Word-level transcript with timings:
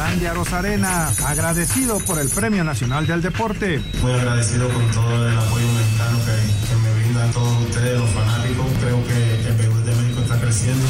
Randy 0.00 0.28
Rosarena, 0.28 1.08
agradecido 1.26 1.98
por 1.98 2.18
el 2.18 2.30
Premio 2.30 2.64
Nacional 2.64 3.06
del 3.06 3.20
Deporte. 3.20 3.82
Muy 4.00 4.12
agradecido 4.12 4.66
con 4.70 4.90
todo 4.92 5.28
el 5.28 5.36
apoyo 5.36 5.66
mexicano 5.74 6.18
que, 6.24 6.68
que 6.68 6.76
me 6.76 6.94
brindan 6.94 7.30
todos 7.32 7.62
ustedes, 7.66 8.00
los 8.00 8.08
fanáticos. 8.08 8.66
Creo 8.80 9.06
que 9.06 9.46
el 9.46 9.54
Perú 9.56 9.74
de 9.84 9.94
México 9.94 10.22
está 10.22 10.40
creciendo. 10.40 10.86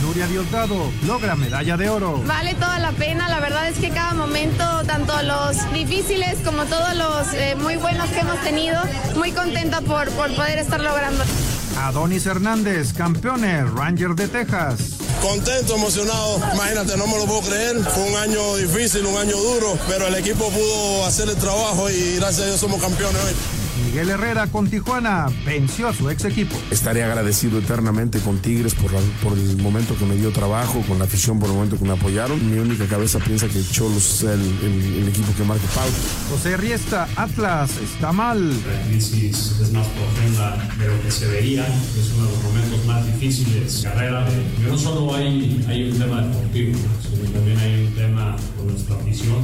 Nuria 0.00 0.26
Diosdado 0.28 0.90
logra 1.06 1.36
medalla 1.36 1.76
de 1.76 1.90
oro. 1.90 2.22
Vale 2.26 2.54
toda 2.54 2.78
la 2.78 2.92
pena, 2.92 3.28
la 3.28 3.40
verdad 3.40 3.68
es 3.68 3.76
que 3.76 3.90
cada 3.90 4.14
momento, 4.14 4.64
tanto 4.86 5.12
los 5.22 5.70
difíciles 5.74 6.38
como 6.42 6.64
todos 6.64 6.94
los 6.96 7.34
eh, 7.34 7.56
muy 7.56 7.76
buenos 7.76 8.08
que 8.08 8.20
hemos 8.20 8.40
tenido, 8.44 8.80
muy 9.14 9.32
contenta 9.32 9.82
por, 9.82 10.08
por 10.12 10.34
poder 10.34 10.58
estar 10.58 10.80
logrando. 10.80 11.22
Adonis 11.78 12.26
Hernández, 12.26 12.92
campeones 12.92 13.70
Ranger 13.72 14.14
de 14.14 14.28
Texas. 14.28 14.94
Contento, 15.20 15.74
emocionado. 15.76 16.40
Imagínate, 16.54 16.96
no 16.96 17.06
me 17.06 17.16
lo 17.16 17.24
puedo 17.24 17.40
creer. 17.42 17.82
Fue 17.82 18.02
un 18.04 18.16
año 18.16 18.56
difícil, 18.56 19.06
un 19.06 19.16
año 19.16 19.36
duro, 19.36 19.78
pero 19.88 20.06
el 20.06 20.14
equipo 20.16 20.50
pudo 20.50 21.06
hacer 21.06 21.28
el 21.28 21.36
trabajo 21.36 21.90
y 21.90 22.16
gracias 22.16 22.42
a 22.42 22.46
Dios 22.46 22.60
somos 22.60 22.80
campeones 22.80 23.22
hoy. 23.24 23.63
Miguel 23.86 24.08
Herrera 24.10 24.46
con 24.48 24.68
Tijuana 24.68 25.26
venció 25.44 25.88
a 25.88 25.94
su 25.94 26.08
ex 26.10 26.24
equipo. 26.24 26.56
Estaré 26.70 27.04
agradecido 27.04 27.58
eternamente 27.58 28.18
con 28.20 28.38
Tigres 28.38 28.74
por, 28.74 28.92
la- 28.92 29.00
por 29.22 29.38
el 29.38 29.56
momento 29.58 29.96
que 29.96 30.04
me 30.06 30.16
dio 30.16 30.30
trabajo, 30.32 30.82
con 30.88 30.98
la 30.98 31.04
afición 31.04 31.38
por 31.38 31.48
el 31.48 31.54
momento 31.54 31.78
que 31.78 31.84
me 31.84 31.92
apoyaron. 31.92 32.50
Mi 32.50 32.58
única 32.58 32.86
cabeza 32.86 33.18
piensa 33.18 33.46
que 33.48 33.62
Cholos 33.70 34.14
es 34.16 34.22
el, 34.22 34.40
el- 34.40 34.94
el 35.02 35.08
equipo 35.08 35.32
que 35.36 35.44
marca 35.44 35.66
pauta. 35.74 35.92
José 36.30 36.56
Riesta, 36.56 37.08
Atlas 37.16 37.70
está 37.78 38.10
mal. 38.12 38.50
La 38.50 38.82
crisis 38.88 39.54
es 39.62 39.70
más 39.72 39.86
profunda 39.88 40.56
de 40.78 40.86
lo 40.88 41.02
que 41.02 41.10
se 41.10 41.26
veía, 41.28 41.66
es 41.66 42.12
uno 42.16 42.26
de 42.26 42.32
los 42.32 42.42
momentos 42.42 42.84
más 42.86 43.06
difíciles 43.06 43.82
de 43.82 43.88
carrera. 43.90 44.26
Pero 44.58 44.72
no 44.72 44.78
solo 44.78 45.14
hay, 45.14 45.64
hay 45.68 45.90
un 45.90 45.98
tema 45.98 46.22
deportivo, 46.22 46.78
sino 47.02 47.30
también 47.30 47.58
hay 47.58 47.84
un 47.86 47.94
tema 47.94 48.36
con 48.56 48.66
nuestra 48.68 48.96
afición. 48.96 49.43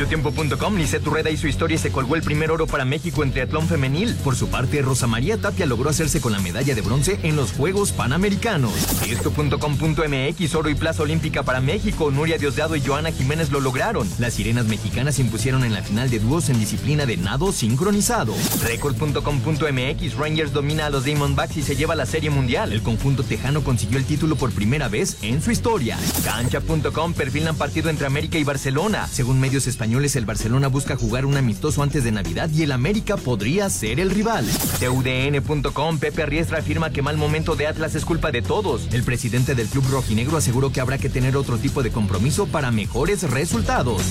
Mediotiempo.com, 0.00 0.76
Lisette 0.76 1.06
Urreda 1.06 1.28
hizo 1.28 1.46
historia 1.46 1.74
y 1.74 1.78
se 1.78 1.92
colgó 1.92 2.16
el 2.16 2.22
primer 2.22 2.50
oro 2.50 2.66
para 2.66 2.86
México 2.86 3.22
en 3.22 3.32
triatlón 3.32 3.68
femenil. 3.68 4.14
Por 4.24 4.34
su 4.34 4.48
parte, 4.48 4.80
Rosa 4.80 5.06
María 5.06 5.36
Tapia 5.36 5.66
logró 5.66 5.90
hacerse 5.90 6.22
con 6.22 6.32
la 6.32 6.40
medalla 6.40 6.74
de 6.74 6.80
bronce 6.80 7.20
en 7.22 7.36
los 7.36 7.52
Juegos 7.52 7.92
Panamericanos. 7.92 8.72
Esto.com.mx, 9.06 10.54
oro 10.54 10.70
y 10.70 10.74
plaza 10.74 11.02
olímpica 11.02 11.42
para 11.42 11.60
México. 11.60 12.10
Nuria 12.10 12.38
Diosdado 12.38 12.76
y 12.76 12.80
Joana 12.80 13.12
Jiménez 13.12 13.50
lo 13.50 13.60
lograron. 13.60 14.08
Las 14.18 14.32
sirenas 14.32 14.64
mexicanas 14.64 15.16
se 15.16 15.20
impusieron 15.20 15.64
en 15.64 15.74
la 15.74 15.82
final 15.82 16.08
de 16.08 16.18
dúos 16.18 16.48
en 16.48 16.58
disciplina 16.58 17.04
de 17.04 17.18
nado 17.18 17.52
sincronizado. 17.52 18.34
Record.com.mx, 18.64 20.14
Rangers 20.16 20.54
domina 20.54 20.86
a 20.86 20.90
los 20.90 21.04
Diamondbacks 21.04 21.58
y 21.58 21.62
se 21.62 21.76
lleva 21.76 21.94
la 21.94 22.06
serie 22.06 22.30
mundial. 22.30 22.72
El 22.72 22.80
conjunto 22.80 23.22
tejano 23.22 23.62
consiguió 23.62 23.98
el 23.98 24.06
título 24.06 24.36
por 24.36 24.50
primera 24.52 24.88
vez 24.88 25.18
en 25.20 25.42
su 25.42 25.50
historia. 25.50 25.98
Cancha.com 26.24 27.12
perfilan 27.12 27.54
partido 27.54 27.90
entre 27.90 28.06
América 28.06 28.38
y 28.38 28.44
Barcelona. 28.44 29.06
Según 29.06 29.38
medios 29.38 29.66
españoles, 29.66 29.89
el 29.92 30.24
Barcelona 30.24 30.68
busca 30.68 30.96
jugar 30.96 31.26
un 31.26 31.36
amistoso 31.36 31.82
antes 31.82 32.04
de 32.04 32.12
Navidad 32.12 32.48
y 32.54 32.62
el 32.62 32.70
América 32.70 33.16
podría 33.16 33.68
ser 33.68 33.98
el 33.98 34.10
rival. 34.10 34.46
TUDN.com, 34.78 35.98
Pepe 35.98 36.26
Riestra 36.26 36.58
afirma 36.58 36.90
que 36.90 37.02
mal 37.02 37.16
momento 37.16 37.56
de 37.56 37.66
Atlas 37.66 37.96
es 37.96 38.04
culpa 38.04 38.30
de 38.30 38.40
todos. 38.40 38.86
El 38.92 39.02
presidente 39.02 39.56
del 39.56 39.66
club 39.66 39.84
rojinegro 39.90 40.36
aseguró 40.36 40.70
que 40.70 40.80
habrá 40.80 40.96
que 40.98 41.08
tener 41.08 41.36
otro 41.36 41.58
tipo 41.58 41.82
de 41.82 41.90
compromiso 41.90 42.46
para 42.46 42.70
mejores 42.70 43.28
resultados. 43.28 44.02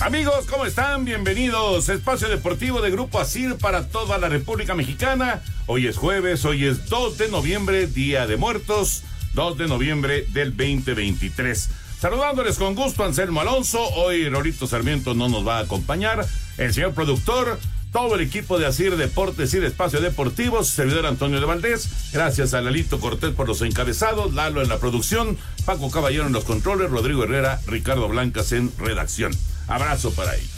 Amigos, 0.00 0.46
¿cómo 0.48 0.64
están? 0.64 1.04
Bienvenidos. 1.04 1.90
Espacio 1.90 2.30
Deportivo 2.30 2.80
de 2.80 2.90
Grupo 2.90 3.20
Asir 3.20 3.56
para 3.56 3.88
toda 3.88 4.16
la 4.16 4.30
República 4.30 4.74
Mexicana. 4.74 5.42
Hoy 5.66 5.88
es 5.88 5.98
jueves, 5.98 6.46
hoy 6.46 6.64
es 6.64 6.88
2 6.88 7.18
de 7.18 7.28
noviembre, 7.28 7.86
Día 7.86 8.26
de 8.26 8.38
Muertos, 8.38 9.02
2 9.34 9.58
de 9.58 9.68
noviembre 9.68 10.24
del 10.30 10.56
2023. 10.56 11.68
Saludándoles 12.00 12.56
con 12.56 12.74
gusto, 12.74 13.04
Anselmo 13.04 13.42
Alonso. 13.42 13.78
Hoy 13.90 14.26
Rolito 14.30 14.66
Sarmiento 14.66 15.12
no 15.12 15.28
nos 15.28 15.46
va 15.46 15.58
a 15.58 15.64
acompañar. 15.64 16.26
El 16.56 16.72
señor 16.72 16.94
productor, 16.94 17.58
todo 17.92 18.14
el 18.14 18.22
equipo 18.22 18.58
de 18.58 18.64
Asir 18.64 18.96
Deportes 18.96 19.52
y 19.52 19.58
de 19.58 19.66
Espacio 19.66 20.00
Deportivo, 20.00 20.64
servidor 20.64 21.04
Antonio 21.04 21.40
de 21.40 21.46
Valdés. 21.46 22.10
Gracias 22.14 22.54
a 22.54 22.62
Lalito 22.62 23.00
Cortés 23.00 23.34
por 23.34 23.46
los 23.46 23.60
encabezados, 23.60 24.32
Lalo 24.32 24.62
en 24.62 24.70
la 24.70 24.78
producción, 24.78 25.36
Paco 25.66 25.90
Caballero 25.90 26.26
en 26.26 26.32
los 26.32 26.44
controles, 26.44 26.90
Rodrigo 26.90 27.24
Herrera, 27.24 27.60
Ricardo 27.66 28.08
Blancas 28.08 28.52
en 28.52 28.72
redacción. 28.78 29.32
Abrazo 29.70 30.10
para 30.12 30.34
ellos. 30.34 30.50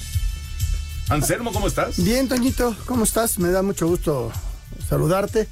Anselmo, 1.09 1.53
¿cómo 1.53 1.67
estás? 1.67 2.03
Bien, 2.03 2.29
Toñito, 2.29 2.75
¿cómo 2.87 3.05
estás? 3.05 3.39
Me 3.39 3.51
da 3.51 3.63
mucho 3.63 3.87
gusto 3.87 4.33
saludarte. 4.89 5.49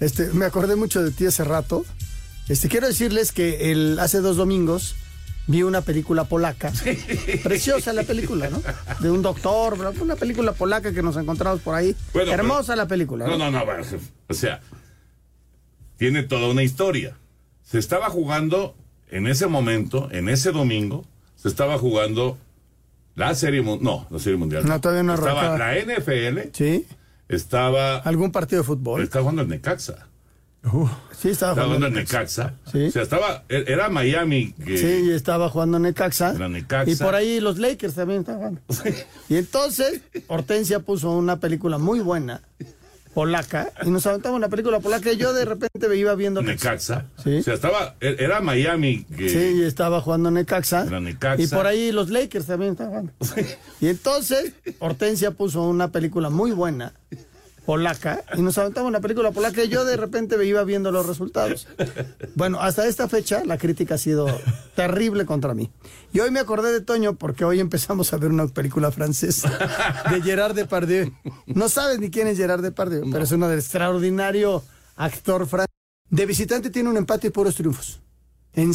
Este, 0.00 0.28
me 0.32 0.46
acordé 0.46 0.76
mucho 0.76 1.02
de 1.02 1.10
ti 1.10 1.26
hace 1.26 1.44
rato. 1.44 1.84
Este, 2.48 2.68
quiero 2.68 2.86
decirles 2.86 3.32
que 3.32 3.70
el, 3.72 3.98
hace 4.00 4.20
dos 4.20 4.36
domingos 4.36 4.94
vi 5.46 5.62
una 5.62 5.82
película 5.82 6.24
polaca. 6.24 6.72
Preciosa 7.42 7.92
la 7.92 8.04
película, 8.04 8.48
¿no? 8.48 8.62
De 9.00 9.10
un 9.10 9.20
doctor, 9.20 9.78
una 10.00 10.16
película 10.16 10.52
polaca 10.52 10.92
que 10.92 11.02
nos 11.02 11.16
encontramos 11.16 11.60
por 11.60 11.74
ahí. 11.74 11.94
Bueno, 12.14 12.32
Hermosa 12.32 12.68
pero- 12.72 12.76
la 12.76 12.88
película. 12.88 13.26
No, 13.26 13.36
no, 13.36 13.50
no, 13.50 13.64
bueno, 13.66 13.84
o 14.28 14.34
sea, 14.34 14.60
tiene 15.98 16.22
toda 16.22 16.48
una 16.48 16.62
historia. 16.62 17.18
Se 17.62 17.78
estaba 17.78 18.08
jugando 18.08 18.74
en 19.10 19.26
ese 19.26 19.46
momento, 19.46 20.08
en 20.10 20.28
ese 20.30 20.52
domingo, 20.52 21.06
se 21.36 21.48
estaba 21.48 21.78
jugando 21.78 22.38
la 23.14 23.34
serie 23.34 23.62
mundial. 23.62 23.84
No, 23.84 24.06
la 24.10 24.18
serie 24.18 24.38
mundial. 24.38 24.64
No, 24.66 24.80
todavía 24.80 25.02
no 25.02 25.14
Estaba 25.14 25.54
arrancaba. 25.54 25.74
la 25.74 25.80
NFL. 25.80 26.50
Sí. 26.52 26.86
Estaba. 27.28 27.96
¿Algún 27.98 28.32
partido 28.32 28.62
de 28.62 28.66
fútbol? 28.66 29.02
Estaba 29.02 29.22
jugando 29.22 29.42
el 29.42 29.48
Necaxa. 29.48 30.06
Sí, 30.64 31.28
estaba 31.28 31.52
Estaba 31.52 31.52
jugando 31.52 31.64
jugando 31.64 31.86
el 31.88 31.92
Necaxa. 31.94 32.54
O 32.66 32.70
sea, 32.90 33.02
estaba. 33.02 33.44
e-, 33.50 33.64
Era 33.66 33.90
Miami. 33.90 34.52
Que, 34.52 34.78
Sí, 34.78 35.10
estaba 35.10 35.48
jugando 35.50 35.78
Necaxa. 35.78 36.34
Era 36.34 36.48
Necaxa. 36.48 36.90
Y 36.90 36.96
por 36.96 37.14
ahí 37.14 37.40
los 37.40 37.58
Lakers 37.58 37.94
también 37.94 38.20
estaban 38.20 38.60
jugando. 38.66 39.00
Y 39.28 39.36
entonces 39.36 40.00
Hortensia 40.26 40.80
puso 40.80 41.10
una 41.10 41.38
película 41.38 41.76
muy 41.78 42.00
buena, 42.00 42.40
polaca, 43.14 43.72
y 43.84 43.90
nos 43.90 44.06
aventamos 44.06 44.36
una 44.36 44.48
película 44.48 44.80
polaca 44.80 45.12
y 45.12 45.16
yo 45.16 45.32
de 45.32 45.44
repente 45.44 45.88
me 45.88 45.96
iba 45.96 46.14
viendo 46.14 46.42
Necaxa. 46.42 47.06
Sí. 47.22 47.38
O 47.38 47.42
sea, 47.42 47.54
estaba. 47.54 47.94
e-, 48.00 48.16
Era 48.18 48.40
Miami. 48.40 49.04
Que, 49.04 49.28
Sí, 49.28 49.60
y 49.60 49.62
estaba 49.62 50.00
jugando 50.00 50.30
Necaxa. 50.30 50.84
Era 50.86 51.00
Necaxa. 51.00 51.42
Y 51.42 51.46
por 51.46 51.66
ahí 51.66 51.92
los 51.92 52.10
Lakers 52.10 52.46
también 52.46 52.72
estaban 52.72 53.12
jugando. 53.18 53.52
Y 53.80 53.88
entonces 53.88 54.52
Hortensia 54.80 55.30
puso 55.30 55.62
una 55.62 55.92
película 55.92 56.28
muy 56.30 56.50
buena, 56.50 56.92
polaca 57.64 58.24
y 58.36 58.42
nos 58.42 58.58
aventamos 58.58 58.88
una 58.88 59.00
película 59.00 59.30
polaca 59.30 59.64
y 59.64 59.68
yo 59.68 59.84
de 59.84 59.96
repente 59.96 60.36
me 60.36 60.44
iba 60.44 60.62
viendo 60.64 60.92
los 60.92 61.06
resultados. 61.06 61.66
Bueno, 62.34 62.60
hasta 62.60 62.86
esta 62.86 63.08
fecha 63.08 63.42
la 63.44 63.58
crítica 63.58 63.94
ha 63.94 63.98
sido 63.98 64.26
terrible 64.74 65.24
contra 65.26 65.54
mí. 65.54 65.70
Y 66.12 66.20
hoy 66.20 66.30
me 66.30 66.40
acordé 66.40 66.72
de 66.72 66.80
Toño 66.80 67.14
porque 67.14 67.44
hoy 67.44 67.60
empezamos 67.60 68.12
a 68.12 68.16
ver 68.18 68.30
una 68.30 68.46
película 68.46 68.90
francesa 68.90 69.50
de 70.10 70.20
Gerard 70.22 70.54
Depardieu. 70.54 71.12
No 71.46 71.68
sabes 71.68 71.98
ni 71.98 72.10
quién 72.10 72.28
es 72.28 72.36
Gerard 72.36 72.62
Depardieu, 72.62 73.10
pero 73.10 73.24
es 73.24 73.32
uno 73.32 73.48
del 73.48 73.58
extraordinario 73.58 74.62
actor 74.96 75.46
francés. 75.46 75.74
De 76.10 76.26
visitante 76.26 76.70
tiene 76.70 76.90
un 76.90 76.96
empate 76.96 77.28
y 77.28 77.30
puros 77.30 77.54
triunfos. 77.54 78.00
En 78.52 78.72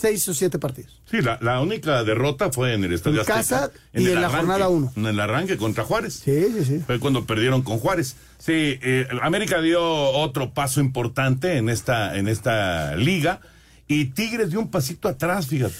seis 0.00 0.26
o 0.28 0.34
siete 0.34 0.58
partidos. 0.58 1.00
Sí, 1.10 1.20
la, 1.20 1.38
la 1.42 1.60
única 1.60 2.02
derrota 2.04 2.50
fue 2.50 2.74
en 2.74 2.84
el 2.84 2.92
Estadio 2.92 3.20
En 3.20 3.26
casa 3.26 3.64
Azteca, 3.64 3.80
y 3.92 4.06
en 4.06 4.14
la 4.14 4.20
arranque, 4.20 4.36
jornada 4.36 4.68
uno. 4.68 4.92
En 4.96 5.06
el 5.06 5.20
arranque 5.20 5.56
contra 5.56 5.84
Juárez. 5.84 6.22
Sí, 6.24 6.46
sí, 6.56 6.64
sí. 6.64 6.78
Fue 6.86 6.98
cuando 6.98 7.26
perdieron 7.26 7.62
con 7.62 7.78
Juárez. 7.78 8.16
Sí, 8.38 8.78
eh, 8.82 9.06
América 9.22 9.60
dio 9.60 9.82
otro 9.82 10.54
paso 10.54 10.80
importante 10.80 11.58
en 11.58 11.68
esta, 11.68 12.16
en 12.16 12.28
esta 12.28 12.96
liga. 12.96 13.40
Y 13.88 14.06
Tigres 14.06 14.50
dio 14.50 14.60
un 14.60 14.70
pasito 14.70 15.08
atrás, 15.08 15.48
fíjate. 15.48 15.74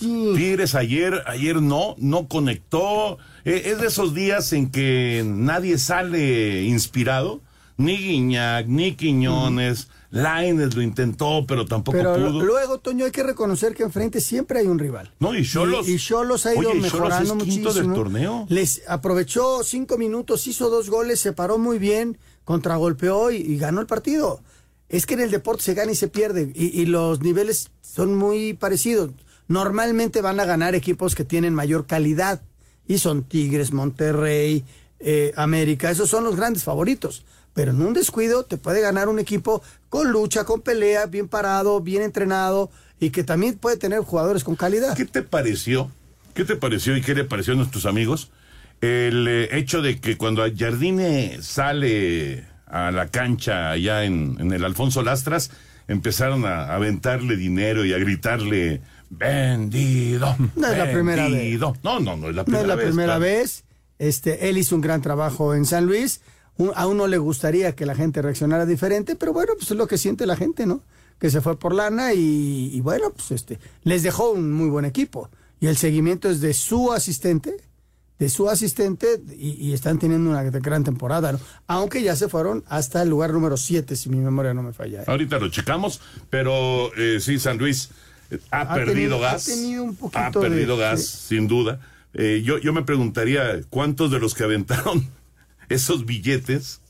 Tigres 0.00 0.74
ayer, 0.74 1.22
ayer 1.26 1.62
no, 1.62 1.94
no 1.96 2.26
conectó. 2.26 3.18
Eh, 3.44 3.62
es 3.66 3.80
de 3.80 3.86
esos 3.86 4.14
días 4.14 4.52
en 4.52 4.70
que 4.70 5.22
nadie 5.24 5.78
sale 5.78 6.64
inspirado. 6.64 7.40
Ni 7.76 7.96
Guiñac, 7.96 8.66
ni 8.66 8.94
Quiñones. 8.96 9.88
Laines 10.12 10.76
lo 10.76 10.82
intentó, 10.82 11.44
pero 11.48 11.64
tampoco 11.66 11.96
Pero 11.98 12.14
pudo. 12.14 12.44
luego, 12.44 12.78
Toño, 12.78 13.06
hay 13.06 13.10
que 13.10 13.22
reconocer 13.22 13.74
que 13.74 13.82
enfrente 13.82 14.20
siempre 14.20 14.60
hay 14.60 14.66
un 14.66 14.78
rival. 14.78 15.12
No, 15.18 15.34
y 15.34 15.42
Cholos. 15.44 15.88
Y, 15.88 15.94
y 15.94 15.98
Cholos 15.98 16.46
ha 16.46 16.54
ido 16.54 16.70
Oye, 16.70 16.80
mejorando 16.80 17.32
es 17.32 17.38
muchísimo. 17.38 17.72
del 17.72 17.92
torneo. 17.94 18.46
Les 18.48 18.82
aprovechó 18.86 19.64
cinco 19.64 19.96
minutos, 19.98 20.46
hizo 20.46 20.68
dos 20.70 20.90
goles, 20.90 21.18
se 21.18 21.32
paró 21.32 21.56
muy 21.58 21.78
bien, 21.78 22.18
contragolpeó 22.44 23.30
y, 23.30 23.36
y 23.38 23.56
ganó 23.58 23.80
el 23.80 23.86
partido. 23.86 24.40
Es 24.88 25.06
que 25.06 25.14
en 25.14 25.20
el 25.20 25.30
deporte 25.30 25.62
se 25.62 25.74
gana 25.74 25.92
y 25.92 25.94
se 25.96 26.08
pierde 26.08 26.52
y, 26.54 26.78
y 26.80 26.84
los 26.86 27.20
niveles 27.22 27.70
son 27.80 28.14
muy 28.16 28.52
parecidos. 28.52 29.10
Normalmente 29.48 30.20
van 30.20 30.38
a 30.40 30.44
ganar 30.44 30.74
equipos 30.74 31.14
que 31.14 31.24
tienen 31.24 31.54
mayor 31.54 31.86
calidad 31.86 32.42
y 32.86 32.98
son 32.98 33.22
Tigres, 33.24 33.72
Monterrey, 33.72 34.64
eh, 35.00 35.32
América, 35.36 35.90
esos 35.90 36.10
son 36.10 36.24
los 36.24 36.36
grandes 36.36 36.64
favoritos. 36.64 37.24
Pero 37.54 37.72
en 37.72 37.82
un 37.82 37.92
descuido 37.94 38.44
te 38.44 38.56
puede 38.56 38.80
ganar 38.80 39.08
un 39.08 39.18
equipo 39.18 39.62
con 39.88 40.10
lucha, 40.10 40.44
con 40.44 40.62
pelea, 40.62 41.06
bien 41.06 41.28
parado, 41.28 41.80
bien 41.80 42.02
entrenado 42.02 42.70
y 42.98 43.10
que 43.10 43.24
también 43.24 43.58
puede 43.58 43.76
tener 43.76 44.00
jugadores 44.00 44.42
con 44.44 44.56
calidad. 44.56 44.96
¿Qué 44.96 45.04
te 45.04 45.22
pareció? 45.22 45.90
¿Qué 46.34 46.44
te 46.44 46.56
pareció 46.56 46.96
y 46.96 47.02
qué 47.02 47.14
le 47.14 47.24
pareció 47.24 47.52
a 47.52 47.56
nuestros 47.56 47.84
amigos 47.84 48.30
el 48.80 49.26
eh, 49.28 49.48
hecho 49.58 49.82
de 49.82 50.00
que 50.00 50.16
cuando 50.16 50.42
Jardine 50.56 51.38
sale 51.42 52.46
a 52.66 52.90
la 52.90 53.08
cancha 53.08 53.70
allá 53.70 54.04
en, 54.04 54.36
en 54.40 54.50
el 54.52 54.64
Alfonso 54.64 55.02
Lastras, 55.02 55.50
empezaron 55.88 56.46
a 56.46 56.74
aventarle 56.74 57.36
dinero 57.36 57.84
y 57.84 57.92
a 57.92 57.98
gritarle 57.98 58.80
vendido. 59.10 60.34
No 60.56 60.68
es 60.68 60.78
la 60.78 60.90
primera 60.90 61.24
vez. 61.24 61.32
vendido"? 61.32 61.76
No, 61.82 62.00
no, 62.00 62.16
no 62.16 62.28
es 62.30 62.34
la 62.34 62.42
No 62.42 62.46
primera 62.46 62.62
es 62.62 62.68
la 62.68 62.74
vez. 62.76 62.86
primera 62.86 63.06
claro. 63.18 63.20
vez. 63.20 63.64
Este, 63.98 64.48
él 64.48 64.58
hizo 64.58 64.74
un 64.74 64.80
gran 64.80 65.02
trabajo 65.02 65.54
en 65.54 65.64
San 65.64 65.86
Luis. 65.86 66.20
A 66.74 66.86
uno 66.86 67.06
le 67.06 67.18
gustaría 67.18 67.74
que 67.74 67.86
la 67.86 67.94
gente 67.94 68.22
reaccionara 68.22 68.66
diferente, 68.66 69.16
pero 69.16 69.32
bueno, 69.32 69.52
pues 69.58 69.70
es 69.70 69.76
lo 69.76 69.86
que 69.86 69.98
siente 69.98 70.26
la 70.26 70.36
gente, 70.36 70.66
¿no? 70.66 70.82
Que 71.18 71.30
se 71.30 71.40
fue 71.40 71.58
por 71.58 71.74
lana 71.74 72.12
y, 72.14 72.70
y 72.72 72.80
bueno, 72.80 73.10
pues 73.10 73.30
este, 73.32 73.58
les 73.84 74.02
dejó 74.02 74.30
un 74.32 74.52
muy 74.52 74.68
buen 74.68 74.84
equipo. 74.84 75.30
Y 75.60 75.66
el 75.68 75.76
seguimiento 75.76 76.28
es 76.28 76.40
de 76.40 76.52
su 76.54 76.92
asistente, 76.92 77.56
de 78.18 78.28
su 78.28 78.48
asistente, 78.50 79.20
y, 79.36 79.50
y 79.52 79.72
están 79.72 79.98
teniendo 79.98 80.30
una 80.30 80.42
gran 80.44 80.84
temporada, 80.84 81.32
¿no? 81.32 81.40
Aunque 81.66 82.02
ya 82.02 82.14
se 82.16 82.28
fueron 82.28 82.62
hasta 82.68 83.02
el 83.02 83.08
lugar 83.08 83.32
número 83.32 83.56
7, 83.56 83.96
si 83.96 84.08
mi 84.10 84.18
memoria 84.18 84.52
no 84.54 84.62
me 84.62 84.72
falla. 84.72 85.02
¿eh? 85.02 85.04
Ahorita 85.08 85.38
lo 85.38 85.48
checamos, 85.48 86.00
pero 86.30 86.94
eh, 86.96 87.18
sí, 87.20 87.38
San 87.38 87.58
Luis 87.58 87.90
eh, 88.30 88.38
ha, 88.50 88.60
Ha 88.62 88.74
perdido 88.74 88.92
tenido- 88.94 89.16
ha 89.26 89.32
gas. 89.32 89.44
tenido 89.46 89.84
un 89.84 89.96
poquito 89.96 90.18
ha 90.20 90.30
de- 90.30 90.40
perdido 90.40 90.76
gas, 90.76 91.02
sí. 91.04 91.36
sin 91.36 91.48
duda. 91.48 91.80
Yo, 92.14 92.58
yo 92.58 92.72
me 92.74 92.82
preguntaría 92.82 93.62
cuántos 93.70 94.10
de 94.10 94.18
los 94.20 94.34
que 94.34 94.44
aventaron 94.44 95.08
esos 95.72 96.04
billetes 96.06 96.80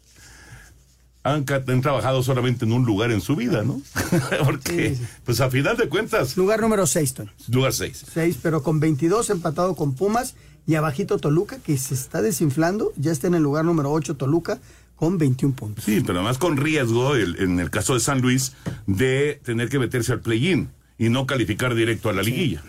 han, 1.24 1.44
trabajado 1.44 2.22
solamente 2.22 2.64
en 2.64 2.72
un 2.72 2.84
lugar 2.84 3.12
en 3.12 3.20
su 3.20 3.36
vida, 3.36 3.62
¿no? 3.62 3.80
Porque, 4.44 4.96
pues 5.24 5.40
a 5.40 5.50
final 5.50 5.76
de 5.76 5.88
cuentas. 5.88 6.36
Lugar 6.36 6.60
número 6.60 6.86
6, 6.86 7.14
Tony. 7.14 7.30
Lugar 7.48 7.72
6. 7.72 8.06
6, 8.12 8.38
pero 8.42 8.62
con 8.62 8.80
22 8.80 9.30
empatado 9.30 9.76
con 9.76 9.94
Pumas 9.94 10.34
y 10.66 10.74
abajito 10.74 11.18
Toluca, 11.18 11.58
que 11.58 11.78
se 11.78 11.94
está 11.94 12.22
desinflando, 12.22 12.92
ya 12.96 13.12
está 13.12 13.28
en 13.28 13.34
el 13.34 13.42
lugar 13.42 13.64
número 13.64 13.92
8 13.92 14.16
Toluca 14.16 14.58
con 14.96 15.18
21 15.18 15.54
puntos. 15.54 15.84
Sí, 15.84 16.00
pero 16.04 16.18
además 16.18 16.38
con 16.38 16.56
riesgo, 16.56 17.14
el- 17.14 17.36
en 17.40 17.60
el 17.60 17.70
caso 17.70 17.94
de 17.94 18.00
San 18.00 18.20
Luis, 18.20 18.52
de 18.86 19.40
tener 19.44 19.68
que 19.68 19.78
meterse 19.78 20.12
al 20.12 20.20
play-in 20.20 20.70
y 20.98 21.08
no 21.08 21.26
calificar 21.26 21.74
directo 21.74 22.08
a 22.10 22.12
la 22.12 22.22
liguilla. 22.22 22.62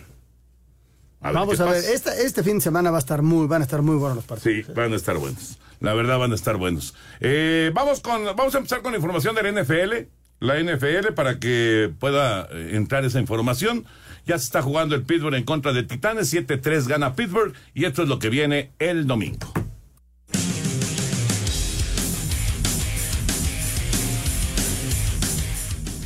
A 1.24 1.28
ver 1.28 1.34
Vamos 1.36 1.58
a 1.60 1.64
ver, 1.64 1.82
esta- 1.84 2.14
este 2.16 2.42
fin 2.42 2.56
de 2.56 2.60
semana 2.60 2.90
va 2.90 2.98
a 2.98 3.00
estar 3.00 3.22
muy, 3.22 3.46
van 3.46 3.62
a 3.62 3.64
estar 3.64 3.80
muy 3.82 3.96
buenos 3.96 4.16
los 4.16 4.24
partidos. 4.26 4.66
Sí, 4.66 4.72
van 4.74 4.92
a 4.92 4.96
estar 4.96 5.16
buenos. 5.16 5.58
La 5.80 5.94
verdad 5.94 6.18
van 6.18 6.32
a 6.32 6.34
estar 6.34 6.56
buenos. 6.56 6.94
Eh, 7.20 7.70
vamos 7.74 8.00
con, 8.00 8.24
vamos 8.36 8.54
a 8.54 8.58
empezar 8.58 8.82
con 8.82 8.92
la 8.92 8.98
información 8.98 9.34
de 9.34 9.42
la 9.42 9.48
NFL. 9.62 10.06
La 10.40 10.58
NFL 10.60 11.12
para 11.14 11.38
que 11.38 11.90
pueda 11.98 12.46
eh, 12.52 12.70
entrar 12.74 13.04
esa 13.06 13.20
información. 13.20 13.84
Ya 14.26 14.38
se 14.38 14.44
está 14.44 14.60
jugando 14.62 14.94
el 14.94 15.02
Pittsburgh 15.02 15.34
en 15.34 15.44
contra 15.44 15.72
de 15.72 15.82
Titanes. 15.82 16.30
7-3 16.32 16.86
gana 16.88 17.14
Pittsburgh. 17.14 17.54
Y 17.74 17.86
esto 17.86 18.02
es 18.02 18.08
lo 18.08 18.18
que 18.18 18.28
viene 18.28 18.70
el 18.78 19.06
domingo. 19.06 19.50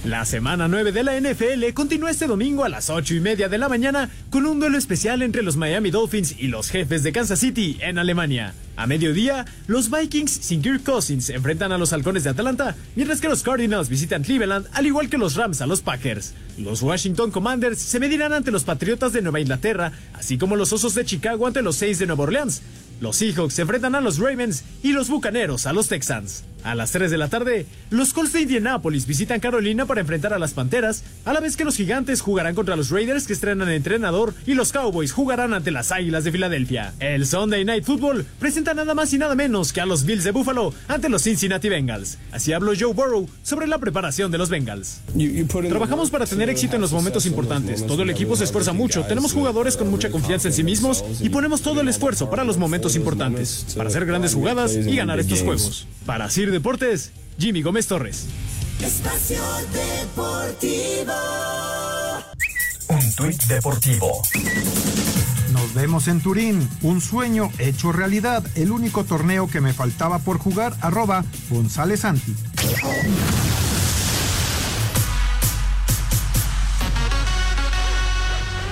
La 0.05 0.25
semana 0.25 0.69
9 0.69 0.93
de 0.93 1.03
la 1.03 1.21
NFL 1.21 1.73
continúa 1.75 2.13
este 2.13 2.29
domingo 2.29 2.65
a 2.65 2.69
las 2.69 2.89
8 2.89 3.15
y 3.15 3.21
media 3.21 3.49
de 3.49 3.59
la 3.59 3.69
mañana 3.69 4.09
con 4.31 4.47
un 4.47 4.61
duelo 4.61 4.79
especial 4.79 5.23
entre 5.23 5.43
los 5.43 5.57
Miami 5.57 5.91
Dolphins 5.91 6.37
y 6.39 6.47
los 6.47 6.71
jefes 6.71 7.03
de 7.03 7.11
Kansas 7.11 7.41
City 7.41 7.79
en 7.81 7.99
Alemania. 7.99 8.55
A 8.77 8.87
mediodía, 8.87 9.45
los 9.67 9.91
Vikings 9.91 10.31
sin 10.31 10.63
Kirk 10.63 10.85
Cousins 10.85 11.31
enfrentan 11.31 11.73
a 11.73 11.79
los 11.79 11.93
halcones 11.93 12.23
de 12.23 12.31
Atlanta, 12.31 12.77
mientras 12.95 13.21
que 13.21 13.29
los 13.29 13.43
Cardinals 13.43 13.89
visitan 13.89 14.23
Cleveland, 14.23 14.69
al 14.73 14.87
igual 14.87 15.11
que 15.11 15.19
los 15.19 15.35
Rams 15.35 15.63
a 15.63 15.67
los 15.67 15.81
Packers. 15.81 16.33
Los 16.59 16.81
Washington 16.81 17.33
Commanders 17.33 17.81
se 17.81 17.99
medirán 17.99 18.33
ante 18.33 18.53
los 18.53 18.63
Patriotas 18.63 19.13
de 19.13 19.21
Nueva 19.21 19.41
Inglaterra, 19.41 19.91
así 20.15 20.39
como 20.39 20.55
los 20.55 20.73
Osos 20.73 20.95
de 20.95 21.05
Chicago 21.05 21.49
ante 21.49 21.61
los 21.61 21.75
Saints 21.75 21.99
de 21.99 22.07
Nueva 22.07 22.23
Orleans. 22.23 22.63
Los 23.01 23.17
Seahawks 23.17 23.55
se 23.55 23.63
enfrentan 23.63 23.97
a 23.97 24.01
los 24.01 24.19
Ravens 24.19 24.63
y 24.81 24.93
los 24.93 25.09
Bucaneros 25.09 25.67
a 25.67 25.73
los 25.73 25.89
Texans. 25.89 26.45
A 26.65 26.75
las 26.75 26.93
3 26.93 27.11
de 27.11 27.19
la 27.19 27.29
tarde, 27.29 27.67
los 27.91 28.13
Colts 28.13 28.33
de 28.33 28.43
Indianapolis 28.43 29.07
visitan 29.07 29.41
Carolina 29.41 29.87
para 29.87 30.01
enfrentar 30.01 30.33
a 30.35 30.39
las 30.39 30.55
Panteras, 30.55 31.05
a 31.25 31.33
la 31.33 31.41
vez 31.41 31.57
que 31.57 31.65
los 31.65 31.77
Gigantes 31.77 32.21
jugarán 32.21 32.55
contra 32.55 32.77
los 32.77 32.91
Raiders 32.91 33.27
que 33.27 33.33
estrenan 33.33 33.69
entrenador 33.71 34.35
y 34.47 34.55
los 34.55 34.73
Cowboys 34.73 35.13
jugarán 35.13 35.55
ante 35.55 35.71
las 35.71 35.93
Águilas 35.93 36.25
de 36.25 36.33
Filadelfia. 36.33 36.95
El 37.01 37.27
Sunday 37.27 37.65
Night 37.65 37.85
Football 37.85 38.27
presenta 38.39 38.75
nada 38.75 38.95
más 38.95 39.13
y 39.13 39.19
nada 39.19 39.35
menos 39.35 39.73
que 39.73 39.81
a 39.81 39.87
los 39.87 40.05
Bills 40.05 40.25
de 40.25 40.33
Buffalo 40.33 40.75
ante 40.89 41.09
los 41.09 41.23
Cincinnati 41.23 41.69
Bengals. 41.69 42.19
Así 42.33 42.53
habló 42.53 42.73
Joe 42.79 42.93
Burrow 42.93 43.29
sobre 43.43 43.67
la 43.67 43.79
preparación 43.79 44.31
de 44.31 44.39
los 44.39 44.51
Bengals. 44.51 45.01
Trabajamos 45.69 46.11
para 46.11 46.27
tener 46.27 46.51
éxito 46.51 46.77
en 46.77 46.83
los 46.83 46.93
momentos 46.93 47.27
importantes. 47.27 47.87
Todo 47.87 48.03
el 48.03 48.11
equipo 48.11 48.37
se 48.37 48.45
esfuerza 48.45 48.73
mucho. 48.73 49.05
Tenemos 49.05 49.33
jugadores 49.33 49.77
con 49.77 49.91
mucha 49.91 50.11
confianza 50.11 50.49
en 50.49 50.55
sí 50.55 50.65
mismos 50.65 51.05
y 51.21 51.29
ponemos 51.29 51.63
todo 51.63 51.81
el 51.81 51.89
esfuerzo 51.89 52.29
para 52.31 52.45
los 52.45 52.59
momentos 52.59 52.97
importantes, 52.97 53.75
para 53.77 53.89
hacer 53.89 54.07
grandes 54.07 54.35
jugadas 54.35 54.75
y 54.75 54.97
ganar 54.97 55.21
estos 55.21 55.43
juegos. 55.43 55.87
Para 56.05 56.29
Sir 56.49 56.53
Deportes, 56.53 57.13
Jimmy 57.39 57.61
Gómez 57.61 57.87
Torres. 57.89 58.27
Espacio 58.83 59.43
Deportivo. 59.71 61.13
Un 62.89 63.15
tuit 63.15 63.43
deportivo. 63.43 64.23
Nos 65.53 65.75
vemos 65.75 66.09
en 66.09 66.23
Turín, 66.23 66.67
un 66.81 67.03
sueño 67.03 67.53
hecho 67.59 67.93
realidad, 67.93 68.43
el 68.55 68.71
único 68.71 69.05
torneo 69.05 69.47
que 69.47 69.61
me 69.61 69.75
faltaba 69.75 70.21
por 70.21 70.39
jugar, 70.39 70.75
arroba 70.81 71.23
González 71.51 72.01
Santi. 72.01 72.35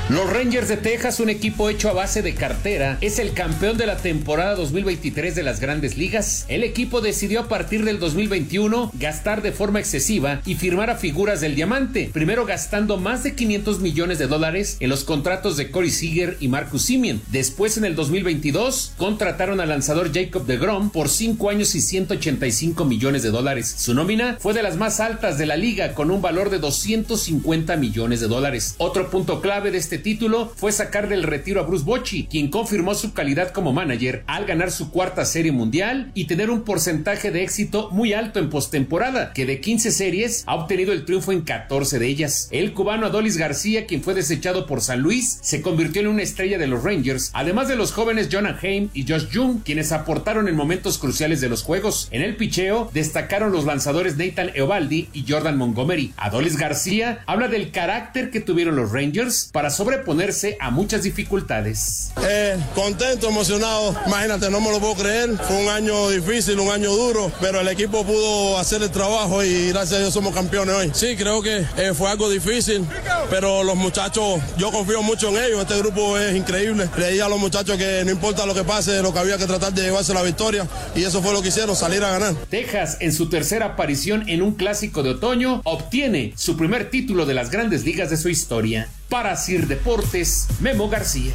Los 0.08 0.32
Rangers 0.32 0.68
de 0.68 0.76
Texas, 0.76 1.18
un 1.18 1.30
equipo 1.30 1.68
hecho 1.68 1.90
a 1.90 1.92
base 1.92 2.22
de 2.22 2.32
cartera, 2.32 2.96
es 3.00 3.18
el 3.18 3.32
campeón 3.32 3.76
de 3.76 3.86
la 3.86 3.96
temporada 3.96 4.54
2023 4.54 5.34
de 5.34 5.42
las 5.42 5.58
grandes 5.58 5.98
ligas. 5.98 6.44
El 6.46 6.62
equipo 6.62 7.00
decidió 7.00 7.40
a 7.40 7.48
partir 7.48 7.84
del 7.84 7.98
2021 7.98 8.92
gastar 8.94 9.42
de 9.42 9.50
forma 9.50 9.80
excesiva 9.80 10.42
y 10.46 10.54
firmar 10.54 10.90
a 10.90 10.94
figuras 10.94 11.40
del 11.40 11.56
diamante, 11.56 12.08
primero 12.12 12.46
gastando 12.46 12.98
más 12.98 13.24
de 13.24 13.34
500 13.34 13.80
millones 13.80 14.20
de 14.20 14.28
dólares 14.28 14.76
en 14.78 14.90
los 14.90 15.02
contratos 15.02 15.56
de 15.56 15.72
Corey 15.72 15.90
Seager 15.90 16.36
y 16.38 16.46
Marcus 16.46 16.82
Simeon. 16.82 17.20
Después, 17.32 17.76
en 17.76 17.84
el 17.84 17.96
2022, 17.96 18.92
contrataron 18.96 19.58
al 19.58 19.70
lanzador 19.70 20.12
Jacob 20.14 20.46
de 20.46 20.56
Grom 20.56 20.90
por 20.90 21.08
5 21.08 21.50
años 21.50 21.74
y 21.74 21.80
185 21.80 22.84
millones 22.84 23.24
de 23.24 23.30
dólares. 23.30 23.74
Su 23.76 23.92
nómina 23.92 24.36
fue 24.38 24.54
de 24.54 24.62
las 24.62 24.76
más 24.76 25.00
altas 25.00 25.36
de 25.36 25.46
la 25.46 25.56
liga 25.56 25.94
con 25.94 26.12
un 26.12 26.22
valor 26.22 26.50
de 26.50 26.60
250 26.60 27.76
millones 27.76 28.20
de 28.20 28.28
dólares. 28.28 28.76
Otro 28.78 29.10
punto 29.10 29.40
clave 29.40 29.72
de 29.72 29.78
este 29.78 29.95
título 29.98 30.52
fue 30.56 30.72
sacar 30.72 31.08
del 31.08 31.22
retiro 31.22 31.60
a 31.60 31.64
Bruce 31.64 31.84
Bochy, 31.84 32.26
quien 32.26 32.48
confirmó 32.50 32.94
su 32.94 33.12
calidad 33.12 33.50
como 33.50 33.72
manager 33.72 34.24
al 34.26 34.46
ganar 34.46 34.70
su 34.70 34.90
cuarta 34.90 35.24
serie 35.24 35.52
mundial 35.52 36.10
y 36.14 36.26
tener 36.26 36.50
un 36.50 36.62
porcentaje 36.62 37.30
de 37.30 37.42
éxito 37.42 37.90
muy 37.90 38.12
alto 38.12 38.38
en 38.38 38.50
postemporada, 38.50 39.32
que 39.32 39.46
de 39.46 39.60
15 39.60 39.90
series 39.90 40.44
ha 40.46 40.54
obtenido 40.54 40.92
el 40.92 41.04
triunfo 41.04 41.32
en 41.32 41.42
14 41.42 41.98
de 41.98 42.06
ellas. 42.06 42.48
El 42.50 42.72
cubano 42.72 43.06
Adolis 43.06 43.36
García, 43.36 43.86
quien 43.86 44.02
fue 44.02 44.14
desechado 44.14 44.66
por 44.66 44.80
San 44.80 45.00
Luis, 45.00 45.38
se 45.42 45.62
convirtió 45.62 46.02
en 46.02 46.08
una 46.08 46.22
estrella 46.22 46.58
de 46.58 46.66
los 46.66 46.82
Rangers, 46.82 47.30
además 47.34 47.68
de 47.68 47.76
los 47.76 47.92
jóvenes 47.92 48.28
Jonah 48.30 48.58
Haim 48.62 48.88
y 48.94 49.06
Josh 49.06 49.26
Jung, 49.32 49.62
quienes 49.64 49.92
aportaron 49.92 50.48
en 50.48 50.56
momentos 50.56 50.98
cruciales 50.98 51.40
de 51.40 51.48
los 51.48 51.62
juegos. 51.62 52.08
En 52.10 52.22
el 52.22 52.36
picheo 52.36 52.90
destacaron 52.92 53.52
los 53.52 53.64
lanzadores 53.64 54.16
Nathan 54.16 54.50
Eovaldi 54.54 55.08
y 55.12 55.24
Jordan 55.28 55.56
Montgomery. 55.56 56.12
Adolis 56.16 56.56
García 56.56 57.22
habla 57.26 57.48
del 57.48 57.70
carácter 57.70 58.30
que 58.30 58.40
tuvieron 58.40 58.76
los 58.76 58.92
Rangers 58.92 59.50
para 59.52 59.70
sobreponerse 59.86 60.56
a 60.58 60.72
muchas 60.72 61.04
dificultades. 61.04 62.10
Eh, 62.28 62.56
contento, 62.74 63.28
emocionado. 63.28 63.94
Imagínate, 64.04 64.50
no 64.50 64.60
me 64.60 64.72
lo 64.72 64.80
puedo 64.80 64.96
creer. 64.96 65.36
Fue 65.38 65.62
un 65.62 65.68
año 65.68 66.10
difícil, 66.10 66.58
un 66.58 66.72
año 66.72 66.90
duro, 66.90 67.30
pero 67.40 67.60
el 67.60 67.68
equipo 67.68 68.04
pudo 68.04 68.58
hacer 68.58 68.82
el 68.82 68.90
trabajo 68.90 69.44
y 69.44 69.68
gracias 69.68 69.92
a 69.92 69.98
Dios 70.00 70.12
somos 70.12 70.34
campeones 70.34 70.74
hoy. 70.74 70.90
Sí, 70.92 71.14
creo 71.16 71.40
que 71.40 71.64
eh, 71.76 71.92
fue 71.94 72.10
algo 72.10 72.28
difícil, 72.28 72.84
pero 73.30 73.62
los 73.62 73.76
muchachos, 73.76 74.40
yo 74.58 74.72
confío 74.72 75.02
mucho 75.02 75.28
en 75.28 75.44
ellos. 75.44 75.60
Este 75.60 75.78
grupo 75.78 76.18
es 76.18 76.34
increíble. 76.34 76.88
Le 76.98 77.10
dije 77.10 77.22
a 77.22 77.28
los 77.28 77.38
muchachos 77.38 77.76
que 77.76 78.02
no 78.04 78.10
importa 78.10 78.44
lo 78.44 78.54
que 78.54 78.64
pase, 78.64 79.00
lo 79.02 79.12
que 79.12 79.20
había 79.20 79.38
que 79.38 79.46
tratar 79.46 79.72
de 79.72 79.82
llevarse 79.82 80.12
la 80.12 80.22
victoria 80.24 80.66
y 80.96 81.04
eso 81.04 81.22
fue 81.22 81.32
lo 81.32 81.42
que 81.42 81.48
hicieron, 81.48 81.76
salir 81.76 82.02
a 82.02 82.10
ganar. 82.10 82.34
Texas, 82.50 82.96
en 82.98 83.12
su 83.12 83.28
tercera 83.28 83.66
aparición 83.66 84.28
en 84.28 84.42
un 84.42 84.54
clásico 84.54 85.04
de 85.04 85.10
otoño, 85.10 85.60
obtiene 85.64 86.32
su 86.36 86.56
primer 86.56 86.90
título 86.90 87.24
de 87.24 87.34
las 87.34 87.52
grandes 87.52 87.84
ligas 87.84 88.10
de 88.10 88.16
su 88.16 88.28
historia. 88.28 88.88
Para 89.08 89.36
Sir 89.36 89.66
Deportes, 89.68 90.48
Memo 90.60 90.88
García. 90.88 91.32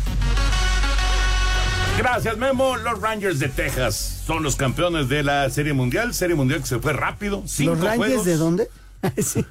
Gracias, 1.97 2.37
Memo. 2.37 2.75
Los 2.77 2.99
Rangers 3.01 3.39
de 3.39 3.47
Texas 3.49 4.23
son 4.25 4.43
los 4.43 4.55
campeones 4.55 5.07
de 5.09 5.23
la 5.23 5.49
Serie 5.49 5.73
Mundial. 5.73 6.13
Serie 6.13 6.35
Mundial 6.35 6.61
que 6.61 6.67
se 6.67 6.79
fue 6.79 6.93
rápido. 6.93 7.43
Cinco 7.45 7.71
¿Los 7.75 7.79
Rangers 7.83 7.97
juegos. 8.07 8.25
de 8.25 8.37
dónde? 8.37 8.67
Sí. 9.17 9.43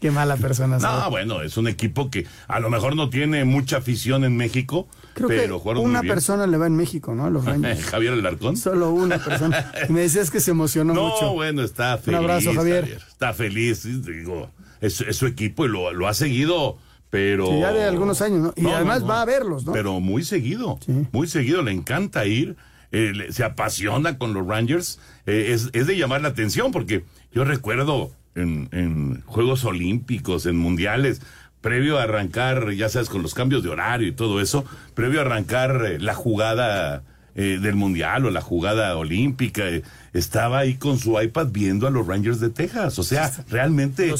Qué 0.00 0.10
mala 0.10 0.36
persona. 0.36 0.76
No, 0.78 1.10
bueno, 1.10 1.42
es 1.42 1.56
un 1.58 1.68
equipo 1.68 2.10
que 2.10 2.26
a 2.48 2.58
lo 2.58 2.70
mejor 2.70 2.96
no 2.96 3.08
tiene 3.08 3.44
mucha 3.44 3.76
afición 3.76 4.24
en 4.24 4.36
México, 4.36 4.88
Creo 5.14 5.28
pero 5.28 5.56
que 5.58 5.62
jugaron 5.62 5.84
una 5.84 5.98
muy 6.00 6.06
bien. 6.06 6.14
persona 6.16 6.46
le 6.48 6.56
va 6.56 6.66
en 6.66 6.74
México, 6.74 7.14
¿no? 7.14 7.26
A 7.26 7.30
los 7.30 7.44
Rangers. 7.46 7.84
Javier 7.84 8.14
Alarcón. 8.14 8.56
Solo 8.56 8.90
una 8.90 9.18
persona. 9.22 9.70
Me 9.90 10.00
decías 10.00 10.28
que 10.32 10.40
se 10.40 10.50
emocionó 10.50 10.92
No, 10.92 11.10
mucho. 11.10 11.32
bueno, 11.34 11.62
está 11.62 11.98
feliz. 11.98 12.18
abrazo, 12.18 12.52
Javier. 12.52 12.98
Está 13.08 13.32
feliz, 13.32 13.84
digo, 14.04 14.50
es, 14.80 15.00
es 15.02 15.16
su 15.16 15.26
equipo 15.28 15.64
y 15.64 15.68
lo, 15.68 15.92
lo 15.92 16.08
ha 16.08 16.14
seguido, 16.14 16.78
pero... 17.12 17.46
Sí, 17.46 17.60
ya 17.60 17.72
de 17.74 17.84
algunos 17.84 18.22
años, 18.22 18.38
¿no? 18.40 18.54
Y 18.56 18.62
No, 18.62 18.74
además 18.74 19.02
no, 19.02 19.08
va 19.08 19.20
a 19.20 19.24
verlos, 19.26 19.66
¿no? 19.66 19.72
Pero 19.74 20.00
muy 20.00 20.24
seguido, 20.24 20.78
muy 21.12 21.26
seguido, 21.26 21.62
le 21.62 21.70
encanta 21.70 22.24
ir, 22.24 22.56
eh, 22.90 23.12
le- 23.14 23.30
se 23.32 23.44
apasiona 23.44 24.16
con 24.16 24.32
los 24.32 24.46
Rangers, 24.46 24.98
eh, 25.26 25.48
es, 25.50 25.68
es 25.74 25.86
de 25.86 25.98
llamar 25.98 26.22
la 26.22 26.28
atención 26.28 26.72
porque 26.72 27.04
yo 27.30 27.44
recuerdo 27.44 28.10
en, 28.34 28.70
en 28.72 29.20
Juegos 29.26 29.66
Olímpicos, 29.66 30.46
en 30.46 30.56
Mundiales, 30.56 31.20
previo 31.60 31.98
a 31.98 32.04
arrancar, 32.04 32.72
ya 32.72 32.88
sabes, 32.88 33.10
con 33.10 33.20
los 33.22 33.34
cambios 33.34 33.62
de 33.62 33.68
horario 33.68 34.08
y 34.08 34.12
todo 34.12 34.40
eso, 34.40 34.64
previo 34.94 35.18
a 35.20 35.24
arrancar 35.24 35.84
eh, 35.84 35.98
la 36.00 36.14
jugada 36.14 37.02
eh, 37.34 37.58
del 37.60 37.74
Mundial 37.74 38.26
o 38.26 38.30
la 38.30 38.40
jugada 38.40 38.96
olímpica, 38.96 39.68
eh, 39.68 39.82
estaba 40.12 40.58
ahí 40.58 40.76
con 40.76 40.98
su 40.98 41.20
iPad 41.20 41.48
viendo 41.50 41.86
a 41.86 41.90
los 41.90 42.06
Rangers 42.06 42.40
de 42.40 42.50
Texas, 42.50 42.98
o 42.98 43.02
sea, 43.02 43.32
realmente 43.48 44.12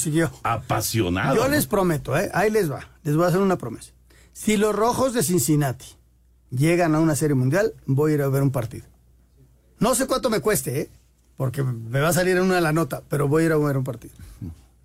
apasionado. 0.42 1.36
Yo 1.36 1.44
¿no? 1.44 1.48
les 1.50 1.66
prometo, 1.66 2.16
¿eh? 2.16 2.30
ahí 2.32 2.50
les 2.50 2.70
va. 2.70 2.88
Les 3.04 3.14
voy 3.16 3.24
a 3.24 3.28
hacer 3.28 3.40
una 3.40 3.58
promesa. 3.58 3.92
Si 4.32 4.56
los 4.56 4.74
rojos 4.74 5.12
de 5.12 5.22
Cincinnati 5.22 5.86
llegan 6.50 6.94
a 6.94 7.00
una 7.00 7.14
serie 7.14 7.34
mundial, 7.34 7.74
voy 7.86 8.12
a 8.12 8.14
ir 8.14 8.22
a 8.22 8.28
ver 8.28 8.42
un 8.42 8.50
partido. 8.50 8.86
No 9.78 9.94
sé 9.94 10.06
cuánto 10.06 10.30
me 10.30 10.40
cueste, 10.40 10.80
¿eh? 10.80 10.90
porque 11.36 11.62
me 11.62 12.00
va 12.00 12.08
a 12.08 12.12
salir 12.12 12.36
en 12.36 12.44
una 12.44 12.54
de 12.56 12.60
la 12.60 12.72
nota, 12.72 13.02
pero 13.08 13.28
voy 13.28 13.42
a 13.42 13.46
ir 13.46 13.52
a 13.52 13.56
ver 13.56 13.76
un 13.76 13.84
partido. 13.84 14.14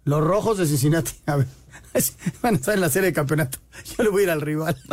Los 0.08 0.24
rojos 0.24 0.58
de 0.58 0.66
Cincinnati, 0.66 1.12
a 1.26 1.36
ver, 1.36 1.48
van 2.42 2.56
a 2.56 2.58
estar 2.58 2.74
en 2.74 2.82
la 2.82 2.90
serie 2.90 3.08
de 3.10 3.14
campeonato. 3.14 3.60
Yo 3.98 4.04
le 4.04 4.10
voy 4.10 4.22
a 4.22 4.24
ir 4.24 4.30
al 4.32 4.42
rival. 4.42 4.76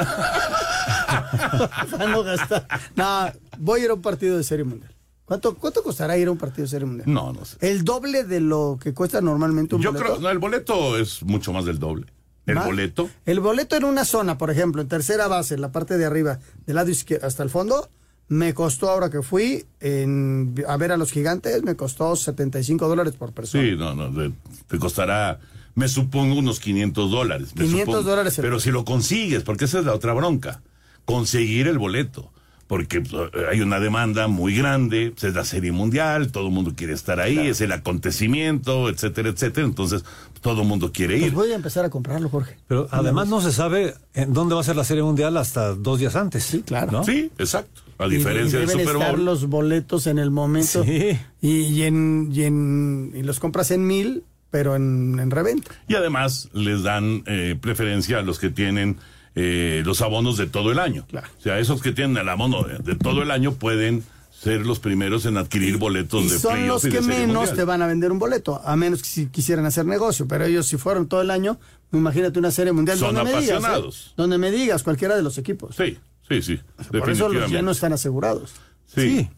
Para 1.90 2.06
no 2.08 2.22
gastar. 2.22 2.66
No, 2.96 3.32
voy 3.58 3.80
a 3.80 3.84
ir 3.84 3.90
a 3.90 3.94
un 3.94 4.02
partido 4.02 4.36
de 4.36 4.44
serie 4.44 4.64
mundial. 4.64 4.90
¿Cuánto, 5.24 5.54
¿Cuánto 5.54 5.82
costará 5.82 6.18
ir 6.18 6.28
a 6.28 6.30
un 6.30 6.36
partido 6.38 6.64
de 6.64 6.68
serie 6.68 6.86
mundial? 6.86 7.10
No, 7.10 7.32
no 7.32 7.44
sé. 7.44 7.56
El 7.60 7.84
doble 7.84 8.24
de 8.24 8.40
lo 8.40 8.78
que 8.82 8.92
cuesta 8.92 9.20
normalmente 9.20 9.74
un 9.74 9.82
Yo 9.82 9.92
boleto. 9.92 10.04
creo, 10.12 10.20
no, 10.20 10.28
el 10.30 10.38
boleto 10.38 10.98
es 10.98 11.22
mucho 11.22 11.52
más 11.52 11.64
del 11.64 11.78
doble. 11.78 12.06
El 12.46 12.56
¿Más? 12.56 12.66
boleto. 12.66 13.08
El 13.24 13.40
boleto 13.40 13.74
en 13.76 13.84
una 13.84 14.04
zona, 14.04 14.36
por 14.36 14.50
ejemplo, 14.50 14.82
en 14.82 14.88
tercera 14.88 15.26
base, 15.28 15.54
en 15.54 15.62
la 15.62 15.72
parte 15.72 15.96
de 15.96 16.04
arriba, 16.04 16.40
del 16.66 16.76
lado 16.76 16.90
izquierdo 16.90 17.26
hasta 17.26 17.42
el 17.42 17.48
fondo, 17.48 17.88
me 18.28 18.54
costó 18.54 18.88
ahora 18.90 19.10
que 19.10 19.22
fui 19.22 19.64
en- 19.80 20.54
a 20.66 20.76
ver 20.76 20.92
a 20.92 20.96
los 20.96 21.12
gigantes, 21.12 21.62
me 21.62 21.76
costó 21.76 22.16
75 22.16 22.88
dólares 22.88 23.14
por 23.14 23.32
persona. 23.32 23.62
Sí, 23.64 23.76
no, 23.76 23.94
no, 23.94 24.32
te 24.66 24.78
costará, 24.78 25.38
me 25.74 25.88
supongo, 25.88 26.36
unos 26.36 26.58
500 26.60 27.10
dólares. 27.10 27.48
me 27.54 27.64
500 27.64 27.80
supongo. 27.94 28.02
dólares 28.10 28.34
Pero 28.40 28.60
si 28.60 28.70
lo 28.70 28.84
consigues, 28.84 29.42
porque 29.42 29.66
esa 29.66 29.80
es 29.80 29.84
la 29.84 29.94
otra 29.94 30.12
bronca, 30.14 30.62
conseguir 31.04 31.68
el 31.68 31.78
boleto. 31.78 32.30
Porque 32.66 33.02
pues, 33.02 33.30
hay 33.52 33.60
una 33.60 33.78
demanda 33.78 34.26
muy 34.26 34.56
grande, 34.56 35.12
es 35.20 35.34
la 35.34 35.44
serie 35.44 35.70
mundial, 35.70 36.32
todo 36.32 36.46
el 36.46 36.52
mundo 36.52 36.72
quiere 36.74 36.94
estar 36.94 37.20
ahí, 37.20 37.36
es 37.38 37.60
el 37.60 37.72
acontecimiento, 37.72 38.88
etcétera, 38.88 39.28
etcétera. 39.28 39.66
Entonces, 39.66 40.02
todo 40.40 40.62
el 40.62 40.68
mundo 40.68 40.90
quiere 40.90 41.18
Pues 41.18 41.26
ir. 41.28 41.34
voy 41.34 41.52
a 41.52 41.56
empezar 41.56 41.84
a 41.84 41.90
comprarlo, 41.90 42.30
Jorge. 42.30 42.56
Pero 42.66 42.88
además 42.90 43.28
no 43.28 43.42
se 43.42 43.52
sabe 43.52 43.94
en 44.14 44.32
dónde 44.32 44.54
va 44.54 44.62
a 44.62 44.64
ser 44.64 44.76
la 44.76 44.84
Serie 44.84 45.02
Mundial 45.02 45.36
hasta 45.36 45.74
dos 45.74 45.98
días 45.98 46.16
antes. 46.16 46.42
Sí, 46.44 46.62
claro. 46.62 47.04
Sí, 47.04 47.30
exacto. 47.38 47.82
A 47.98 48.08
diferencia 48.08 48.56
y 48.58 48.60
del 48.60 48.68
deben 48.68 48.82
Super 48.86 48.96
estar 49.00 49.16
Bowl. 49.16 49.24
los 49.24 49.46
boletos 49.48 50.06
en 50.06 50.18
el 50.18 50.30
momento. 50.30 50.82
Sí. 50.84 51.18
Y, 51.40 51.48
y 51.62 51.82
en, 51.82 52.30
y, 52.32 52.42
en- 52.44 53.12
y 53.14 53.22
los 53.22 53.38
compras 53.40 53.70
en 53.70 53.86
mil, 53.86 54.24
pero 54.50 54.76
en, 54.76 55.18
en 55.20 55.30
reventa. 55.30 55.70
Y 55.88 55.94
además 55.94 56.48
les 56.52 56.82
dan 56.82 57.22
eh, 57.26 57.56
preferencia 57.60 58.18
a 58.18 58.22
los 58.22 58.38
que 58.38 58.50
tienen 58.50 58.98
eh, 59.34 59.82
los 59.84 60.00
abonos 60.00 60.36
de 60.36 60.46
todo 60.46 60.70
el 60.72 60.78
año. 60.78 61.06
O 61.12 61.42
sea, 61.42 61.58
esos 61.58 61.82
que 61.82 61.92
tienen 61.92 62.16
el 62.16 62.28
abono 62.28 62.62
de, 62.62 62.78
de 62.78 62.94
todo 62.94 63.22
el 63.22 63.30
año 63.30 63.54
pueden 63.54 64.04
ser 64.30 64.66
los 64.66 64.78
primeros 64.78 65.24
en 65.26 65.38
adquirir 65.38 65.78
boletos 65.78 66.22
Y 66.24 66.28
de 66.28 66.38
son 66.38 66.66
los 66.68 66.84
y 66.84 66.90
que 66.90 67.00
menos 67.00 67.34
Mundial. 67.36 67.56
te 67.56 67.64
van 67.64 67.80
a 67.82 67.86
vender 67.86 68.12
un 68.12 68.18
boleto, 68.18 68.60
a 68.64 68.76
menos 68.76 69.00
que 69.02 69.08
si 69.08 69.26
quisieran 69.26 69.64
hacer 69.64 69.86
negocio. 69.86 70.28
Pero 70.28 70.44
ellos, 70.44 70.66
si 70.66 70.76
fueron 70.76 71.08
todo 71.08 71.22
el 71.22 71.30
año, 71.30 71.58
imagínate 71.92 72.38
una 72.38 72.50
serie 72.50 72.72
mundial. 72.72 72.98
Son 72.98 73.14
donde 73.14 73.32
me 73.32 73.40
digas, 73.40 73.48
¿eh? 73.50 73.52
apasionados. 73.56 74.12
donde 74.16 74.36
me 74.38 74.50
digas, 74.50 74.82
cualquiera 74.82 75.16
de 75.16 75.22
los 75.22 75.38
equipos. 75.38 75.76
Sí, 75.76 75.96
sí, 76.28 76.42
sí. 76.42 76.60
Por 76.90 77.10
eso 77.10 77.28
los 77.28 77.50
no 77.50 77.70
están 77.70 77.92
asegurados. 77.92 78.54
Sí. 78.86 79.30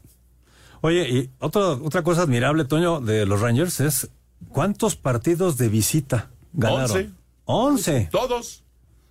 Oye, 0.80 1.08
y 1.08 1.30
otra, 1.38 1.70
otra 1.70 2.02
cosa 2.02 2.22
admirable, 2.22 2.64
Toño, 2.64 3.00
de 3.00 3.26
los 3.26 3.40
Rangers 3.40 3.80
es 3.80 4.10
cuántos 4.48 4.96
partidos 4.96 5.56
de 5.56 5.68
visita 5.68 6.30
ganaron. 6.52 6.90
Once. 6.90 7.10
Once. 7.44 8.08
Todos. 8.12 8.62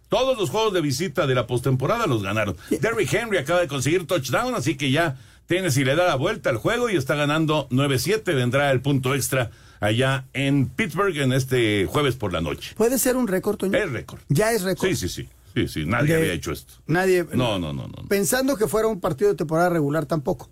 Todos 0.09 0.37
los 0.37 0.49
juegos 0.49 0.73
de 0.73 0.81
visita 0.81 1.25
de 1.25 1.35
la 1.35 1.47
postemporada 1.47 2.05
los 2.07 2.21
ganaron. 2.21 2.55
Derrick 2.69 3.11
Henry 3.11 3.37
acaba 3.37 3.61
de 3.61 3.67
conseguir 3.67 4.05
touchdown, 4.05 4.53
así 4.55 4.77
que 4.77 4.91
ya 4.91 5.17
Tennessee 5.47 5.83
le 5.83 5.95
da 5.95 6.05
la 6.05 6.15
vuelta 6.15 6.49
al 6.49 6.57
juego 6.57 6.89
y 6.89 6.95
está 6.95 7.15
ganando 7.15 7.67
9-7. 7.69 8.23
Vendrá 8.35 8.71
el 8.71 8.81
punto 8.81 9.15
extra 9.15 9.51
allá 9.79 10.25
en 10.33 10.67
Pittsburgh 10.67 11.17
en 11.17 11.33
este 11.33 11.85
jueves 11.87 12.15
por 12.15 12.31
la 12.33 12.41
noche. 12.41 12.73
¿Puede 12.77 12.99
ser 12.99 13.17
un 13.17 13.27
récord, 13.27 13.57
Toño? 13.57 13.77
Es 13.77 13.91
récord. 13.91 14.21
Ya 14.29 14.51
es 14.51 14.61
récord. 14.61 14.87
Sí, 14.89 14.95
sí, 14.95 15.09
sí. 15.09 15.29
Sí, 15.55 15.67
sí. 15.67 15.85
Nadie 15.85 16.13
De- 16.15 16.21
había 16.21 16.33
hecho 16.33 16.51
esto. 16.51 16.73
Nadie. 16.87 17.25
No, 17.33 17.57
no, 17.59 17.71
no, 17.73 17.87
no. 17.87 18.07
Pensando 18.09 18.57
que 18.57 18.67
fuera 18.67 18.87
un 18.87 18.99
partido 18.99 19.29
de 19.31 19.35
temporada 19.37 19.69
regular 19.69 20.05
tampoco. 20.05 20.49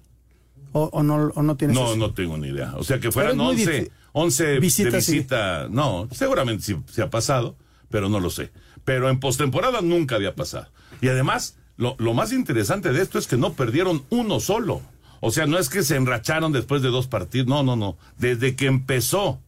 O, 0.72 0.86
o 0.92 1.04
no, 1.04 1.16
o 1.36 1.44
no 1.44 1.56
tienes 1.58 1.76
No, 1.78 1.88
eso? 1.88 1.98
no 1.98 2.14
tengo 2.14 2.38
ni 2.38 2.48
idea. 2.48 2.74
O 2.78 2.84
sea, 2.84 3.00
que 3.00 3.12
fueran 3.12 3.34
es 3.34 3.38
muy 3.38 3.48
11, 3.52 3.72
difícil. 3.72 3.92
11 4.14 4.60
Visita, 4.60 4.90
de 4.98 5.02
sí. 5.02 5.28
No, 5.70 6.08
seguramente 6.12 6.64
sí 6.64 6.76
se 6.92 7.02
ha 7.04 7.10
pasado, 7.10 7.56
pero 7.90 8.10
no 8.10 8.20
lo 8.20 8.30
sé. 8.30 8.52
Pero 8.86 9.10
en 9.10 9.20
postemporada 9.20 9.82
nunca 9.82 10.16
había 10.16 10.34
pasado. 10.36 10.68
Y 11.02 11.10
además, 11.10 11.58
lo, 11.78 11.96
lo 12.00 12.14
más 12.14 12.32
interesante 12.34 12.92
de 12.92 13.02
esto 13.02 13.20
es 13.20 13.28
que 13.28 13.38
no 13.38 13.54
perdieron 13.54 14.04
uno 14.10 14.40
solo. 14.40 14.82
O 15.20 15.32
sea, 15.32 15.46
no 15.46 15.58
es 15.60 15.70
que 15.70 15.84
se 15.84 15.96
enracharon 15.96 16.52
después 16.52 16.82
de 16.82 16.90
dos 16.90 17.08
partidos. 17.08 17.48
No, 17.48 17.62
no, 17.64 17.76
no. 17.76 17.98
Desde 18.18 18.56
que 18.56 18.66
empezó 18.66 19.40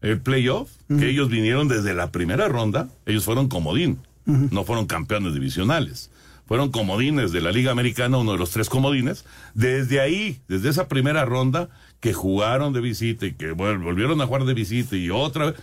el 0.00 0.20
playoff, 0.20 0.70
que 0.86 1.08
ellos 1.10 1.28
vinieron 1.28 1.66
desde 1.66 1.92
la 1.94 2.12
primera 2.12 2.46
ronda, 2.48 2.88
ellos 3.06 3.24
fueron 3.24 3.48
comodín. 3.48 3.98
No 4.28 4.64
fueron 4.64 4.86
campeones 4.86 5.34
divisionales. 5.34 6.10
Fueron 6.46 6.70
comodines 6.70 7.32
de 7.32 7.40
la 7.40 7.50
Liga 7.52 7.72
Americana, 7.72 8.18
uno 8.18 8.32
de 8.32 8.38
los 8.38 8.50
tres 8.50 8.68
comodines. 8.68 9.24
Desde 9.54 10.00
ahí, 10.00 10.38
desde 10.48 10.68
esa 10.70 10.86
primera 10.88 11.24
ronda, 11.24 11.68
que 12.00 12.12
jugaron 12.12 12.72
de 12.72 12.80
visita 12.80 13.26
y 13.26 13.32
que 13.32 13.52
vol- 13.54 13.82
volvieron 13.82 14.20
a 14.20 14.26
jugar 14.26 14.44
de 14.44 14.54
visita 14.54 14.96
y 14.96 15.10
otra 15.10 15.46
vez, 15.46 15.54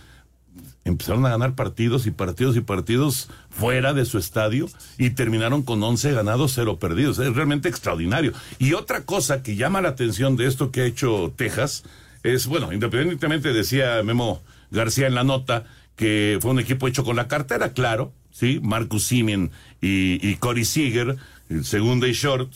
empezaron 0.84 1.26
a 1.26 1.30
ganar 1.30 1.54
partidos 1.54 2.06
y 2.06 2.10
partidos 2.12 2.56
y 2.56 2.60
partidos 2.60 3.28
fuera 3.50 3.94
de 3.94 4.04
su 4.04 4.18
estadio 4.18 4.68
y 4.98 5.10
terminaron 5.10 5.62
con 5.62 5.82
11 5.82 6.12
ganados, 6.12 6.52
0 6.54 6.78
perdidos. 6.78 7.18
Es 7.18 7.34
realmente 7.34 7.68
extraordinario. 7.68 8.32
Y 8.58 8.74
otra 8.74 9.04
cosa 9.04 9.42
que 9.42 9.56
llama 9.56 9.80
la 9.80 9.88
atención 9.90 10.36
de 10.36 10.46
esto 10.46 10.70
que 10.70 10.82
ha 10.82 10.86
hecho 10.86 11.32
Texas 11.36 11.84
es, 12.22 12.46
bueno, 12.46 12.72
independientemente 12.72 13.52
decía 13.52 14.02
Memo 14.04 14.42
García 14.70 15.06
en 15.06 15.14
la 15.14 15.24
nota 15.24 15.64
que 15.96 16.38
fue 16.40 16.50
un 16.52 16.60
equipo 16.60 16.86
hecho 16.88 17.04
con 17.04 17.16
la 17.16 17.26
cartera, 17.28 17.72
claro, 17.72 18.12
¿sí? 18.38 18.60
Marcus 18.62 19.04
Simeon 19.04 19.50
y, 19.80 20.26
y 20.26 20.36
Corey 20.36 20.64
Seager, 20.64 21.16
el 21.48 21.64
segundo 21.64 22.06
y 22.06 22.12
short, 22.12 22.52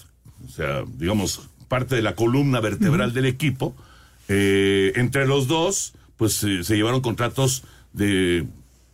o 0.46 0.48
sea, 0.50 0.84
digamos, 0.98 1.48
parte 1.68 1.94
de 1.94 2.02
la 2.02 2.14
columna 2.14 2.60
vertebral 2.60 3.14
del 3.14 3.24
equipo. 3.26 3.74
Eh, 4.28 4.92
entre 4.96 5.26
los 5.26 5.48
dos, 5.48 5.94
pues 6.16 6.42
eh, 6.44 6.62
se 6.64 6.76
llevaron 6.76 7.00
contratos 7.00 7.64
de 7.92 8.46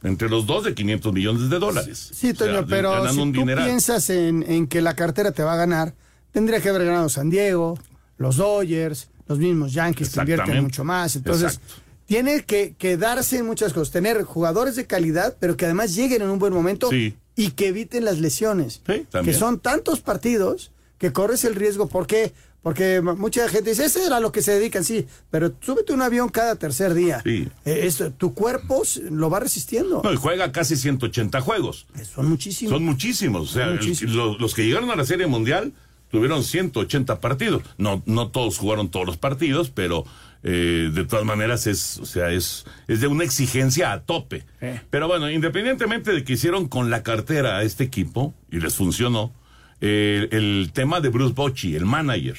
entre 0.02 0.28
los 0.28 0.46
dos 0.46 0.62
de 0.64 0.74
500 0.74 1.12
millones 1.12 1.50
de 1.50 1.58
dólares. 1.58 2.10
Sí, 2.14 2.28
sea, 2.28 2.34
Toño, 2.34 2.66
pero 2.66 3.08
si 3.10 3.16
tú 3.16 3.32
dineral. 3.32 3.64
piensas 3.64 4.08
en, 4.10 4.44
en 4.46 4.68
que 4.68 4.80
la 4.80 4.94
cartera 4.94 5.32
te 5.32 5.42
va 5.42 5.54
a 5.54 5.56
ganar, 5.56 5.94
tendría 6.30 6.60
que 6.60 6.68
haber 6.68 6.84
ganado 6.84 7.08
San 7.08 7.28
Diego, 7.28 7.78
los 8.18 8.36
Dodgers, 8.36 9.08
los 9.26 9.38
mismos 9.38 9.72
Yankees 9.72 10.10
que 10.10 10.20
invierten 10.20 10.62
mucho 10.62 10.84
más. 10.84 11.16
Entonces, 11.16 11.54
Exacto. 11.54 11.82
Tiene 12.06 12.44
que, 12.44 12.74
que 12.78 12.96
darse 12.96 13.38
en 13.38 13.46
muchas 13.46 13.72
cosas, 13.72 13.92
tener 13.92 14.22
jugadores 14.22 14.76
de 14.76 14.86
calidad, 14.86 15.36
pero 15.40 15.56
que 15.56 15.64
además 15.66 15.94
lleguen 15.94 16.22
en 16.22 16.30
un 16.30 16.38
buen 16.38 16.52
momento 16.52 16.88
Sí. 16.90 17.16
y 17.34 17.50
que 17.50 17.68
eviten 17.68 18.04
las 18.04 18.18
lesiones. 18.18 18.80
que 18.86 19.00
también. 19.10 19.38
son 19.38 19.60
tantos 19.60 20.00
partidos 20.00 20.70
que 20.98 21.12
corres 21.12 21.44
el 21.44 21.54
riesgo. 21.54 21.88
¿Por 21.88 22.06
qué? 22.06 22.32
Porque 22.62 23.00
mucha 23.00 23.48
gente 23.48 23.70
dice, 23.70 23.84
ese 23.84 24.04
era 24.04 24.18
lo 24.18 24.32
que 24.32 24.42
se 24.42 24.50
dedican, 24.52 24.82
sí, 24.82 25.06
pero 25.30 25.52
súbete 25.60 25.92
un 25.92 26.02
avión 26.02 26.28
cada 26.28 26.56
tercer 26.56 26.94
día. 26.94 27.20
Sí. 27.24 27.48
Eh, 27.64 27.80
esto, 27.84 28.10
tu 28.12 28.34
cuerpo 28.34 28.82
lo 29.10 29.30
va 29.30 29.38
resistiendo. 29.38 30.00
No, 30.02 30.12
y 30.12 30.16
juega 30.16 30.50
casi 30.50 30.74
180 30.74 31.40
juegos. 31.42 31.86
Son 32.12 32.26
muchísimos. 32.28 32.72
Son 32.72 32.84
muchísimos. 32.84 33.50
O 33.50 33.52
sea, 33.52 33.66
el- 33.66 34.12
los, 34.16 34.40
los 34.40 34.54
que 34.54 34.64
llegaron 34.64 34.90
a 34.90 34.96
la 34.96 35.04
Serie 35.04 35.28
Mundial 35.28 35.74
tuvieron 36.10 36.42
180 36.42 37.20
partidos. 37.20 37.62
No, 37.78 38.02
no 38.04 38.30
todos 38.32 38.58
jugaron 38.58 38.90
todos 38.90 39.06
los 39.06 39.16
partidos, 39.16 39.70
pero 39.70 40.04
eh, 40.48 40.90
de 40.92 41.04
todas 41.04 41.24
maneras 41.24 41.66
es, 41.66 41.98
o 41.98 42.06
sea, 42.06 42.30
es, 42.30 42.66
es 42.86 43.00
de 43.00 43.08
una 43.08 43.24
exigencia 43.24 43.90
a 43.90 44.02
tope. 44.02 44.44
Eh. 44.60 44.80
Pero 44.90 45.08
bueno, 45.08 45.28
independientemente 45.28 46.12
de 46.12 46.22
que 46.22 46.34
hicieron 46.34 46.68
con 46.68 46.88
la 46.88 47.02
cartera 47.02 47.58
a 47.58 47.64
este 47.64 47.82
equipo, 47.82 48.32
y 48.48 48.60
les 48.60 48.76
funcionó, 48.76 49.34
eh, 49.80 50.28
el 50.30 50.70
tema 50.72 51.00
de 51.00 51.08
Bruce 51.08 51.34
Bochy, 51.34 51.74
el 51.74 51.84
manager. 51.84 52.38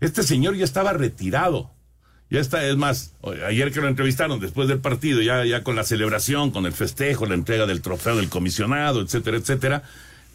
Este 0.00 0.22
señor 0.22 0.54
ya 0.54 0.64
estaba 0.64 0.92
retirado. 0.92 1.72
Ya 2.30 2.38
está, 2.38 2.64
es 2.64 2.76
más, 2.76 3.16
ayer 3.44 3.72
que 3.72 3.80
lo 3.80 3.88
entrevistaron 3.88 4.38
después 4.38 4.68
del 4.68 4.78
partido, 4.78 5.20
ya, 5.20 5.44
ya 5.44 5.64
con 5.64 5.74
la 5.74 5.82
celebración, 5.82 6.52
con 6.52 6.64
el 6.64 6.72
festejo, 6.72 7.26
la 7.26 7.34
entrega 7.34 7.66
del 7.66 7.82
trofeo 7.82 8.14
del 8.14 8.28
comisionado, 8.28 9.00
etcétera, 9.00 9.36
etcétera, 9.36 9.82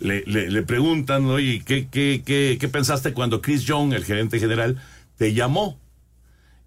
le, 0.01 0.23
le, 0.25 0.51
le 0.51 0.63
preguntan, 0.63 1.25
oye, 1.27 1.63
¿qué, 1.65 1.87
qué, 1.87 2.21
qué, 2.25 2.57
¿qué 2.59 2.67
pensaste 2.67 3.13
cuando 3.13 3.41
Chris 3.41 3.63
Young, 3.63 3.93
el 3.93 4.03
gerente 4.03 4.39
general, 4.39 4.81
te 5.17 5.33
llamó? 5.33 5.79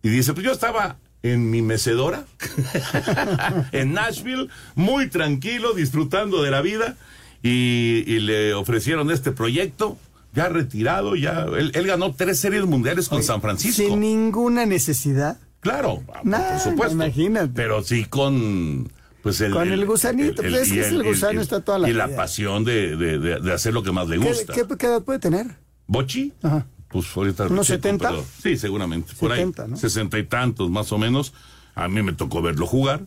Y 0.07 0.09
dice, 0.09 0.33
pues 0.35 0.45
yo 0.47 0.53
estaba 0.53 0.99
en 1.25 1.51
mi 1.51 1.63
mecedora, 1.63 2.25
en 3.73 3.93
Nashville, 3.93 4.49
muy 4.75 5.09
tranquilo, 5.09 5.73
disfrutando 5.75 6.43
de 6.43 6.51
la 6.53 6.61
vida, 6.63 6.97
y, 7.43 8.05
y 8.07 8.21
le 8.21 8.55
ofrecieron 8.55 9.11
este 9.11 9.33
proyecto, 9.33 9.99
ya 10.33 10.49
retirado, 10.49 11.17
ya, 11.17 11.47
él, 11.59 11.73
él 11.75 11.87
ganó 11.87 12.15
tres 12.15 12.39
series 12.39 12.65
mundiales 12.67 13.09
con 13.09 13.23
San 13.25 13.41
Francisco. 13.41 13.83
Sin 13.83 13.99
ninguna 14.01 14.65
necesidad. 14.67 15.39
Claro, 15.61 16.03
Nah, 16.23 16.53
por 16.53 16.61
supuesto. 16.61 16.95
imagínate. 16.95 17.51
Pero 17.55 17.83
sí 17.83 18.05
con 18.05 18.89
pues 19.23 19.41
el, 19.41 19.51
Con 19.53 19.73
el 19.73 19.85
gusanito, 19.87 20.43
pues 20.43 20.55
es 20.55 20.73
que 20.73 20.81
es 20.83 20.87
el 20.93 21.03
gusano, 21.03 21.41
está 21.41 21.61
toda 21.61 21.81
la 21.81 21.91
y 21.91 21.93
la 21.93 22.15
pasión 22.15 22.63
de, 22.65 22.97
de, 22.97 23.19
de- 23.19 23.41
de 23.41 23.53
hacer 23.53 23.75
lo 23.75 23.83
que 23.83 23.91
más 23.91 24.07
le 24.07 24.21
¿Qué, 24.21 24.29
gusta. 24.29 24.53
qué, 24.53 24.65
qué 24.79 24.87
edad 24.87 25.03
puede 25.03 25.19
tener? 25.19 25.47
¿Bochi? 25.89 26.33
Ajá. 26.45 26.67
Pues 27.05 27.17
ahorita 27.17 27.47
¿Unos 27.49 27.67
checo, 27.67 27.83
70? 27.83 28.09
pero- 28.11 28.25
Sí, 28.43 28.57
seguramente. 28.57 29.13
Por 29.19 29.31
70, 29.33 29.63
ahí. 29.65 29.71
¿no? 29.71 29.77
Sesenta 29.77 30.19
y 30.19 30.25
tantos 30.25 30.71
más 30.71 30.91
o 30.93 30.99
menos. 30.99 31.33
A 31.75 31.89
mí 31.89 32.03
me 32.03 32.13
tocó 32.15 32.41
verlo 32.43 32.67
jugar. 32.67 33.07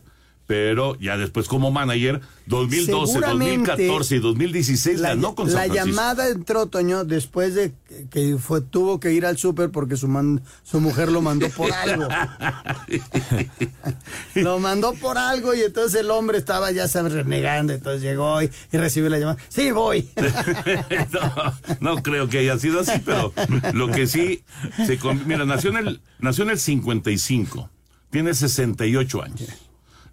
Pero 0.50 0.98
ya 0.98 1.16
después 1.16 1.46
como 1.46 1.70
manager, 1.70 2.20
2012, 2.46 3.12
Seguramente 3.12 3.68
2014 3.76 4.16
y 4.16 4.18
2016 4.18 4.98
La, 4.98 5.10
ganó 5.10 5.36
con 5.36 5.46
la 5.46 5.52
San 5.52 5.60
Francisco. 5.70 5.86
llamada 5.86 6.28
entró, 6.28 6.66
Toño, 6.66 7.04
después 7.04 7.54
de 7.54 7.72
que- 8.10 8.36
fue, 8.36 8.60
tuvo 8.60 8.98
que 8.98 9.12
ir 9.12 9.26
al 9.26 9.38
súper 9.38 9.70
porque 9.70 9.96
su, 9.96 10.08
man- 10.08 10.42
su 10.64 10.80
mujer 10.80 11.12
lo 11.12 11.22
mandó 11.22 11.48
por 11.50 11.70
algo. 11.72 12.08
lo 14.34 14.58
mandó 14.58 14.92
por 14.94 15.18
algo 15.18 15.54
y 15.54 15.60
entonces 15.60 16.00
el 16.00 16.10
hombre 16.10 16.38
estaba, 16.38 16.72
ya 16.72 16.88
sabes, 16.88 17.12
renegando. 17.12 17.72
Entonces 17.72 18.02
llegó 18.02 18.42
y, 18.42 18.50
y 18.72 18.76
recibió 18.76 19.08
la 19.08 19.20
llamada. 19.20 19.38
Sí, 19.48 19.70
voy. 19.70 20.08
no, 21.12 21.54
no 21.94 22.02
creo 22.02 22.28
que 22.28 22.38
haya 22.38 22.58
sido 22.58 22.80
así, 22.80 23.00
pero 23.04 23.32
lo 23.72 23.86
que 23.88 24.08
sí, 24.08 24.42
se 24.84 24.98
mira, 25.26 25.44
nació 25.44 25.70
en, 25.70 25.76
el, 25.86 26.00
nació 26.18 26.42
en 26.42 26.50
el 26.50 26.58
55, 26.58 27.70
tiene 28.10 28.34
68 28.34 29.22
años. 29.22 29.48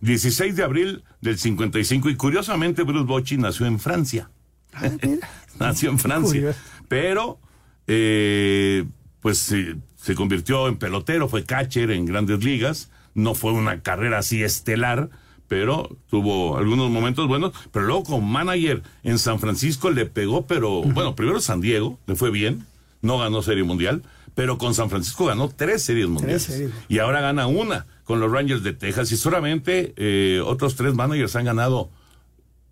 16 0.02 0.56
de 0.56 0.64
abril 0.64 1.04
del 1.22 1.38
55 1.38 2.10
y 2.10 2.16
curiosamente 2.16 2.84
Bruce 2.84 3.06
Bochy 3.06 3.38
nació 3.38 3.66
en 3.66 3.80
Francia. 3.80 4.30
nació 5.60 5.90
en 5.90 6.00
Francia. 6.00 6.56
Pero, 6.88 7.40
eh, 7.88 8.86
pues 9.22 9.40
se, 9.40 9.76
se 9.96 10.16
convirtió 10.16 10.68
en 10.68 10.78
pelotero, 10.78 11.28
fue 11.28 11.44
catcher 11.44 11.92
en 11.92 12.06
grandes 12.06 12.44
ligas. 12.44 12.90
No 13.14 13.34
fue 13.34 13.52
una 13.52 13.82
carrera 13.82 14.20
así 14.20 14.44
estelar, 14.44 15.10
pero 15.48 15.98
tuvo 16.10 16.58
algunos 16.58 16.90
momentos 16.92 17.28
buenos. 17.28 17.54
Pero 17.72 17.86
luego 17.86 18.04
con 18.04 18.30
manager 18.30 18.84
en 19.04 19.18
San 19.18 19.40
Francisco 19.40 19.90
le 19.90 20.06
pegó, 20.06 20.46
pero 20.46 20.84
bueno, 20.84 21.16
primero 21.16 21.40
San 21.40 21.62
Diego, 21.62 22.00
le 22.06 22.16
fue 22.16 22.30
bien. 22.32 22.66
No 23.02 23.18
ganó 23.18 23.42
Serie 23.42 23.64
Mundial, 23.64 24.04
pero 24.36 24.58
con 24.58 24.74
San 24.74 24.90
Francisco 24.90 25.26
ganó 25.26 25.50
tres 25.50 25.84
Series 25.84 26.08
Mundiales. 26.08 26.44
series. 26.44 26.72
Y 26.90 27.00
ahora 27.00 27.22
gana 27.22 27.48
una 27.48 27.86
con 28.08 28.22
los 28.22 28.32
Rangers 28.32 28.64
de 28.64 28.74
Texas. 28.74 29.12
Y 29.12 29.18
solamente 29.18 29.94
eh, 29.98 30.42
otros 30.44 30.76
tres 30.76 30.96
managers 30.96 31.36
han 31.36 31.46
ganado 31.46 31.90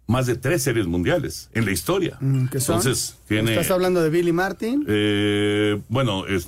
más 0.07 0.27
de 0.27 0.35
tres 0.35 0.63
Series 0.63 0.87
Mundiales 0.87 1.49
en 1.53 1.65
la 1.65 1.71
historia. 1.71 2.17
Mm, 2.21 2.45
¿Qué 2.45 2.61
son? 2.61 2.77
Entonces, 2.77 3.17
tiene... 3.27 3.51
¿Estás 3.51 3.69
hablando 3.71 4.01
de 4.01 4.09
Billy 4.09 4.31
Martin? 4.31 4.85
Eh, 4.87 5.81
bueno, 5.89 6.25
es, 6.25 6.47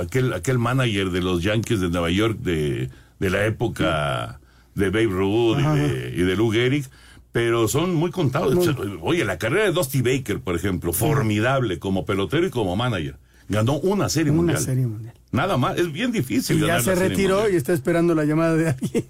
aquel, 0.00 0.32
aquel 0.34 0.58
manager 0.58 1.10
de 1.10 1.20
los 1.20 1.42
Yankees 1.42 1.80
de 1.80 1.88
Nueva 1.88 2.10
York 2.10 2.38
de, 2.38 2.90
de 3.18 3.30
la 3.30 3.44
época 3.44 4.38
de 4.76 4.90
Babe 4.90 5.06
Ruth 5.06 5.58
y 5.58 5.78
de, 5.78 6.14
y 6.16 6.22
de 6.22 6.36
Lou 6.36 6.52
Gehrig, 6.52 6.86
pero 7.32 7.66
son 7.66 7.94
muy 7.94 8.12
contados. 8.12 8.54
Oye, 9.00 9.24
la 9.24 9.36
carrera 9.36 9.64
de 9.64 9.72
Dusty 9.72 10.00
Baker, 10.00 10.40
por 10.40 10.54
ejemplo, 10.54 10.92
formidable 10.92 11.80
como 11.80 12.06
pelotero 12.06 12.46
y 12.46 12.50
como 12.50 12.76
manager. 12.76 13.16
Ganó 13.48 13.74
una 13.78 14.08
serie 14.08 14.30
Una 14.30 14.36
mundial. 14.42 14.60
serie 14.60 14.86
mundial. 14.86 15.14
Nada 15.32 15.56
más, 15.56 15.78
es 15.78 15.90
bien 15.92 16.12
difícil. 16.12 16.62
Y 16.62 16.66
ya 16.66 16.80
se 16.80 16.94
retiró 16.94 17.36
Mundial. 17.36 17.54
y 17.54 17.56
está 17.56 17.72
esperando 17.72 18.14
la 18.14 18.24
llamada 18.24 18.54
de 18.56 18.68
alguien. 18.70 19.04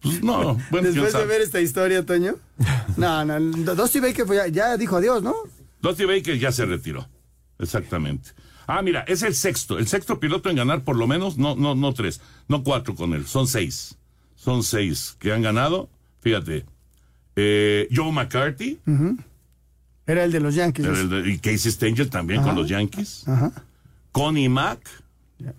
Pues 0.00 0.22
no, 0.22 0.58
bueno, 0.72 0.88
Después 0.90 1.12
de 1.12 1.26
ver 1.26 1.40
esta 1.42 1.60
historia, 1.60 2.04
Toño. 2.04 2.34
No, 2.96 3.24
no, 3.24 3.74
Dusty 3.74 4.00
Baker 4.00 4.26
fue 4.26 4.36
ya, 4.36 4.48
ya 4.48 4.76
dijo 4.76 4.96
adiós, 4.96 5.22
¿no? 5.22 5.34
Dusty 5.80 6.04
Baker 6.06 6.36
ya 6.38 6.50
se 6.50 6.66
retiró. 6.66 7.08
Exactamente. 7.60 8.30
Ah, 8.66 8.82
mira, 8.82 9.02
es 9.06 9.22
el 9.22 9.34
sexto. 9.34 9.78
El 9.78 9.86
sexto 9.86 10.18
piloto 10.18 10.50
en 10.50 10.56
ganar 10.56 10.82
por 10.82 10.96
lo 10.96 11.06
menos, 11.06 11.38
no, 11.38 11.54
no, 11.54 11.74
no 11.76 11.92
tres, 11.94 12.20
no 12.48 12.64
cuatro 12.64 12.94
con 12.96 13.12
él, 13.14 13.26
son 13.26 13.46
seis. 13.46 13.96
Son 14.34 14.62
seis 14.64 15.16
que 15.20 15.32
han 15.32 15.42
ganado. 15.42 15.88
Fíjate. 16.20 16.64
Eh, 17.36 17.88
Joe 17.94 18.12
McCarthy 18.12 18.78
Ujú. 18.86 19.16
Era 20.12 20.24
el 20.24 20.32
de 20.32 20.40
los 20.40 20.54
Yankees. 20.54 20.86
el 20.86 21.08
de- 21.08 21.30
y 21.30 21.38
Casey 21.38 21.72
Stengel 21.72 22.10
también 22.10 22.40
Ajá. 22.40 22.48
con 22.50 22.58
los 22.58 22.68
Yankees. 22.68 23.26
Ajá. 23.26 23.52
Connie 24.12 24.48
Mack. 24.48 24.80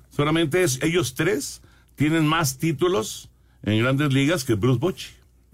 Solamente 0.09 0.63
es, 0.63 0.79
ellos 0.81 1.15
tres 1.15 1.61
tienen 1.95 2.25
más 2.27 2.57
títulos 2.57 3.29
en 3.63 3.79
grandes 3.81 4.13
ligas 4.13 4.43
que 4.43 4.53
Bruce 4.55 4.79
Bochy. 4.79 5.07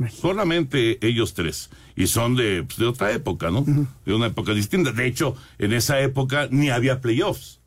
Solamente 0.10 1.06
ellos 1.06 1.34
tres. 1.34 1.70
Y 1.96 2.08
son 2.08 2.36
de, 2.36 2.64
pues, 2.64 2.78
de 2.78 2.86
otra 2.86 3.12
época, 3.12 3.52
¿no? 3.52 3.66
De 4.06 4.14
una 4.14 4.28
época 4.28 4.54
distinta. 4.54 4.92
De 4.92 5.06
hecho, 5.06 5.36
en 5.58 5.74
esa 5.74 6.00
época 6.00 6.48
ni 6.52 6.70
había 6.70 7.02
playoffs. 7.02 7.60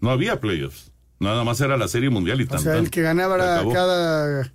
No 0.00 0.10
había 0.10 0.40
playoffs. 0.40 0.90
Nada 1.18 1.42
más 1.44 1.60
era 1.60 1.76
la 1.76 1.88
Serie 1.88 2.10
Mundial 2.10 2.40
y 2.40 2.44
O 2.44 2.48
tan, 2.48 2.60
sea, 2.60 2.72
tan. 2.74 2.84
el 2.84 2.90
que 2.90 3.02
ganaba 3.02 3.36
cada. 3.72 4.52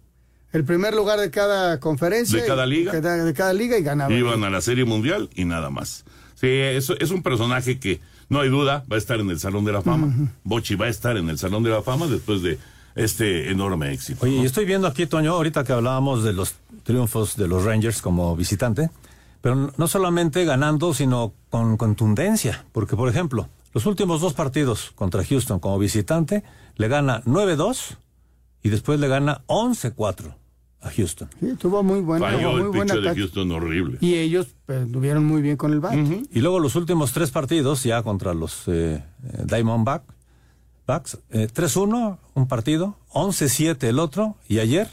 El 0.53 0.63
primer 0.63 0.93
lugar 0.93 1.19
de 1.19 1.29
cada 1.29 1.79
conferencia. 1.79 2.41
De 2.41 2.47
cada 2.47 2.65
liga. 2.65 2.91
De 2.91 3.01
cada, 3.01 3.23
de 3.23 3.33
cada 3.33 3.53
liga 3.53 3.77
y 3.77 3.83
ganaba. 3.83 4.13
Iban 4.13 4.43
a 4.43 4.49
la 4.49 4.61
Serie 4.61 4.85
Mundial 4.85 5.29
y 5.35 5.45
nada 5.45 5.69
más. 5.69 6.05
Sí, 6.35 6.47
eso 6.47 6.97
es 6.99 7.11
un 7.11 7.23
personaje 7.23 7.79
que, 7.79 7.99
no 8.29 8.41
hay 8.41 8.49
duda, 8.49 8.83
va 8.91 8.95
a 8.95 8.99
estar 8.99 9.19
en 9.19 9.29
el 9.29 9.39
Salón 9.39 9.65
de 9.65 9.71
la 9.71 9.81
Fama. 9.81 10.31
Bochi 10.43 10.75
va 10.75 10.85
a 10.85 10.89
estar 10.89 11.17
en 11.17 11.29
el 11.29 11.37
Salón 11.37 11.63
de 11.63 11.71
la 11.71 11.81
Fama 11.81 12.07
después 12.07 12.41
de 12.41 12.59
este 12.95 13.51
enorme 13.51 13.93
éxito. 13.93 14.25
Oye, 14.25 14.37
¿no? 14.37 14.43
y 14.43 14.45
estoy 14.45 14.65
viendo 14.65 14.87
aquí, 14.87 15.05
Toño, 15.05 15.33
ahorita 15.33 15.63
que 15.63 15.73
hablábamos 15.73 16.23
de 16.23 16.33
los 16.33 16.55
triunfos 16.83 17.35
de 17.37 17.47
los 17.47 17.63
Rangers 17.63 18.01
como 18.01 18.35
visitante, 18.35 18.89
pero 19.41 19.71
no 19.75 19.87
solamente 19.87 20.45
ganando, 20.45 20.93
sino 20.93 21.33
con 21.49 21.77
contundencia. 21.77 22.65
Porque, 22.71 22.95
por 22.95 23.09
ejemplo, 23.09 23.49
los 23.73 23.85
últimos 23.85 24.21
dos 24.21 24.33
partidos 24.33 24.91
contra 24.95 25.23
Houston 25.23 25.59
como 25.59 25.77
visitante, 25.79 26.43
le 26.75 26.87
gana 26.87 27.23
9-2 27.23 27.97
y 28.63 28.69
después 28.69 28.99
le 28.99 29.07
gana 29.07 29.43
11-4 29.47 30.35
a 30.81 30.91
Houston. 30.91 31.29
Sí, 31.39 31.53
tuvo 31.59 31.81
muy 31.83 32.01
buena, 32.01 32.27
Falló 32.27 32.51
muy 32.51 32.61
el 32.61 32.67
buena 32.67 32.93
de 32.93 32.99
ataque. 33.01 33.19
Houston 33.21 33.51
horrible. 33.51 33.97
Y 34.01 34.15
ellos 34.15 34.47
pues, 34.65 34.85
estuvieron 34.85 35.25
muy 35.25 35.41
bien 35.41 35.57
con 35.57 35.71
el 35.73 35.79
bat. 35.79 35.93
Y 36.31 36.39
luego 36.39 36.59
los 36.59 36.75
últimos 36.75 37.11
tres 37.13 37.31
partidos, 37.31 37.83
ya 37.83 38.03
contra 38.03 38.33
los 38.33 38.67
eh, 38.67 38.95
eh, 38.95 39.03
Diamondback, 39.45 40.03
Backs, 40.85 41.17
eh, 41.31 41.47
3-1 41.53 42.17
un 42.35 42.47
partido, 42.47 42.95
11-7 43.11 43.83
el 43.83 43.99
otro, 43.99 44.37
y 44.47 44.59
ayer 44.59 44.87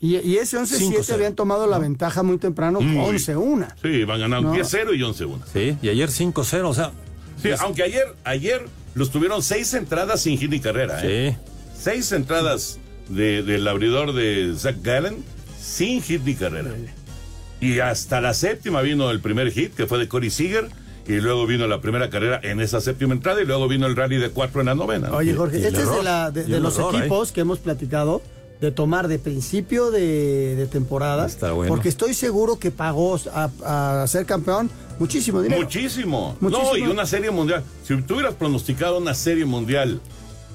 Y, 0.00 0.16
y 0.16 0.36
ese 0.38 0.58
11-7 0.58 0.98
5-0. 0.98 1.14
habían 1.14 1.34
tomado 1.34 1.66
la 1.68 1.78
ventaja 1.78 2.22
muy 2.24 2.38
temprano, 2.38 2.80
Muy. 2.80 3.16
11-1. 3.16 3.68
Sí, 3.80 4.04
van 4.04 4.20
ganando 4.20 4.48
No. 4.50 4.54
10-0 4.56 4.94
y 4.96 5.00
11-1. 5.02 5.38
Sí, 5.52 5.78
y 5.82 5.88
ayer 5.88 6.08
5-0, 6.10 6.64
o 6.68 6.74
sea. 6.74 6.90
Sí, 7.40 7.50
aunque 7.60 7.82
ayer, 7.84 8.04
ayer 8.24 8.66
los 8.94 9.10
tuvieron 9.10 9.42
seis 9.42 9.74
entradas 9.74 10.22
sin 10.22 10.38
hit 10.38 10.50
ni 10.50 10.58
carrera. 10.58 10.98
¿eh? 11.04 11.36
Seis 11.78 12.10
entradas 12.12 12.78
de- 13.08 13.42
del 13.42 13.66
abridor 13.68 14.12
de 14.12 14.54
Zach 14.56 14.76
Gallen 14.82 15.24
sin 15.60 16.02
hit 16.02 16.22
ni 16.24 16.34
carrera. 16.34 16.70
Y 17.60 17.80
hasta 17.80 18.20
la 18.20 18.34
séptima 18.34 18.82
vino 18.82 19.10
el 19.10 19.20
primer 19.20 19.50
hit, 19.50 19.74
que 19.74 19.86
fue 19.86 19.98
de 19.98 20.08
Corey 20.08 20.30
Seager, 20.30 20.68
y 21.08 21.12
luego 21.20 21.46
vino 21.46 21.66
la 21.66 21.80
primera 21.80 22.10
carrera 22.10 22.40
en 22.42 22.60
esa 22.60 22.80
séptima 22.80 23.14
entrada, 23.14 23.40
y 23.40 23.46
luego 23.46 23.68
vino 23.68 23.86
el 23.86 23.96
rally 23.96 24.16
de 24.18 24.30
cuatro 24.30 24.60
en 24.60 24.66
la 24.66 24.74
novena. 24.74 25.10
Oye, 25.12 25.34
Jorge, 25.34 25.58
este 25.58 25.80
es 25.82 25.90
de, 25.90 26.02
la- 26.02 26.30
de- 26.30 26.60
los 26.60 26.76
error 26.78 26.94
equipos 26.96 27.32
que 27.32 27.40
hemos 27.40 27.58
platicado 27.60 28.22
de 28.60 28.70
tomar 28.72 29.06
de 29.08 29.18
principio 29.18 29.90
de, 29.90 30.54
de 30.56 30.66
temporada. 30.66 31.28
bueno. 31.52 31.66
Porque 31.68 31.88
estoy 31.90 32.14
seguro 32.14 32.58
que 32.58 32.70
pagó 32.70 33.18
a, 33.32 34.02
a 34.02 34.06
ser 34.06 34.24
campeón 34.26 34.70
muchísimo 34.98 35.42
dinero. 35.42 35.60
Muchísimo. 35.62 36.36
Muchísimo. 36.40 36.70
No, 36.72 36.76
y 36.76 36.82
una 36.82 37.04
serie 37.06 37.30
mundial. 37.30 37.62
Si 37.84 37.94
tú 38.02 38.14
hubieras 38.14 38.34
pronosticado 38.34 38.98
una 38.98 39.14
serie 39.14 39.44
mundial, 39.44 40.00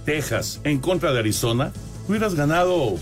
Texas, 0.05 0.61
en 0.63 0.79
contra 0.79 1.11
de 1.13 1.19
Arizona, 1.19 1.71
hubieras 2.11 2.35
ganado, 2.35 2.95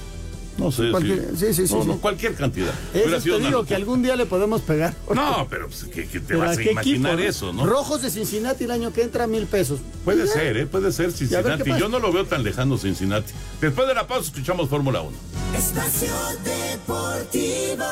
no 0.58 0.72
sé, 0.72 0.92
Cualquier- 0.92 1.36
sí, 1.38 1.54
sí, 1.54 1.68
sí, 1.68 1.74
no, 1.76 1.82
sí. 1.82 1.88
no, 1.88 1.98
cualquier 2.00 2.36
cantidad. 2.36 2.74
Eso 2.94 3.20
te 3.22 3.40
digo 3.40 3.66
que 3.66 3.76
algún 3.76 4.02
día 4.04 4.16
le 4.16 4.26
podemos 4.26 4.62
pegar. 4.62 4.94
No, 5.14 5.48
pero 5.50 5.68
pues, 5.68 5.84
¿qué, 5.86 6.08
qué 6.08 6.20
te 6.20 6.28
¿Pero 6.28 6.40
vas 6.40 6.58
a 6.58 6.62
imaginar 6.64 7.14
equipo, 7.14 7.30
eso, 7.30 7.54
no? 7.54 7.66
Rojos 7.66 8.02
de 8.02 8.10
Cincinnati 8.10 8.64
el 8.66 8.72
año 8.72 8.92
que 8.94 9.04
entra, 9.04 9.26
mil 9.28 9.46
pesos. 9.46 9.80
Puede 10.06 10.26
ya. 10.28 10.34
ser, 10.34 10.58
¿eh? 10.58 10.66
Puede 10.68 10.92
ser 10.92 11.12
Cincinnati. 11.12 11.72
Yo 11.80 11.88
no 11.90 12.00
lo 12.00 12.12
veo 12.12 12.26
tan 12.26 12.44
lejano 12.44 12.78
Cincinnati. 12.78 13.32
Después 13.62 13.88
de 13.88 13.94
la 13.94 14.06
pausa 14.08 14.30
escuchamos 14.32 14.70
Fórmula 14.70 15.02
1. 15.02 15.18
Espacio 15.58 16.12
Deportivo. 16.44 17.86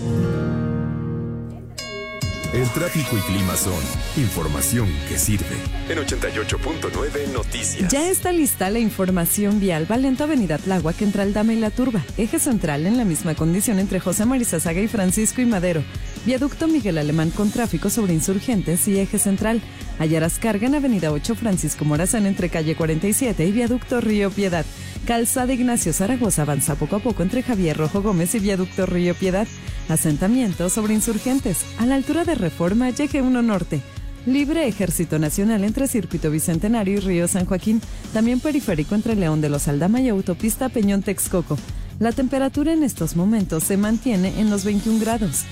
El 2.54 2.70
tráfico 2.70 3.18
y 3.18 3.20
clima 3.22 3.58
son 3.58 3.74
información 4.16 4.88
que 5.10 5.18
sirve. 5.20 5.58
En 5.90 5.98
88.9 5.98 7.34
Noticias. 7.34 7.92
Ya 7.92 8.10
está 8.10 8.32
lista 8.32 8.70
la 8.70 8.80
información 8.80 9.60
vial. 9.60 9.86
Va 9.92 9.98
lento 9.98 10.24
Avenida 10.24 10.58
Tláhuac 10.58 11.02
entre 11.02 11.24
Aldama 11.24 11.54
y 11.54 11.60
La 11.60 11.72
Turba. 11.72 12.02
Eje 12.18 12.40
central 12.40 12.88
en 12.88 12.98
la 12.98 13.04
misma 13.04 13.36
condición 13.36 13.80
entre 13.80 14.00
José 14.00 14.26
Marizazaga 14.26 14.80
y 14.80 14.88
Francisco 14.88 15.42
y 15.42 15.46
Madero. 15.46 15.84
Viaducto 16.26 16.70
Miguel 16.70 16.98
Alemán 16.98 17.32
con 17.32 17.52
tráfico 17.52 17.90
sobre 17.90 18.14
insurgentes 18.14 18.88
y 18.88 18.98
eje 18.98 19.20
central. 19.20 19.62
Hallarás 20.00 20.40
carga 20.40 20.68
en 20.68 20.76
Avenida 20.76 21.12
8 21.12 21.36
Francisco 21.36 21.84
Morazán 21.84 22.26
entre 22.26 22.50
calle 22.50 22.76
47 22.76 23.46
y 23.46 23.52
Viaducto 23.52 24.00
Río 24.00 24.32
Piedad. 24.32 24.66
Calzada 25.08 25.54
Ignacio 25.54 25.94
Zaragoza 25.94 26.42
avanza 26.42 26.76
poco 26.76 26.98
a 26.98 27.00
poco 27.00 27.24
entre 27.24 27.42
Javier 27.42 27.78
Rojo 27.78 28.02
Gómez 28.02 28.36
y 28.36 28.40
Viaducto 28.40 28.86
Río 28.86 29.16
Piedad. 29.16 29.48
Asentamiento 29.88 30.70
sobre 30.70 30.96
insurgentes. 30.96 31.64
A 31.78 31.86
la 31.86 31.96
altura 31.96 32.26
de 32.26 32.36
Reforma, 32.36 32.90
Eje 32.90 33.22
1 33.22 33.42
Norte. 33.42 33.80
Libre 34.26 34.68
Ejército 34.68 35.18
Nacional 35.18 35.64
entre 35.64 35.88
Circuito 35.88 36.30
Bicentenario 36.30 36.96
y 36.96 37.00
Río 37.00 37.30
San 37.30 37.46
Joaquín. 37.46 37.82
También 38.12 38.42
periférico 38.42 38.96
entre 38.96 39.16
León 39.16 39.40
de 39.40 39.48
los 39.48 39.70
Aldama 39.70 40.02
y 40.02 40.10
Autopista 40.10 40.68
Peñón 40.68 41.04
Texcoco. 41.04 41.58
La 42.00 42.12
temperatura 42.12 42.74
en 42.74 42.84
estos 42.84 43.16
momentos 43.16 43.64
se 43.64 43.78
mantiene 43.78 44.42
en 44.42 44.50
los 44.50 44.66
21 44.66 45.00
grados. 45.00 45.46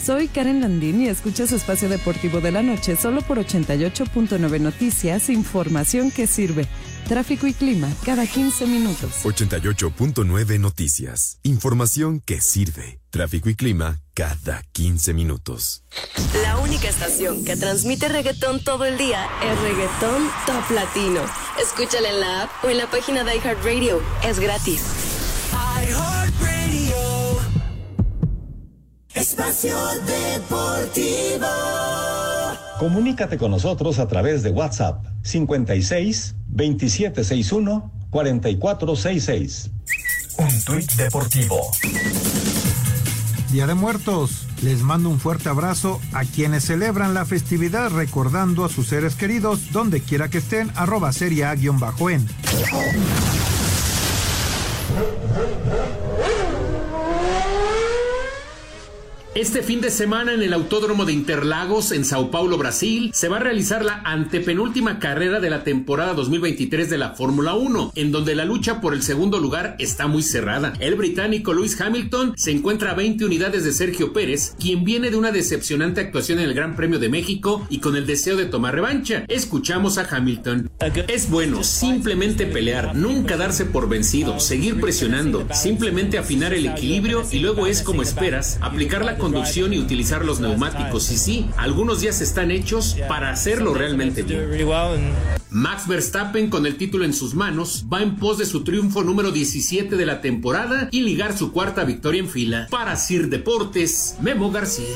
Soy 0.00 0.28
Karen 0.28 0.60
Landín 0.60 1.02
y 1.02 1.08
escuchas 1.08 1.50
Espacio 1.50 1.88
Deportivo 1.88 2.40
de 2.40 2.52
la 2.52 2.62
Noche 2.62 2.94
solo 2.94 3.22
por 3.22 3.38
88.9 3.38 4.60
Noticias, 4.60 5.28
información 5.28 6.12
que 6.12 6.28
sirve. 6.28 6.68
Tráfico 7.08 7.46
y 7.46 7.54
clima 7.54 7.88
cada 8.04 8.26
15 8.26 8.66
minutos. 8.66 9.10
88.9 9.24 10.60
Noticias. 10.60 11.38
Información 11.42 12.20
que 12.20 12.40
sirve. 12.40 13.00
Tráfico 13.10 13.48
y 13.48 13.54
clima 13.54 14.00
cada 14.14 14.62
15 14.72 15.12
minutos. 15.14 15.82
La 16.42 16.58
única 16.58 16.88
estación 16.88 17.44
que 17.44 17.56
transmite 17.56 18.08
reggaetón 18.08 18.62
todo 18.62 18.84
el 18.84 18.96
día 18.96 19.26
es 19.42 19.60
Reggaetón 19.60 20.30
Top 20.46 20.70
Latino. 20.70 21.22
Escúchala 21.60 22.08
en 22.10 22.20
la 22.20 22.42
app 22.42 22.50
o 22.64 22.68
en 22.68 22.78
la 22.78 22.90
página 22.90 23.24
de 23.24 23.36
iHeartRadio. 23.36 24.00
Es 24.24 24.38
gratis. 24.38 24.82
iHeartRadio. 25.52 26.96
Espacio 29.14 29.76
Deportivo. 30.06 31.46
Comunícate 32.80 33.36
con 33.36 33.50
nosotros 33.50 33.98
a 33.98 34.08
través 34.08 34.42
de 34.42 34.48
WhatsApp 34.48 35.04
56 35.20 36.34
2761 36.48 37.92
4466. 38.08 39.70
Un 40.38 40.64
tuit 40.64 40.90
deportivo. 40.92 41.60
Día 43.52 43.66
de 43.66 43.74
Muertos. 43.74 44.46
Les 44.62 44.80
mando 44.80 45.10
un 45.10 45.20
fuerte 45.20 45.50
abrazo 45.50 46.00
a 46.14 46.24
quienes 46.24 46.64
celebran 46.64 47.12
la 47.12 47.26
festividad 47.26 47.90
recordando 47.90 48.64
a 48.64 48.70
sus 48.70 48.86
seres 48.86 49.14
queridos 49.14 49.72
donde 49.72 50.00
quiera 50.00 50.30
que 50.30 50.38
estén, 50.38 50.72
arroba 50.74 51.12
serie 51.12 51.44
A-en. 51.44 52.26
Este 59.36 59.62
fin 59.62 59.80
de 59.80 59.92
semana 59.92 60.34
en 60.34 60.42
el 60.42 60.52
Autódromo 60.52 61.04
de 61.04 61.12
Interlagos, 61.12 61.92
en 61.92 62.04
Sao 62.04 62.32
Paulo, 62.32 62.58
Brasil, 62.58 63.12
se 63.14 63.28
va 63.28 63.36
a 63.36 63.40
realizar 63.40 63.84
la 63.84 64.02
antepenúltima 64.04 64.98
carrera 64.98 65.38
de 65.38 65.48
la 65.48 65.62
temporada 65.62 66.14
2023 66.14 66.90
de 66.90 66.98
la 66.98 67.10
Fórmula 67.10 67.54
1, 67.54 67.92
en 67.94 68.10
donde 68.10 68.34
la 68.34 68.44
lucha 68.44 68.80
por 68.80 68.92
el 68.92 69.04
segundo 69.04 69.38
lugar 69.38 69.76
está 69.78 70.08
muy 70.08 70.24
cerrada. 70.24 70.72
El 70.80 70.96
británico 70.96 71.54
Lewis 71.54 71.80
Hamilton 71.80 72.34
se 72.36 72.50
encuentra 72.50 72.90
a 72.90 72.94
20 72.94 73.24
unidades 73.24 73.62
de 73.62 73.70
Sergio 73.70 74.12
Pérez, 74.12 74.56
quien 74.58 74.82
viene 74.82 75.10
de 75.10 75.16
una 75.16 75.30
decepcionante 75.30 76.00
actuación 76.00 76.40
en 76.40 76.46
el 76.46 76.54
Gran 76.54 76.74
Premio 76.74 76.98
de 76.98 77.08
México 77.08 77.64
y 77.70 77.78
con 77.78 77.94
el 77.94 78.06
deseo 78.06 78.36
de 78.36 78.46
tomar 78.46 78.74
revancha. 78.74 79.26
Escuchamos 79.28 79.96
a 79.98 80.08
Hamilton. 80.10 80.72
Es 81.06 81.30
bueno 81.30 81.62
simplemente 81.62 82.46
pelear, 82.46 82.96
nunca 82.96 83.36
darse 83.36 83.64
por 83.64 83.88
vencido, 83.88 84.40
seguir 84.40 84.80
presionando, 84.80 85.46
simplemente 85.54 86.18
afinar 86.18 86.52
el 86.52 86.66
equilibrio 86.66 87.22
y 87.30 87.38
luego 87.38 87.68
es 87.68 87.82
como 87.82 88.02
esperas, 88.02 88.58
aplicar 88.60 89.04
la 89.04 89.19
conducción 89.20 89.72
y 89.72 89.78
utilizar 89.78 90.24
los 90.24 90.40
neumáticos. 90.40 91.10
Y 91.12 91.18
sí, 91.18 91.50
algunos 91.56 92.00
días 92.00 92.20
están 92.20 92.50
hechos 92.50 92.96
para 93.08 93.30
hacerlo 93.30 93.74
realmente 93.74 94.22
bien. 94.22 94.50
Max 95.50 95.86
Verstappen, 95.86 96.48
con 96.48 96.66
el 96.66 96.76
título 96.76 97.04
en 97.04 97.12
sus 97.12 97.34
manos, 97.34 97.86
va 97.92 98.02
en 98.02 98.16
pos 98.16 98.38
de 98.38 98.46
su 98.46 98.64
triunfo 98.64 99.02
número 99.02 99.32
17 99.32 99.96
de 99.96 100.06
la 100.06 100.20
temporada 100.20 100.88
y 100.90 101.02
ligar 101.02 101.36
su 101.36 101.52
cuarta 101.52 101.84
victoria 101.84 102.20
en 102.20 102.28
fila. 102.28 102.66
Para 102.70 102.96
Sir 102.96 103.28
Deportes, 103.28 104.16
Memo 104.20 104.50
García. 104.50 104.86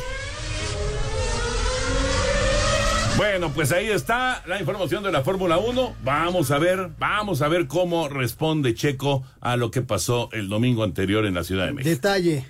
Bueno, 3.17 3.51
pues 3.51 3.71
ahí 3.71 3.87
está 3.87 4.43
la 4.47 4.59
información 4.59 5.05
de 5.05 5.13
la 5.13 5.23
Fórmula 5.23 5.59
1. 5.59 5.97
Vamos 6.03 6.51
a 6.51 6.59
ver, 6.59 6.91
vamos 6.99 7.43
a 7.43 7.49
ver 7.49 7.69
cómo 7.69 8.09
responde 8.09 8.75
Checo 8.75 9.23
a 9.41 9.57
lo 9.57 9.71
que 9.71 9.83
pasó 9.83 10.29
el 10.33 10.49
domingo 10.49 10.83
anterior 10.83 11.25
en 11.25 11.35
la 11.35 11.45
Ciudad 11.45 11.67
de 11.67 11.75
México. 11.75 11.91
Detalle, 11.91 12.45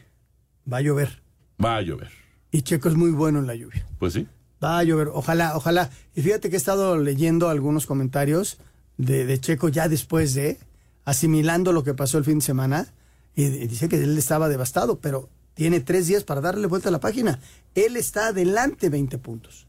va 0.70 0.78
a 0.78 0.80
llover. 0.80 1.23
Va 1.62 1.76
a 1.76 1.82
llover. 1.82 2.10
Y 2.50 2.62
Checo 2.62 2.88
es 2.88 2.94
muy 2.94 3.10
bueno 3.10 3.40
en 3.40 3.46
la 3.46 3.54
lluvia. 3.54 3.84
Pues 3.98 4.12
sí. 4.12 4.26
Va 4.62 4.78
a 4.78 4.84
llover, 4.84 5.08
ojalá, 5.12 5.56
ojalá. 5.56 5.90
Y 6.14 6.22
fíjate 6.22 6.48
que 6.48 6.56
he 6.56 6.58
estado 6.58 6.96
leyendo 6.96 7.48
algunos 7.48 7.86
comentarios 7.86 8.58
de, 8.96 9.26
de 9.26 9.40
Checo 9.40 9.68
ya 9.68 9.88
después 9.88 10.34
de, 10.34 10.58
asimilando 11.04 11.72
lo 11.72 11.84
que 11.84 11.94
pasó 11.94 12.18
el 12.18 12.24
fin 12.24 12.38
de 12.38 12.44
semana, 12.44 12.92
y, 13.34 13.44
y 13.44 13.66
dice 13.66 13.88
que 13.88 13.96
él 13.96 14.16
estaba 14.16 14.48
devastado, 14.48 15.00
pero 15.00 15.28
tiene 15.54 15.80
tres 15.80 16.06
días 16.06 16.24
para 16.24 16.40
darle 16.40 16.66
vuelta 16.66 16.88
a 16.88 16.92
la 16.92 17.00
página. 17.00 17.40
Él 17.74 17.96
está 17.96 18.28
adelante 18.28 18.88
20 18.88 19.18
puntos. 19.18 19.66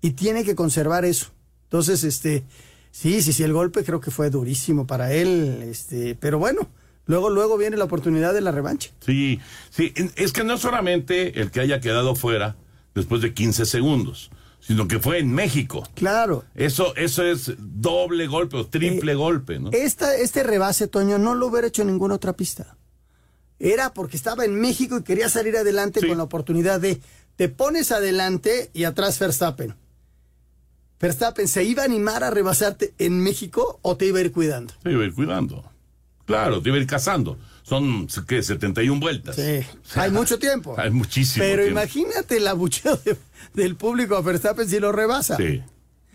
Y 0.00 0.12
tiene 0.12 0.44
que 0.44 0.54
conservar 0.54 1.04
eso. 1.04 1.28
Entonces, 1.64 2.04
este, 2.04 2.44
sí, 2.90 3.22
sí, 3.22 3.32
sí, 3.32 3.42
el 3.42 3.52
golpe 3.52 3.84
creo 3.84 4.00
que 4.00 4.10
fue 4.10 4.30
durísimo 4.30 4.86
para 4.86 5.12
él, 5.12 5.62
este, 5.62 6.14
pero 6.14 6.38
bueno, 6.38 6.68
luego, 7.10 7.28
luego 7.28 7.58
viene 7.58 7.76
la 7.76 7.84
oportunidad 7.84 8.32
de 8.32 8.40
la 8.40 8.52
revancha. 8.52 8.90
Sí, 9.04 9.40
sí, 9.70 9.92
es 10.14 10.32
que 10.32 10.44
no 10.44 10.56
solamente 10.56 11.40
el 11.40 11.50
que 11.50 11.60
haya 11.60 11.80
quedado 11.80 12.14
fuera 12.14 12.56
después 12.94 13.20
de 13.20 13.34
15 13.34 13.66
segundos, 13.66 14.30
sino 14.60 14.86
que 14.86 15.00
fue 15.00 15.18
en 15.18 15.32
México. 15.32 15.86
Claro. 15.94 16.44
Eso, 16.54 16.94
eso 16.94 17.24
es 17.24 17.52
doble 17.58 18.28
golpe 18.28 18.56
o 18.56 18.66
triple 18.66 19.14
golpe, 19.14 19.58
¿no? 19.58 19.70
Esta, 19.72 20.14
este 20.14 20.44
rebase, 20.44 20.86
Toño, 20.86 21.18
no 21.18 21.34
lo 21.34 21.48
hubiera 21.48 21.66
hecho 21.66 21.82
en 21.82 21.88
ninguna 21.88 22.14
otra 22.14 22.34
pista. 22.34 22.76
Era 23.58 23.92
porque 23.92 24.16
estaba 24.16 24.44
en 24.44 24.54
México 24.54 24.98
y 24.98 25.02
quería 25.02 25.28
salir 25.28 25.56
adelante 25.56 26.06
con 26.06 26.16
la 26.16 26.22
oportunidad 26.22 26.80
de 26.80 27.00
te 27.36 27.48
pones 27.48 27.90
adelante 27.90 28.70
y 28.72 28.84
atrás 28.84 29.18
Verstappen. 29.18 29.74
Verstappen 31.00 31.48
se 31.48 31.64
iba 31.64 31.82
a 31.82 31.86
animar 31.86 32.22
a 32.22 32.30
rebasarte 32.30 32.94
en 32.98 33.18
México 33.20 33.80
o 33.82 33.96
te 33.96 34.06
iba 34.06 34.18
a 34.18 34.22
ir 34.22 34.32
cuidando. 34.32 34.74
Te 34.82 34.92
iba 34.92 35.02
a 35.02 35.06
ir 35.06 35.14
cuidando. 35.14 35.69
Claro, 36.30 36.62
te 36.62 36.68
iba 36.70 36.78
a 36.78 36.80
ir 36.80 36.86
cazando. 36.86 37.38
Son, 37.62 38.08
¿qué? 38.26 38.42
71 38.42 38.98
vueltas. 39.00 39.36
Sí. 39.36 39.60
Hay 39.94 40.10
mucho 40.10 40.38
tiempo. 40.38 40.74
Hay 40.78 40.90
muchísimo 40.90 41.44
Pero 41.44 41.62
tiempo. 41.62 41.80
imagínate 41.80 42.36
el 42.38 42.46
abucheo 42.48 42.96
de- 43.04 43.16
del 43.54 43.76
público 43.76 44.16
a 44.16 44.22
Verstappen 44.22 44.68
si 44.68 44.80
lo 44.80 44.90
rebasa. 44.92 45.36
Sí. 45.36 45.62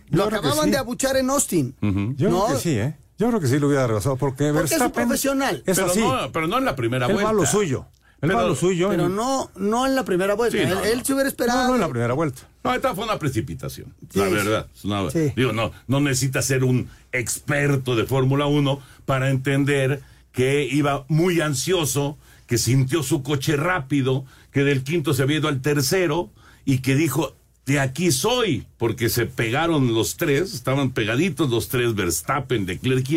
Lo 0.10 0.30
Yo 0.30 0.38
acababan 0.38 0.66
sí. 0.66 0.72
de 0.72 0.78
abuchar 0.78 1.16
en 1.18 1.30
Austin. 1.30 1.76
Yo 2.18 2.30
No. 2.30 2.46
creo 2.46 2.56
que 2.58 2.62
sí, 2.62 2.78
¿eh? 2.78 2.96
Yo 3.18 3.28
creo 3.30 3.40
que 3.40 3.48
sí 3.48 3.58
lo 3.60 3.68
hubiera 3.68 3.88
rebasado 3.88 4.18
porque, 4.18 4.52
Porque 4.52 4.66
es 4.66 4.72
un 4.74 4.80
Verstappen 4.80 5.08
profesional. 5.08 5.64
es 5.66 5.78
pero, 5.78 5.88
así. 5.92 6.00
no, 6.02 6.32
pero 6.34 6.48
no 6.48 6.58
en 6.58 6.66
la 6.66 6.76
primera 6.76 7.06
Él 7.08 7.14
vuelta. 7.14 7.32
va 7.32 7.34
lo 7.34 7.46
suyo. 7.46 7.86
Él 8.26 8.32
va 8.32 8.34
a 8.34 8.38
Pero- 8.40 8.50
lo 8.50 8.56
suyo. 8.56 8.90
Pero 8.90 9.06
en- 9.08 9.16
no, 9.16 9.50
no 9.56 9.86
en 9.88 9.96
la 9.96 10.04
primera 10.06 10.34
vuelta. 10.36 10.58
Sí, 10.58 10.64
él, 10.64 10.70
no, 10.70 10.84
él 10.84 10.98
no. 11.00 11.06
se 11.06 11.14
hubiera 11.14 11.30
esperado. 11.30 11.62
No, 11.64 11.68
no 11.70 11.76
en 11.76 11.82
la 11.82 11.90
primera 11.90 12.14
vuelta. 12.14 12.42
No, 12.64 12.74
esta 12.74 12.94
fue 12.96 13.04
una 13.06 13.18
precipitación, 13.20 13.94
Sí. 14.12 14.20
la 14.20 14.30
verdad. 14.30 14.68
Es 14.76 14.84
una- 14.86 15.10
Sí. 15.12 15.32
Digo, 15.36 15.54
no, 15.54 15.72
no 15.88 16.00
necesita 16.02 16.42
ser 16.42 16.64
un 16.64 16.90
experto 17.12 17.96
de 17.96 18.06
Fórmula 18.06 18.46
1 18.46 18.82
para 19.06 19.30
entender 19.30 20.02
que 20.32 20.66
iba 20.70 21.06
muy 21.08 21.42
ansioso, 21.42 22.18
que 22.48 22.58
sintió 22.58 23.02
su 23.04 23.24
coche 23.24 23.56
rápido, 23.56 24.26
que 24.52 24.64
del 24.64 24.84
quinto 24.84 25.14
se 25.14 25.24
había 25.24 25.38
ido 25.38 25.48
al 25.48 25.62
tercero 25.62 26.30
y 26.66 26.80
que 26.80 26.96
dijo, 26.96 27.36
de 27.66 27.80
aquí 27.80 28.12
soy, 28.12 28.68
porque 28.78 29.10
se 29.10 29.26
pegaron 29.26 29.94
los 29.94 30.18
tres, 30.18 30.54
estaban 30.54 30.92
pegaditos 30.92 31.50
los 31.50 31.68
tres, 31.70 31.96
Verstappen, 31.96 32.66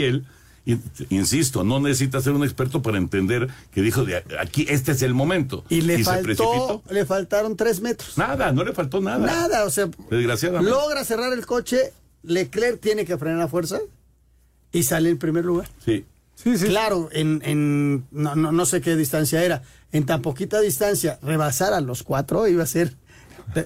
él. 0.05 0.25
Y, 0.25 0.25
insisto, 1.11 1.64
no 1.64 1.81
necesita 1.81 2.20
ser 2.20 2.33
un 2.33 2.44
experto 2.44 2.83
para 2.83 2.98
entender 2.98 3.48
que 3.72 3.81
dijo, 3.83 4.04
de 4.04 4.22
aquí, 4.40 4.66
este 4.68 4.92
es 4.92 5.02
el 5.02 5.14
momento. 5.14 5.64
Y 5.68 5.81
le 5.83 5.98
se 5.98 6.04
faltó, 6.04 6.22
precipitó. 6.24 6.83
le 6.90 7.07
faltaron 7.07 7.57
tres 7.57 7.81
metros. 7.81 8.18
Nada, 8.18 8.52
no 8.52 8.64
le 8.64 8.72
faltó 8.72 9.00
nada. 9.00 9.24
Nada, 9.26 9.64
o 9.64 9.70
sea, 9.70 9.88
Desgraciadamente. 10.11 10.70
logra 10.70 11.04
cerrar 11.04 11.33
el 11.33 11.46
coche, 11.46 11.92
Leclerc 12.22 12.81
tiene 12.81 13.04
que 13.04 13.16
frenar 13.16 13.42
a 13.42 13.48
fuerza 13.48 13.78
y 14.72 14.83
sale 14.83 15.11
en 15.11 15.18
primer 15.18 15.44
lugar. 15.44 15.68
Sí. 15.85 16.04
Claro, 16.66 17.09
en, 17.12 17.42
en 17.44 18.07
no, 18.12 18.37
no, 18.37 18.52
no 18.52 18.64
sé 18.66 18.81
qué 18.81 18.94
distancia 18.94 19.42
era. 19.44 19.62
En 19.90 20.07
tan 20.07 20.22
poquita 20.22 20.61
distancia, 20.61 21.18
rebasar 21.22 21.72
a 21.72 21.81
los 21.81 22.02
cuatro 22.04 22.46
iba 22.46 22.62
a 22.62 22.66
ser 22.66 22.94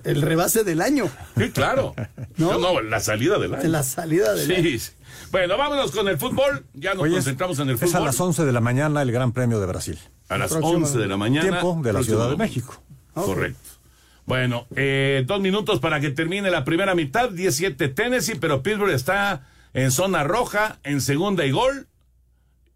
el 0.05 0.23
rebase 0.23 0.65
del 0.65 0.81
año. 0.81 1.11
Sí, 1.37 1.51
claro. 1.51 1.95
¿No? 2.38 2.53
No, 2.53 2.59
no, 2.75 2.81
la 2.81 3.01
salida 3.01 3.38
del 3.38 3.55
año. 3.55 3.69
La 3.69 3.83
salida 3.83 4.33
del 4.35 4.47
Sí, 4.47 4.55
año. 4.55 4.79
sí. 4.79 4.91
Bueno, 5.31 5.57
vámonos 5.57 5.90
con 5.90 6.09
el 6.09 6.18
fútbol. 6.18 6.66
Ya 6.75 6.94
nos 6.94 7.05
Oye, 7.05 7.14
concentramos 7.14 7.59
en 7.59 7.68
el 7.68 7.75
Es 7.77 7.81
fútbol. 7.81 8.03
a 8.03 8.05
las 8.07 8.20
11 8.20 8.44
de 8.44 8.53
la 8.53 8.61
mañana 8.61 9.03
el 9.03 9.12
Gran 9.12 9.33
Premio 9.33 9.61
de 9.61 9.66
Brasil. 9.66 9.98
A 10.29 10.38
las 10.38 10.51
Próximo 10.51 10.75
11 10.77 10.98
de 10.98 11.07
la 11.07 11.16
mañana. 11.16 11.48
Tiempo 11.48 11.81
de 11.83 11.92
la 11.92 12.03
Ciudad 12.03 12.31
de. 12.31 12.37
México. 12.37 12.83
Correcto. 13.14 13.59
Bueno, 14.25 14.66
eh, 14.77 15.25
dos 15.27 15.40
minutos 15.40 15.81
para 15.81 16.01
que 16.01 16.11
termine 16.11 16.51
la 16.51 16.64
primera 16.64 16.94
mitad. 16.94 17.31
17 17.31 17.88
Tennessee, 17.88 18.37
pero 18.40 18.62
Pittsburgh 18.62 18.92
está 18.92 19.46
en 19.75 19.90
zona 19.90 20.22
roja, 20.25 20.79
en 20.85 21.01
segunda 21.01 21.44
y 21.44 21.51
gol. 21.51 21.88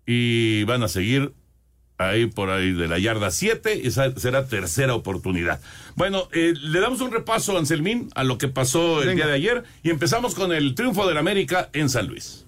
Y 0.06 0.64
van 0.64 0.82
a 0.82 0.88
seguir 0.88 1.32
ahí 1.98 2.26
por 2.26 2.50
ahí 2.50 2.72
de 2.72 2.88
la 2.88 2.98
yarda 2.98 3.30
7 3.30 3.80
y 3.82 3.88
esa 3.88 4.14
será 4.18 4.46
tercera 4.46 4.94
oportunidad. 4.94 5.60
Bueno, 5.94 6.28
eh, 6.32 6.54
le 6.60 6.80
damos 6.80 7.00
un 7.00 7.10
repaso, 7.12 7.56
Anselmín, 7.56 8.10
a 8.14 8.24
lo 8.24 8.38
que 8.38 8.48
pasó 8.48 9.00
el 9.02 9.08
Venga. 9.08 9.24
día 9.24 9.26
de 9.26 9.32
ayer 9.34 9.64
y 9.82 9.90
empezamos 9.90 10.34
con 10.34 10.52
el 10.52 10.74
triunfo 10.74 11.06
del 11.08 11.18
América 11.18 11.70
en 11.72 11.88
San 11.88 12.06
Luis. 12.06 12.44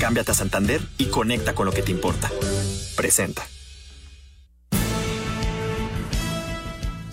Cámbiate 0.00 0.32
a 0.32 0.34
Santander 0.34 0.80
y 0.98 1.06
conecta 1.06 1.54
con 1.54 1.66
lo 1.66 1.72
que 1.72 1.82
te 1.82 1.90
importa. 1.90 2.30
Presenta. 2.96 3.46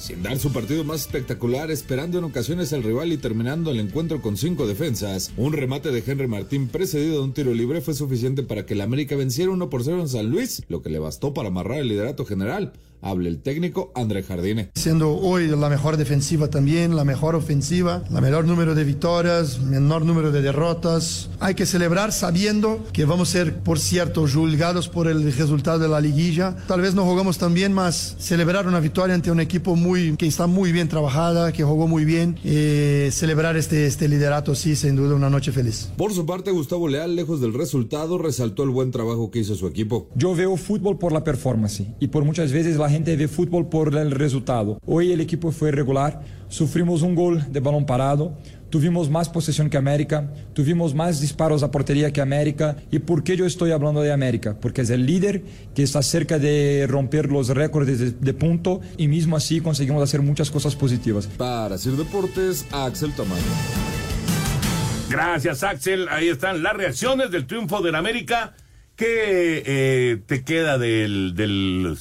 Sin 0.04 0.22
dar 0.22 0.38
su 0.38 0.52
partido 0.52 0.84
más 0.84 1.00
espectacular, 1.00 1.72
esperando 1.72 2.18
en 2.18 2.26
ocasiones 2.26 2.74
al 2.74 2.84
rival 2.84 3.14
y 3.14 3.18
terminando 3.18 3.72
el 3.72 3.80
encuentro 3.80 4.22
con 4.22 4.36
cinco 4.36 4.68
defensas, 4.68 5.32
un 5.38 5.54
remate 5.54 5.92
de 5.92 6.04
Henry 6.06 6.28
Martín 6.28 6.68
precedido 6.68 7.20
de 7.20 7.24
un 7.24 7.34
tiro 7.34 7.54
libre 7.54 7.80
fue 7.80 7.94
suficiente 7.94 8.44
para 8.44 8.66
que 8.66 8.74
el 8.74 8.82
América 8.82 9.16
venciera 9.16 9.52
1 9.52 9.70
por 9.70 9.82
0 9.82 10.02
en 10.02 10.10
San 10.10 10.30
Luis, 10.30 10.64
lo 10.68 10.82
que 10.82 10.90
le 10.90 11.00
bastó 11.00 11.34
para 11.34 11.48
amarrar 11.48 11.80
el 11.80 11.88
liderato 11.88 12.26
general. 12.26 12.74
Habla 13.04 13.28
el 13.28 13.42
técnico 13.42 13.92
André 13.96 14.24
Jardine. 14.24 14.70
Siendo 14.76 15.18
hoy 15.18 15.48
la 15.48 15.68
mejor 15.68 15.98
defensiva 15.98 16.48
también, 16.48 16.96
la 16.96 17.04
mejor 17.04 17.36
ofensiva, 17.36 18.02
la 18.10 18.22
menor 18.22 18.46
número 18.46 18.76
de 18.76 18.86
victorias, 18.86 19.60
menor 19.60 20.06
número 20.06 20.32
de 20.32 20.42
derrotas. 20.42 21.30
Hay 21.42 21.54
que 21.54 21.66
celebrar 21.66 22.14
sabiendo 22.14 22.82
que 22.94 23.04
vamos 23.04 23.30
a 23.30 23.32
ser, 23.34 23.60
por 23.60 23.78
cierto, 23.78 24.26
juzgados 24.26 24.88
por 24.88 25.10
el 25.10 25.24
resultado 25.34 25.80
de 25.80 25.90
la 25.90 26.00
liguilla. 26.00 26.56
Tal 26.66 26.80
vez 26.80 26.96
no 26.96 27.04
jugamos 27.04 27.38
tan 27.38 27.54
bien, 27.54 27.74
más 27.74 28.16
celebrar 28.20 28.68
una 28.68 28.80
victoria 28.80 29.16
ante 29.16 29.32
un 29.32 29.42
equipo 29.42 29.76
muy, 29.76 30.16
que 30.16 30.26
está 30.26 30.48
muy 30.48 30.72
bien 30.72 30.88
trabajada, 30.88 31.52
que 31.52 31.66
jugó 31.66 31.90
muy 31.90 32.06
bien. 32.06 32.38
Eh, 32.46 33.10
celebrar 33.12 33.58
este, 33.58 33.86
este 33.86 34.08
liderato, 34.08 34.56
sí, 34.56 34.78
sin 34.78 34.96
duda, 34.96 35.14
una 35.16 35.30
noche 35.30 35.52
feliz. 35.52 35.92
Por 35.98 36.14
su 36.14 36.26
parte, 36.26 36.52
Gustavo 36.52 36.88
Leal, 36.88 37.18
lejos 37.18 37.42
del 37.42 37.54
resultado, 37.54 38.18
resaltó 38.18 38.64
el 38.64 38.70
buen 38.70 38.92
trabajo 38.92 39.30
que 39.30 39.40
hizo 39.40 39.56
su 39.56 39.68
equipo. 39.68 40.08
Yo 40.16 40.34
veo 40.36 40.56
fútbol 40.56 40.98
por 40.98 41.12
la 41.12 41.26
performance 41.26 41.84
y 42.00 42.08
por 42.08 42.24
muchas 42.24 42.54
veces 42.54 42.78
la 42.78 42.93
gente 42.94 43.16
ve 43.16 43.28
fútbol 43.28 43.68
por 43.68 43.96
el 43.96 44.12
resultado. 44.12 44.80
Hoy 44.86 45.12
el 45.12 45.20
equipo 45.20 45.52
fue 45.52 45.72
regular, 45.72 46.22
sufrimos 46.48 47.02
un 47.02 47.16
gol 47.16 47.44
de 47.52 47.60
balón 47.60 47.86
parado, 47.86 48.38
tuvimos 48.70 49.10
más 49.10 49.30
posesión 49.30 49.70
que 49.70 49.78
América, 49.78 50.32
tuvimos 50.54 50.94
más 50.94 51.20
disparos 51.20 51.64
a 51.64 51.72
portería 51.72 52.14
que 52.14 52.22
América. 52.22 52.78
¿Y 52.92 53.00
por 53.00 53.24
qué 53.24 53.36
yo 53.36 53.46
estoy 53.46 53.72
hablando 53.72 54.02
de 54.02 54.12
América? 54.12 54.58
Porque 54.60 54.82
es 54.82 54.90
el 54.92 55.06
líder 55.06 55.44
que 55.76 55.84
está 55.84 56.02
cerca 56.02 56.40
de 56.40 56.86
romper 56.88 57.32
los 57.32 57.50
récords 57.50 58.00
de, 58.00 58.12
de 58.12 58.34
punto 58.34 58.82
y 58.98 59.08
mismo 59.08 59.36
así 59.36 59.60
conseguimos 59.60 60.04
hacer 60.04 60.22
muchas 60.22 60.50
cosas 60.52 60.76
positivas. 60.76 61.28
Para 61.28 61.78
Sir 61.78 61.94
Deportes, 61.94 62.66
Axel 62.72 63.12
Tamayo. 63.14 63.42
Gracias, 65.10 65.64
Axel. 65.64 66.08
Ahí 66.10 66.28
están 66.28 66.64
las 66.64 66.74
reacciones 66.74 67.30
del 67.32 67.46
triunfo 67.46 67.82
del 67.82 67.96
América. 67.96 68.56
¿Qué 68.96 69.64
eh, 69.66 70.22
te 70.26 70.44
queda 70.44 70.78
del, 70.78 71.34
del 71.36 71.96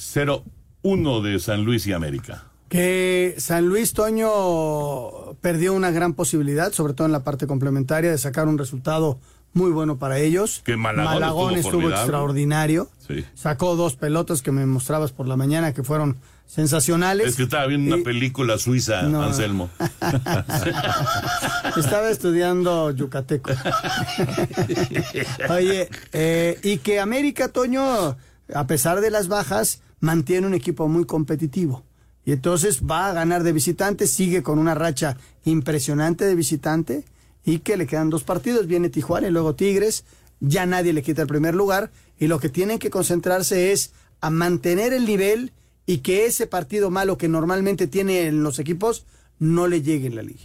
0-1 0.83 1.21
de 1.21 1.39
San 1.39 1.63
Luis 1.63 1.87
y 1.87 1.93
América? 1.93 2.45
Que 2.69 3.35
San 3.37 3.67
Luis 3.67 3.93
Toño 3.93 5.35
perdió 5.41 5.73
una 5.73 5.91
gran 5.91 6.13
posibilidad, 6.13 6.71
sobre 6.71 6.93
todo 6.93 7.05
en 7.05 7.11
la 7.11 7.23
parte 7.23 7.45
complementaria, 7.47 8.09
de 8.09 8.17
sacar 8.17 8.47
un 8.47 8.57
resultado 8.57 9.19
muy 9.53 9.71
bueno 9.71 9.99
para 9.99 10.17
ellos. 10.17 10.61
Que 10.65 10.75
Malagón 10.75 11.55
estuvo 11.55 11.83
estuvo, 11.83 11.89
extraordinario. 11.91 12.89
Sí. 13.07 13.23
Sacó 13.35 13.75
dos 13.75 13.95
pelotas 13.95 14.41
que 14.41 14.51
me 14.51 14.65
mostrabas 14.65 15.11
por 15.11 15.27
la 15.27 15.37
mañana 15.37 15.73
que 15.73 15.83
fueron 15.83 16.17
sensacionales. 16.47 17.27
Es 17.27 17.35
que 17.35 17.43
estaba 17.43 17.67
viendo 17.67 17.95
una 17.95 18.03
película 18.03 18.57
suiza, 18.57 19.03
No. 19.03 19.21
Anselmo. 19.21 19.69
Estaba 21.77 22.09
estudiando 22.09 22.89
yucateco. 22.91 23.51
Oye, 25.51 25.89
eh, 26.11 26.59
y 26.63 26.77
que 26.77 26.99
América, 26.99 27.49
Toño, 27.49 28.17
a 28.53 28.67
pesar 28.67 29.01
de 29.01 29.11
las 29.11 29.27
bajas, 29.27 29.81
mantiene 30.03 30.47
un 30.47 30.53
equipo 30.53 30.89
muy 30.89 31.05
competitivo. 31.05 31.81
Y 32.25 32.33
entonces 32.33 32.83
va 32.83 33.09
a 33.09 33.13
ganar 33.13 33.43
de 33.43 33.53
visitante, 33.53 34.05
sigue 34.05 34.43
con 34.43 34.59
una 34.59 34.75
racha 34.75 35.15
impresionante 35.45 36.25
de 36.25 36.35
visitante 36.35 37.05
y 37.45 37.59
que 37.59 37.77
le 37.77 37.87
quedan 37.87 38.09
dos 38.09 38.23
partidos. 38.23 38.67
Viene 38.67 38.89
Tijuana 38.89 39.27
y 39.27 39.31
luego 39.31 39.55
Tigres. 39.55 40.03
Ya 40.41 40.65
nadie 40.65 40.91
le 40.91 41.03
quita 41.03 41.21
el 41.21 41.29
primer 41.29 41.55
lugar 41.55 41.89
y 42.19 42.27
lo 42.27 42.37
que 42.37 42.49
tienen 42.49 42.79
que 42.79 42.89
concentrarse 42.89 43.71
es 43.71 43.93
a 44.19 44.29
mantener 44.29 44.91
el 44.91 45.05
nivel 45.05 45.53
y 45.85 45.99
que 45.99 46.25
ese 46.25 46.47
partido 46.47 46.89
malo 46.89 47.17
que 47.17 47.29
normalmente 47.29 47.87
tienen 47.87 48.43
los 48.43 48.59
equipos 48.59 49.05
no 49.39 49.67
le 49.67 49.81
llegue 49.81 50.07
en 50.07 50.17
la 50.17 50.23
liga. 50.23 50.41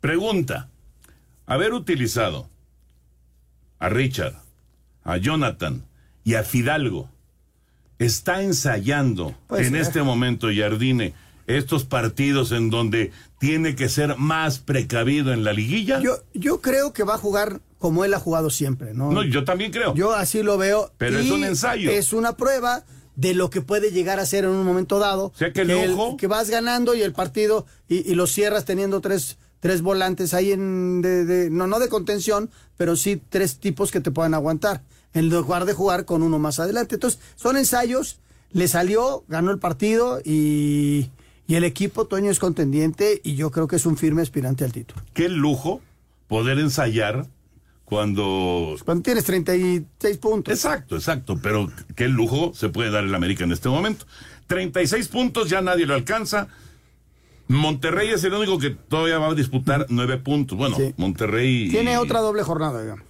Pregunta. 0.00 0.68
Haber 1.46 1.72
utilizado 1.72 2.48
a 3.80 3.88
Richard, 3.88 4.40
a 5.02 5.16
Jonathan 5.16 5.84
y 6.22 6.34
a 6.34 6.44
Fidalgo, 6.44 7.10
¿está 8.00 8.42
ensayando 8.42 9.36
Pues, 9.46 9.68
en 9.68 9.76
eh. 9.76 9.80
este 9.80 10.02
momento 10.02 10.48
Jardine 10.54 11.14
estos 11.46 11.84
partidos 11.84 12.50
en 12.52 12.70
donde 12.70 13.12
tiene 13.38 13.74
que 13.76 13.88
ser 13.88 14.16
más 14.16 14.58
precavido 14.58 15.32
en 15.32 15.44
la 15.44 15.52
liguilla? 15.52 16.00
Yo, 16.00 16.16
yo 16.34 16.60
creo 16.60 16.92
que 16.92 17.02
va 17.04 17.14
a 17.14 17.18
jugar 17.18 17.60
como 17.78 18.04
él 18.04 18.12
ha 18.14 18.18
jugado 18.20 18.50
siempre, 18.50 18.92
¿no? 18.94 19.10
No, 19.10 19.22
yo 19.24 19.44
también 19.44 19.72
creo. 19.72 19.94
Yo 19.94 20.12
así 20.14 20.42
lo 20.42 20.58
veo. 20.58 20.92
Pero 20.98 21.18
es 21.18 21.30
un 21.30 21.44
ensayo. 21.44 21.90
Es 21.90 22.12
una 22.12 22.36
prueba 22.36 22.84
de 23.16 23.34
lo 23.34 23.50
que 23.50 23.62
puede 23.62 23.90
llegar 23.90 24.20
a 24.20 24.26
ser 24.26 24.44
en 24.44 24.50
un 24.50 24.64
momento 24.64 24.98
dado. 24.98 25.32
sea 25.36 25.52
que 25.52 25.62
el 25.62 25.70
ojo- 25.92 26.16
que 26.16 26.26
vas 26.26 26.50
ganando 26.50 26.94
y 26.94 27.02
el 27.02 27.12
partido 27.12 27.66
y, 27.88 28.08
y 28.10 28.14
lo 28.14 28.26
cierras 28.26 28.64
teniendo 28.64 29.00
tres, 29.00 29.38
tres 29.60 29.82
volantes 29.82 30.34
ahí 30.34 30.52
en 30.52 31.00
de, 31.02 31.24
de- 31.24 31.50
no, 31.50 31.66
no 31.66 31.78
de 31.80 31.88
contención, 31.88 32.50
pero 32.76 32.96
sí 32.96 33.20
tres 33.28 33.58
tipos 33.58 33.90
que 33.90 34.00
te 34.00 34.10
puedan 34.10 34.34
aguantar. 34.34 34.82
En 35.14 35.28
lugar 35.28 35.64
de 35.64 35.72
jugar 35.72 36.04
con 36.04 36.22
uno 36.22 36.38
más 36.38 36.60
adelante. 36.60 36.94
Entonces, 36.96 37.20
son 37.36 37.56
ensayos, 37.56 38.18
le 38.52 38.68
salió, 38.68 39.24
ganó 39.28 39.50
el 39.50 39.58
partido 39.58 40.20
y, 40.24 41.10
y 41.46 41.54
el 41.56 41.64
equipo 41.64 42.06
Toño 42.06 42.30
es 42.30 42.38
contendiente 42.38 43.20
y 43.24 43.34
yo 43.34 43.50
creo 43.50 43.66
que 43.66 43.76
es 43.76 43.86
un 43.86 43.96
firme 43.96 44.22
aspirante 44.22 44.64
al 44.64 44.72
título. 44.72 45.02
Qué 45.14 45.28
lujo 45.28 45.80
poder 46.28 46.58
ensayar 46.60 47.26
cuando... 47.84 48.76
Cuando 48.84 49.02
tienes 49.02 49.24
36 49.24 50.16
puntos. 50.18 50.54
Exacto, 50.54 50.94
exacto, 50.94 51.40
pero 51.42 51.68
qué 51.96 52.06
lujo 52.06 52.52
se 52.54 52.68
puede 52.68 52.92
dar 52.92 53.02
el 53.02 53.12
América 53.14 53.42
en 53.42 53.50
este 53.50 53.68
momento. 53.68 54.06
36 54.46 55.08
puntos, 55.08 55.50
ya 55.50 55.60
nadie 55.60 55.86
lo 55.86 55.94
alcanza. 55.94 56.46
Monterrey 57.48 58.10
es 58.10 58.22
el 58.22 58.32
único 58.32 58.58
que 58.60 58.70
todavía 58.70 59.18
va 59.18 59.26
a 59.26 59.34
disputar 59.34 59.86
nueve 59.88 60.18
puntos. 60.18 60.56
Bueno, 60.56 60.76
Monterrey 60.96 61.68
Tiene 61.68 61.98
otra 61.98 62.20
doble 62.20 62.44
jornada, 62.44 62.80
digamos, 62.80 63.04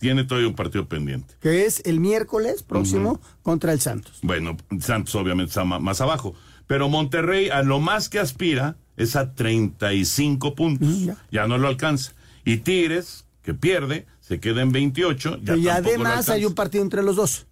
tiene 0.00 0.24
todavía 0.24 0.48
un 0.48 0.56
partido 0.56 0.88
pendiente. 0.88 1.34
que 1.40 1.66
es 1.66 1.82
el 1.84 2.00
miércoles 2.00 2.62
próximo 2.64 3.20
contra 3.42 3.72
el 3.72 3.80
Santos. 3.80 4.18
Bueno, 4.22 4.56
Santos 4.80 5.14
obviamente 5.14 5.50
está 5.50 5.64
más 5.64 6.00
abajo. 6.00 6.34
Pero 6.66 6.88
Monterrey 6.88 7.50
a 7.50 7.62
lo 7.62 7.80
más 7.80 8.08
que 8.08 8.18
aspira 8.18 8.76
es 8.96 9.14
a 9.16 9.34
35 9.34 10.54
puntos. 10.54 10.88
ya. 11.30 11.46
no 11.46 11.58
lo 11.58 11.68
alcanza. 11.68 12.12
Y 12.44 12.58
Tigres, 12.58 13.24
que 13.42 13.54
pierde, 13.54 14.06
se 14.20 14.40
queda 14.40 14.62
en 14.62 14.72
28. 14.72 15.38
Ya 15.42 15.56
y 15.56 15.68
además 15.68 16.28
hay 16.28 16.44
un 16.44 16.54
partido 16.54 16.82
entre 16.82 17.02
los 17.02 17.16
dos. 17.16 17.46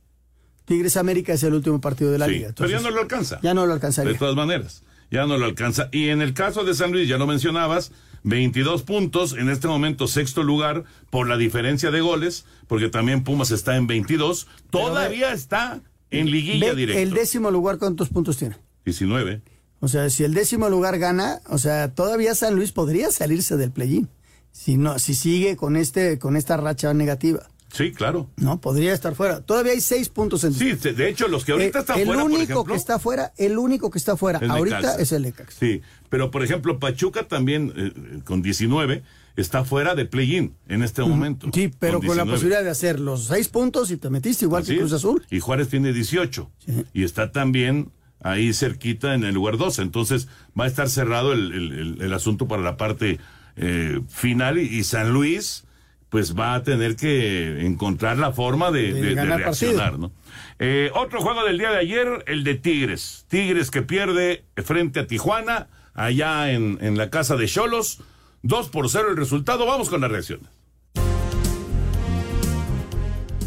Tigres 0.64 0.96
América 0.96 1.32
es 1.32 1.42
el 1.42 1.54
último 1.54 1.80
partido 1.80 2.10
de 2.12 2.18
la 2.18 2.26
Sí, 2.26 2.32
liga. 2.32 2.52
pero 2.56 2.68
ya 2.68 2.80
no 2.80 2.90
lo 2.90 3.00
alcanza. 3.00 3.40
Ya 3.42 3.54
no 3.54 3.66
lo 3.66 3.72
alcanzaría. 3.72 4.12
De 4.12 4.18
todas 4.18 4.36
maneras, 4.36 4.82
ya 5.10 5.26
no 5.26 5.36
lo 5.38 5.46
alcanza. 5.46 5.88
Y 5.92 6.08
en 6.10 6.22
el 6.22 6.34
caso 6.34 6.62
de 6.64 6.74
San 6.74 6.92
Luis, 6.92 7.08
ya 7.08 7.16
lo 7.18 7.26
mencionabas, 7.26 7.90
22 8.24 8.82
puntos, 8.82 9.32
en 9.34 9.48
este 9.48 9.68
momento 9.68 10.06
sexto 10.08 10.42
lugar 10.42 10.84
por 11.10 11.28
la 11.28 11.36
diferencia 11.36 11.90
de 11.90 12.00
goles, 12.00 12.44
porque 12.66 12.88
también 12.88 13.24
Pumas 13.24 13.50
está 13.50 13.76
en 13.76 13.86
22, 13.86 14.46
todavía 14.70 15.32
está 15.32 15.80
en 16.10 16.30
liguilla 16.30 16.70
Ve, 16.70 16.74
directo. 16.74 17.02
el 17.02 17.12
décimo 17.12 17.50
lugar, 17.50 17.78
¿cuántos 17.78 18.08
puntos 18.08 18.36
tiene? 18.36 18.56
19. 18.84 19.42
O 19.80 19.88
sea, 19.88 20.10
si 20.10 20.24
el 20.24 20.34
décimo 20.34 20.68
lugar 20.68 20.98
gana, 20.98 21.40
o 21.48 21.58
sea, 21.58 21.94
todavía 21.94 22.34
San 22.34 22.54
Luis 22.56 22.72
podría 22.72 23.10
salirse 23.10 23.56
del 23.56 23.70
play-in. 23.70 24.08
Si 24.50 24.76
no, 24.76 24.98
si 24.98 25.14
sigue 25.14 25.56
con 25.56 25.76
este, 25.76 26.18
con 26.18 26.36
esta 26.36 26.56
racha 26.56 26.92
negativa. 26.94 27.48
Sí, 27.72 27.92
claro. 27.92 28.30
No, 28.36 28.60
podría 28.60 28.92
estar 28.94 29.14
fuera. 29.14 29.40
Todavía 29.42 29.72
hay 29.72 29.80
seis 29.80 30.08
puntos 30.08 30.42
en 30.44 30.54
Sí, 30.54 30.72
de 30.72 31.08
hecho, 31.08 31.28
los 31.28 31.44
que 31.44 31.52
ahorita 31.52 31.78
Eh, 31.78 31.80
están 31.82 31.98
el 32.00 32.06
fuera, 32.06 32.22
por 32.22 32.30
único 32.30 32.42
ejemplo, 32.42 32.64
que 32.64 32.74
está 32.74 32.98
fuera, 32.98 33.32
el 33.36 33.58
único 33.58 33.90
que 33.90 33.98
está 33.98 34.16
fuera 34.16 34.38
es 34.42 34.48
ahorita 34.50 34.76
Necaxa. 34.80 35.00
es 35.02 35.12
el 35.12 35.22
Necaxa. 35.22 35.58
Sí, 35.60 35.82
pero 36.08 36.30
por 36.30 36.42
ejemplo, 36.42 36.78
Pachuca 36.78 37.28
también, 37.28 37.72
eh, 37.76 38.20
con 38.24 38.40
19, 38.42 39.02
está 39.36 39.64
fuera 39.64 39.94
de 39.94 40.04
play-in 40.06 40.54
en 40.66 40.82
este 40.82 41.02
momento. 41.02 41.48
Sí, 41.52 41.70
pero 41.78 41.98
con, 42.00 42.08
la 42.08 42.24
19. 42.24 42.32
posibilidad 42.32 42.64
de 42.64 42.70
hacer 42.70 42.98
los 42.98 43.26
seis 43.26 43.48
puntos 43.48 43.90
y 43.90 43.96
te 43.98 44.08
metiste 44.10 44.46
igual 44.46 44.62
Así 44.62 44.72
que 44.72 44.78
Cruz 44.78 44.92
es. 44.92 44.96
Azul. 44.96 45.26
Y 45.30 45.38
Juárez 45.40 45.68
tiene 45.68 45.92
18. 45.92 46.50
Y 46.92 47.04
está 47.04 47.30
también 47.32 47.92
ahí 48.20 48.52
cerquita 48.52 49.14
en 49.14 49.22
el 49.24 49.34
lugar 49.34 49.58
12. 49.58 49.82
Entonces 49.82 50.26
va 50.58 50.64
a 50.64 50.66
estar 50.66 50.88
cerrado 50.88 51.32
el, 51.34 51.52
el- 51.52 51.72
el- 51.78 52.02
el 52.02 52.12
asunto 52.14 52.48
para 52.48 52.62
la 52.62 52.76
parte 52.76 53.18
eh, 53.56 54.00
final. 54.08 54.58
Y, 54.58 54.62
y 54.62 54.82
San 54.84 55.12
Luis, 55.12 55.64
pues 56.10 56.34
va 56.38 56.54
a 56.54 56.62
tener 56.62 56.96
que 56.96 57.66
encontrar 57.66 58.16
la 58.18 58.32
forma 58.32 58.70
de, 58.70 58.92
De 58.92 58.92
de- 58.94 59.08
de 59.08 59.14
ganar 59.14 59.38
reaccionar. 59.40 59.98
¿no? 59.98 60.10
Eh, 60.58 60.90
otro 60.94 61.20
juego 61.20 61.44
del 61.44 61.58
día 61.58 61.70
de 61.70 61.78
ayer, 61.78 62.24
el 62.26 62.44
de 62.44 62.54
Tigres. 62.54 63.26
Tigres 63.28 63.70
que 63.70 63.82
pierde 63.82 64.44
frente 64.64 65.00
a 65.00 65.06
Tijuana, 65.06 65.68
allá 65.94 66.50
en, 66.52 66.78
en 66.80 66.96
la 66.96 67.10
casa 67.10 67.36
de 67.36 67.46
Cholos. 67.46 68.00
2 68.42 68.68
por 68.70 68.88
0 68.88 69.08
el 69.10 69.16
resultado. 69.16 69.66
Vamos 69.66 69.90
con 69.90 70.00
las 70.00 70.10
reacciones. 70.10 70.46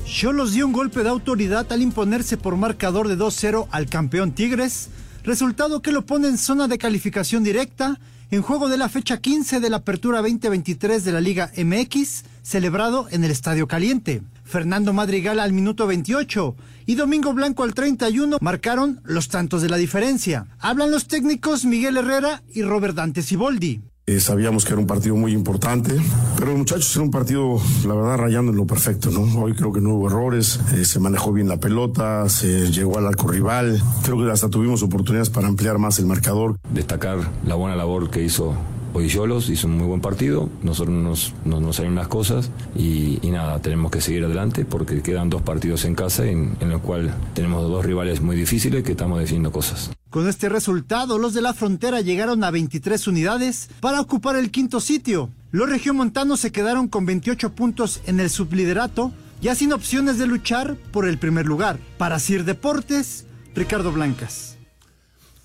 Cholos 0.05 0.53
dio 0.53 0.65
un 0.67 0.73
golpe 0.73 1.03
de 1.03 1.09
autoridad 1.09 1.71
al 1.71 1.81
imponerse 1.81 2.37
por 2.37 2.57
marcador 2.57 3.07
de 3.07 3.17
2-0 3.17 3.67
al 3.71 3.87
campeón 3.87 4.33
Tigres, 4.33 4.89
resultado 5.23 5.81
que 5.81 5.91
lo 5.93 6.05
pone 6.05 6.27
en 6.27 6.37
zona 6.37 6.67
de 6.67 6.77
calificación 6.77 7.43
directa 7.43 7.97
en 8.31 8.41
juego 8.41 8.69
de 8.69 8.77
la 8.77 8.87
fecha 8.87 9.17
15 9.17 9.59
de 9.59 9.69
la 9.69 9.77
Apertura 9.77 10.21
2023 10.21 11.03
de 11.03 11.11
la 11.11 11.19
Liga 11.19 11.51
MX, 11.57 12.23
celebrado 12.41 13.07
en 13.11 13.25
el 13.25 13.31
Estadio 13.31 13.67
Caliente. 13.67 14.23
Fernando 14.45 14.93
Madrigal 14.93 15.39
al 15.39 15.51
minuto 15.51 15.85
28 15.85 16.55
y 16.85 16.95
Domingo 16.95 17.33
Blanco 17.33 17.63
al 17.63 17.73
31 17.73 18.37
marcaron 18.39 19.01
los 19.03 19.27
tantos 19.27 19.61
de 19.61 19.69
la 19.69 19.75
diferencia. 19.75 20.47
Hablan 20.59 20.91
los 20.91 21.07
técnicos 21.07 21.65
Miguel 21.65 21.97
Herrera 21.97 22.41
y 22.53 22.63
Robert 22.63 22.95
Dante 22.95 23.21
Siboldi. 23.21 23.81
Eh, 24.11 24.19
sabíamos 24.19 24.65
que 24.65 24.73
era 24.73 24.81
un 24.81 24.87
partido 24.87 25.15
muy 25.15 25.31
importante, 25.31 25.95
pero 26.37 26.53
muchachos 26.53 26.93
era 26.97 27.05
un 27.05 27.11
partido, 27.11 27.61
la 27.87 27.93
verdad, 27.93 28.17
rayando 28.17 28.51
en 28.51 28.57
lo 28.57 28.65
perfecto, 28.65 29.09
¿no? 29.09 29.21
Hoy 29.41 29.53
creo 29.53 29.71
que 29.71 29.79
no 29.79 29.91
hubo 29.91 30.07
errores, 30.07 30.59
eh, 30.73 30.83
se 30.83 30.99
manejó 30.99 31.31
bien 31.31 31.47
la 31.47 31.55
pelota, 31.55 32.27
se 32.27 32.69
llegó 32.73 32.97
al 32.97 33.07
arco 33.07 33.29
rival, 33.29 33.81
creo 34.03 34.17
que 34.17 34.29
hasta 34.29 34.49
tuvimos 34.49 34.83
oportunidades 34.83 35.29
para 35.29 35.47
ampliar 35.47 35.77
más 35.77 35.97
el 35.99 36.07
marcador. 36.07 36.57
destacar 36.73 37.19
la 37.45 37.55
buena 37.55 37.77
labor 37.77 38.09
que 38.09 38.21
hizo 38.21 38.53
hoy 38.93 39.07
Yolos, 39.07 39.49
hizo 39.49 39.67
un 39.67 39.77
muy 39.77 39.87
buen 39.87 40.01
partido, 40.01 40.49
nosotros 40.61 40.93
nos, 40.93 41.33
nos, 41.45 41.61
nos 41.61 41.79
las 41.79 42.07
cosas 42.09 42.51
y, 42.75 43.17
nada, 43.31 43.59
tenemos 43.59 43.91
que 43.91 44.01
seguir 44.01 44.25
adelante 44.25 44.65
porque 44.65 45.01
quedan 45.01 45.29
dos 45.29 45.41
partidos 45.41 45.85
en 45.85 45.95
casa 45.95 46.25
en 46.25 46.57
los 46.59 46.81
cuales 46.81 47.13
tenemos 47.33 47.63
dos 47.63 47.85
rivales 47.85 48.19
muy 48.19 48.35
difíciles 48.35 48.83
que 48.83 48.91
estamos 48.91 49.19
definiendo 49.19 49.53
cosas. 49.53 49.91
Con 50.11 50.27
este 50.27 50.49
resultado, 50.49 51.17
los 51.17 51.33
de 51.33 51.41
la 51.41 51.53
frontera 51.53 52.01
llegaron 52.01 52.43
a 52.43 52.51
23 52.51 53.07
unidades 53.07 53.69
para 53.79 54.01
ocupar 54.01 54.35
el 54.35 54.51
quinto 54.51 54.81
sitio. 54.81 55.29
Los 55.51 55.69
regiomontanos 55.69 56.41
se 56.41 56.51
quedaron 56.51 56.89
con 56.89 57.05
28 57.05 57.53
puntos 57.53 58.01
en 58.05 58.19
el 58.19 58.29
subliderato, 58.29 59.13
ya 59.41 59.55
sin 59.55 59.71
opciones 59.71 60.17
de 60.17 60.27
luchar 60.27 60.75
por 60.91 61.07
el 61.07 61.17
primer 61.17 61.45
lugar. 61.45 61.79
Para 61.97 62.19
Sir 62.19 62.43
Deportes, 62.43 63.25
Ricardo 63.55 63.93
Blancas. 63.93 64.57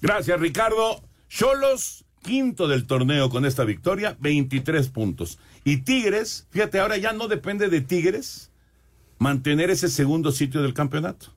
Gracias, 0.02 0.40
Ricardo. 0.40 1.00
Cholos, 1.28 2.04
quinto 2.24 2.66
del 2.66 2.88
torneo 2.88 3.30
con 3.30 3.46
esta 3.46 3.62
victoria, 3.62 4.16
23 4.18 4.88
puntos. 4.88 5.38
Y 5.62 5.82
Tigres, 5.82 6.48
fíjate, 6.50 6.80
ahora 6.80 6.96
ya 6.96 7.12
no 7.12 7.28
depende 7.28 7.68
de 7.68 7.82
Tigres 7.82 8.50
mantener 9.18 9.70
ese 9.70 9.88
segundo 9.88 10.32
sitio 10.32 10.62
del 10.62 10.74
campeonato. 10.74 11.28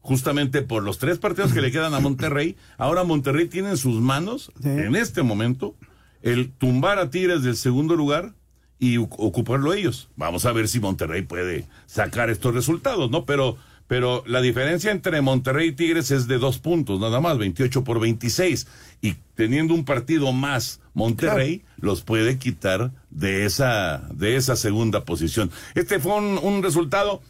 Justamente 0.00 0.62
por 0.62 0.82
los 0.82 0.98
tres 0.98 1.18
partidos 1.18 1.52
que 1.52 1.60
le 1.60 1.72
quedan 1.72 1.94
a 1.94 2.00
Monterrey, 2.00 2.56
ahora 2.78 3.04
Monterrey 3.04 3.48
tiene 3.48 3.70
en 3.70 3.76
sus 3.76 4.00
manos, 4.00 4.52
en 4.62 4.94
este 4.94 5.22
momento, 5.22 5.74
el 6.22 6.52
tumbar 6.52 6.98
a 6.98 7.10
Tigres 7.10 7.42
del 7.42 7.56
segundo 7.56 7.96
lugar 7.96 8.34
y 8.78 8.98
ocuparlo 8.98 9.72
ellos. 9.72 10.08
Vamos 10.16 10.44
a 10.44 10.52
ver 10.52 10.68
si 10.68 10.80
Monterrey 10.80 11.22
puede 11.22 11.66
sacar 11.86 12.30
estos 12.30 12.54
resultados, 12.54 13.10
¿no? 13.10 13.24
Pero, 13.24 13.56
pero 13.88 14.24
la 14.26 14.40
diferencia 14.40 14.90
entre 14.90 15.20
Monterrey 15.20 15.68
y 15.68 15.72
Tigres 15.72 16.10
es 16.10 16.26
de 16.26 16.38
dos 16.38 16.58
puntos, 16.58 16.98
nada 16.98 17.20
más, 17.20 17.38
28 17.38 17.84
por 17.84 18.00
26. 18.00 18.66
Y 19.00 19.14
teniendo 19.34 19.74
un 19.74 19.84
partido 19.84 20.32
más, 20.32 20.80
Monterrey 20.94 21.64
los 21.78 22.02
puede 22.02 22.38
quitar 22.38 22.90
de 23.10 23.44
esa, 23.44 24.08
de 24.12 24.36
esa 24.36 24.56
segunda 24.56 25.04
posición. 25.04 25.50
Este 25.74 26.00
fue 26.00 26.16
un, 26.16 26.38
un 26.38 26.62
resultado, 26.62 27.22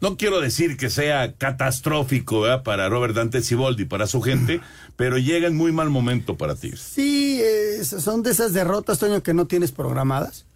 no 0.00 0.16
quiero 0.16 0.40
decir 0.40 0.76
que 0.76 0.90
sea 0.90 1.34
catastrófico 1.34 2.40
¿verdad? 2.40 2.62
para 2.64 2.88
Robert 2.88 3.14
Dante 3.14 3.40
Siboldi, 3.40 3.84
para 3.84 4.06
su 4.08 4.20
gente, 4.20 4.60
pero 4.96 5.18
llega 5.18 5.46
en 5.46 5.56
muy 5.56 5.70
mal 5.70 5.90
momento 5.90 6.36
para 6.36 6.56
Tigres. 6.56 6.80
Sí, 6.80 7.40
eh, 7.40 7.84
son 7.84 8.22
de 8.24 8.32
esas 8.32 8.52
derrotas, 8.52 8.98
Toño, 8.98 9.22
que 9.22 9.34
no 9.34 9.46
tienes 9.46 9.70
programadas. 9.70 10.46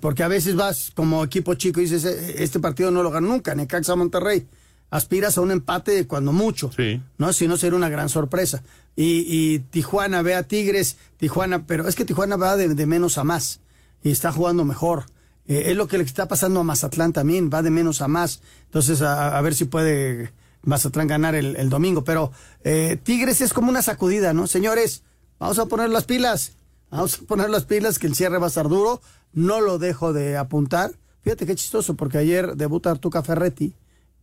Porque 0.00 0.22
a 0.22 0.28
veces 0.28 0.54
vas 0.54 0.92
como 0.94 1.24
equipo 1.24 1.54
chico 1.54 1.80
y 1.80 1.84
dices, 1.84 2.04
"Eh, 2.04 2.36
este 2.38 2.60
partido 2.60 2.92
no 2.92 3.02
lo 3.02 3.10
gano 3.10 3.26
nunca, 3.26 3.56
Necaxa 3.56 3.96
Monterrey. 3.96 4.46
Aspiras 4.90 5.38
a 5.38 5.40
un 5.40 5.52
empate 5.52 6.06
cuando 6.06 6.32
mucho. 6.32 6.70
¿No? 7.16 7.32
Si 7.32 7.46
no, 7.46 7.56
sería 7.56 7.76
una 7.76 7.88
gran 7.88 8.08
sorpresa. 8.08 8.62
Y, 8.96 9.24
y 9.28 9.60
Tijuana 9.60 10.20
ve 10.22 10.34
a 10.34 10.42
Tigres, 10.42 10.96
Tijuana, 11.16 11.64
pero 11.66 11.86
es 11.86 11.94
que 11.94 12.04
Tijuana 12.04 12.36
va 12.36 12.56
de, 12.56 12.74
de 12.74 12.86
menos 12.86 13.16
a 13.16 13.24
más. 13.24 13.60
Y 14.02 14.10
está 14.10 14.32
jugando 14.32 14.64
mejor. 14.64 15.04
Eh, 15.46 15.70
es 15.70 15.76
lo 15.76 15.86
que 15.86 15.98
le 15.98 16.04
está 16.04 16.26
pasando 16.26 16.60
a 16.60 16.64
Mazatlán 16.64 17.12
también, 17.12 17.50
va 17.52 17.62
de 17.62 17.70
menos 17.70 18.02
a 18.02 18.08
más. 18.08 18.42
Entonces, 18.64 19.00
a, 19.02 19.38
a 19.38 19.40
ver 19.42 19.54
si 19.54 19.64
puede 19.64 20.32
Mazatlán 20.62 21.06
ganar 21.06 21.34
el, 21.36 21.56
el 21.56 21.70
domingo. 21.70 22.02
Pero 22.02 22.32
eh, 22.64 22.98
Tigres 23.02 23.40
es 23.40 23.52
como 23.52 23.70
una 23.70 23.82
sacudida, 23.82 24.32
¿no? 24.32 24.48
Señores, 24.48 25.04
vamos 25.38 25.58
a 25.60 25.66
poner 25.66 25.90
las 25.90 26.04
pilas. 26.04 26.52
Vamos 26.90 27.20
a 27.22 27.26
poner 27.26 27.48
las 27.48 27.64
pilas, 27.64 28.00
que 28.00 28.08
el 28.08 28.16
cierre 28.16 28.38
va 28.38 28.46
a 28.46 28.48
estar 28.48 28.68
duro. 28.68 29.00
No 29.32 29.60
lo 29.60 29.78
dejo 29.78 30.12
de 30.12 30.36
apuntar. 30.36 30.92
Fíjate 31.22 31.46
qué 31.46 31.54
chistoso, 31.54 31.94
porque 31.94 32.18
ayer 32.18 32.56
debuta 32.56 32.90
Artuca 32.90 33.22
Ferretti 33.22 33.74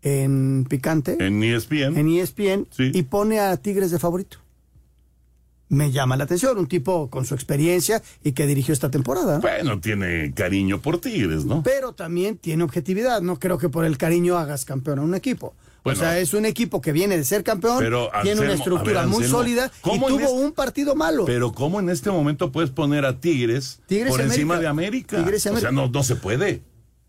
en 0.02 0.66
Picante. 0.70 1.18
En 1.20 1.44
ESPN. 1.44 1.98
En 1.98 2.08
ESPN. 2.10 2.68
Y 2.78 3.04
pone 3.04 3.40
a 3.40 3.58
Tigres 3.58 3.92
de 3.92 4.00
favorito. 4.00 4.38
Me 5.70 5.92
llama 5.92 6.16
la 6.16 6.24
atención, 6.24 6.58
un 6.58 6.68
tipo 6.68 7.10
con 7.10 7.26
su 7.26 7.34
experiencia 7.36 8.02
y 8.24 8.32
que 8.32 8.48
dirigió 8.48 8.74
esta 8.74 8.90
temporada. 8.90 9.36
¿no? 9.36 9.42
Bueno, 9.42 9.82
tiene 9.82 10.34
cariño 10.34 10.82
por 10.82 11.02
Tigres, 11.02 11.44
¿no? 11.44 11.62
Pero 11.62 11.92
también 11.92 12.38
tiene 12.38 12.64
objetividad. 12.64 13.22
No 13.22 13.38
creo 13.38 13.58
que 13.58 13.68
por 13.68 13.84
el 13.84 13.98
cariño 13.98 14.38
hagas 14.38 14.64
campeón 14.64 15.00
a 15.00 15.02
un 15.02 15.14
equipo. 15.14 15.56
Bueno. 15.84 16.00
o 16.00 16.04
sea, 16.04 16.20
es 16.20 16.34
un 16.34 16.46
equipo 16.46 16.82
que 16.82 16.92
viene 16.92 17.16
de 17.16 17.24
ser 17.24 17.44
campeón, 17.44 17.78
Pero, 17.80 18.10
tiene 18.22 18.42
una 18.42 18.54
estructura 18.54 19.08
muy 19.08 19.24
sólida 19.24 19.72
y 19.78 19.82
¿cómo 19.82 20.10
en 20.10 20.16
tuvo 20.16 20.26
este- 20.26 20.46
un 20.46 20.52
partido 20.52 20.96
malo. 20.96 21.24
Pero 21.24 21.54
¿cómo 21.54 21.80
en 21.80 21.90
este 21.90 22.12
momento 22.12 22.52
puedes 22.52 22.72
poner 22.72 23.06
a 23.06 23.22
Tigres, 23.22 23.80
Tigres 23.88 24.10
por 24.12 24.20
encima 24.20 24.60
de 24.60 24.68
América? 24.68 25.18
Tigres 25.18 25.46
O 25.46 25.58
sea, 25.58 25.72
no, 25.72 25.88
no 25.88 26.04
se 26.04 26.18
puede. 26.18 26.62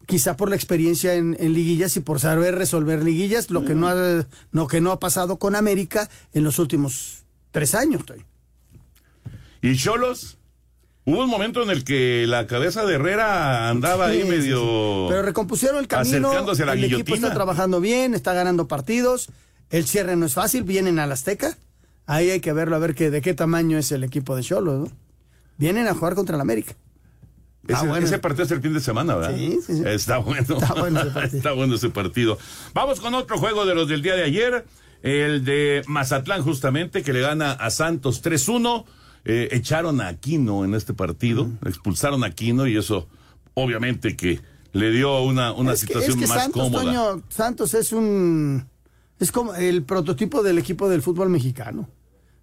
Quizá 0.08 0.38
por 0.38 0.48
la 0.48 0.56
experiencia 0.56 1.12
en, 1.16 1.36
en 1.38 1.52
liguillas 1.52 1.94
y 1.98 2.00
por 2.00 2.18
saber 2.18 2.54
resolver 2.54 3.04
liguillas, 3.04 3.50
lo 3.50 3.66
que 3.66 3.74
no 3.74 3.88
ha, 3.88 4.24
lo 4.52 4.66
que 4.66 4.80
no 4.80 4.90
ha 4.90 4.98
pasado 4.98 5.38
con 5.38 5.54
América 5.54 6.08
en 6.32 6.44
los 6.44 6.58
últimos 6.58 7.24
tres 7.50 7.74
años. 7.74 8.02
¿Y 9.60 9.76
Cholos? 9.76 10.38
Hubo 11.04 11.24
un 11.24 11.28
momento 11.28 11.62
en 11.62 11.68
el 11.68 11.84
que 11.84 12.24
la 12.26 12.46
cabeza 12.46 12.86
de 12.86 12.94
Herrera 12.94 13.68
andaba 13.68 14.06
ahí 14.06 14.22
Sí, 14.22 14.28
medio... 14.30 14.60
sí. 14.60 15.06
Pero 15.10 15.22
recompusieron 15.22 15.78
el 15.78 15.88
camino. 15.88 16.28
Acercándose 16.28 16.62
a 16.62 16.66
la 16.66 16.72
el 16.72 16.84
equipo 16.84 17.14
está 17.14 17.34
trabajando 17.34 17.78
bien, 17.82 18.14
está 18.14 18.32
ganando 18.32 18.66
partidos. 18.66 19.28
El 19.68 19.86
cierre 19.86 20.16
no 20.16 20.24
es 20.24 20.32
fácil, 20.32 20.62
vienen 20.62 20.98
al 20.98 21.12
Azteca. 21.12 21.58
Ahí 22.06 22.30
hay 22.30 22.40
que 22.40 22.54
verlo, 22.54 22.76
a 22.76 22.78
ver 22.78 22.94
qué, 22.94 23.10
de 23.10 23.20
qué 23.20 23.34
tamaño 23.34 23.76
es 23.76 23.92
el 23.92 24.04
equipo 24.04 24.36
de 24.36 24.42
Cholos, 24.42 24.88
¿no? 24.88 24.96
vienen 25.58 25.86
a 25.88 25.94
jugar 25.94 26.14
contra 26.14 26.36
el 26.36 26.40
América. 26.40 26.74
Ese, 27.66 27.86
bueno. 27.86 28.06
ese 28.06 28.18
partido 28.18 28.44
es 28.44 28.50
el 28.50 28.60
fin 28.62 28.72
de 28.72 28.80
semana, 28.80 29.16
¿verdad? 29.16 29.36
Sí, 29.36 29.58
sí, 29.66 29.76
sí. 29.76 29.82
Está 29.84 30.18
bueno. 30.18 30.42
Está 30.58 30.74
bueno 30.74 31.00
ese 31.00 31.10
partido. 31.10 31.36
Está 31.38 31.52
bueno 31.52 31.74
ese 31.74 31.90
partido. 31.90 32.38
Vamos 32.74 33.00
con 33.00 33.14
otro 33.14 33.36
juego 33.38 33.66
de 33.66 33.74
los 33.74 33.88
del 33.88 34.00
día 34.02 34.14
de 34.14 34.22
ayer. 34.24 34.64
El 35.02 35.44
de 35.44 35.82
Mazatlán, 35.86 36.42
justamente, 36.42 37.02
que 37.02 37.12
le 37.12 37.20
gana 37.20 37.52
a 37.52 37.70
Santos 37.70 38.22
3-1. 38.22 38.84
Eh, 39.24 39.48
echaron 39.52 40.00
a 40.00 40.08
Aquino 40.08 40.64
en 40.64 40.74
este 40.74 40.94
partido. 40.94 41.48
Expulsaron 41.66 42.24
a 42.24 42.28
Aquino 42.28 42.66
y 42.66 42.76
eso, 42.76 43.08
obviamente, 43.54 44.16
que 44.16 44.40
le 44.72 44.90
dio 44.90 45.20
una, 45.22 45.52
una 45.52 45.72
Es 45.72 45.80
que- 45.80 45.86
situación 45.88 46.12
es 46.12 46.24
que 46.24 46.26
más 46.26 46.42
Santos, 46.44 46.62
cómoda. 46.62 46.84
Toño, 46.84 47.22
Santos 47.28 47.74
es 47.74 47.92
un. 47.92 48.66
Es 49.20 49.30
como 49.32 49.54
el 49.54 49.82
prototipo 49.82 50.42
del 50.42 50.58
equipo 50.58 50.88
del 50.88 51.02
fútbol 51.02 51.28
mexicano. 51.28 51.88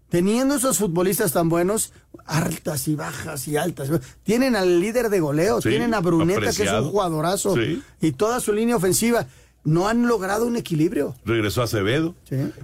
Teniendo 0.10 0.56
esos 0.56 0.78
futbolistas 0.78 1.34
tan 1.34 1.50
buenos, 1.50 1.92
altas 2.26 2.88
y 2.88 2.96
bajas 2.96 3.48
y 3.48 3.58
altas. 3.58 3.90
Tienen 4.24 4.56
al 4.56 4.80
líder 4.80 5.10
de 5.10 5.20
goleo, 5.20 5.62
Sí, 5.62 5.70
tienen 5.70 5.94
a 5.94 6.00
Bruneta, 6.00 6.52
que 6.54 6.64
es 6.64 6.72
un 6.72 6.90
jugadorazo, 6.90 7.56
Sí. 7.56 7.82
y 8.02 8.12
toda 8.12 8.40
su 8.40 8.54
línea 8.54 8.76
ofensiva. 8.76 9.28
No 9.64 9.88
han 9.88 10.08
logrado 10.08 10.46
un 10.46 10.58
equilibrio. 10.58 11.16
Regresó 11.26 11.64
Acevedo. 11.64 12.14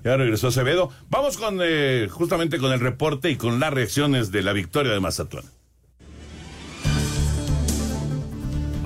Ya 0.03 0.17
regresó 0.17 0.49
Acevedo. 0.49 0.91
Vamos 1.09 1.35
con 1.37 1.57
eh, 1.63 2.07
justamente 2.11 2.59
con 2.59 2.71
el 2.71 2.79
reporte 2.79 3.31
y 3.31 3.37
con 3.37 3.59
las 3.59 3.73
reacciones 3.73 4.31
de 4.31 4.43
la 4.43 4.53
victoria 4.53 4.91
de 4.93 4.99
Mazatlán. 4.99 5.45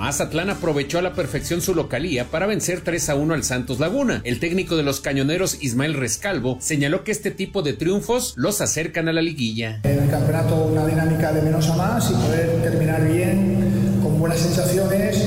Mazatlán 0.06 0.51
aprovechó 0.51 0.99
a 0.99 1.01
la 1.01 1.14
perfección 1.14 1.62
su 1.62 1.74
localía 1.74 2.26
para 2.26 2.45
vencer 2.45 2.82
3 2.82 3.10
a 3.10 3.16
1 3.16 3.34
al 3.34 3.43
Santos 3.43 3.80
Laguna. 3.80 4.22
El 4.24 4.39
técnico 4.39 4.78
de 4.78 4.84
los 4.84 4.99
cañoneros 4.99 5.58
Ismael 5.64 5.95
Rescalvo 5.95 6.60
señaló 6.62 7.03
que 7.03 7.12
este 7.12 7.32
tipo 7.32 7.64
de 7.64 7.74
triunfos 7.74 8.36
los 8.38 8.62
acercan 8.62 9.08
a 9.08 9.14
la 9.14 9.24
liguilla. 9.24 9.80
En 9.82 10.03
el 10.03 10.08
campeonato 10.08 10.58
una 10.66 10.86
dinámica 10.86 11.34
de 11.34 11.41
menos 11.41 11.68
a 11.72 11.76
más 11.76 12.12
y 12.12 12.14
poder 12.14 12.62
terminar 12.62 13.03
bien, 13.12 13.99
con 14.03 14.20
buenas 14.20 14.41
sensaciones 14.41 15.18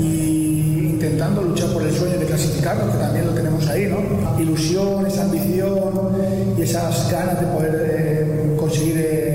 y 0.00 0.90
intentando 0.92 1.42
luchar 1.42 1.72
por 1.72 1.82
el 1.82 1.92
sueño 1.92 2.16
de 2.16 2.26
clasificarlo, 2.26 2.92
que 2.92 2.98
también 2.98 3.26
lo 3.26 3.32
tenemos 3.32 3.66
ahí, 3.66 3.88
¿no? 3.88 4.40
Ilusión, 4.40 5.04
esa 5.04 5.24
ambición 5.24 6.12
y 6.56 6.62
esas 6.62 7.10
ganas 7.10 7.40
de 7.40 7.46
poder 7.48 7.90
eh, 7.90 8.56
conseguir 8.56 8.98
eh. 8.98 9.31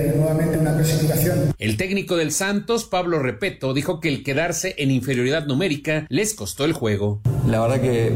El 1.60 1.76
técnico 1.76 2.18
del 2.18 2.32
Santos, 2.32 2.86
Pablo 2.86 3.18
Repeto, 3.18 3.74
dijo 3.74 3.99
que 3.99 4.10
el 4.10 4.24
quedarse 4.24 4.76
en 4.78 4.91
inferioridad 4.91 5.47
numérica 5.47 6.05
les 6.08 6.36
costó 6.36 6.66
el 6.66 6.74
juego. 6.74 7.20
La 7.47 7.60
verdad 7.60 7.82
que 7.82 8.12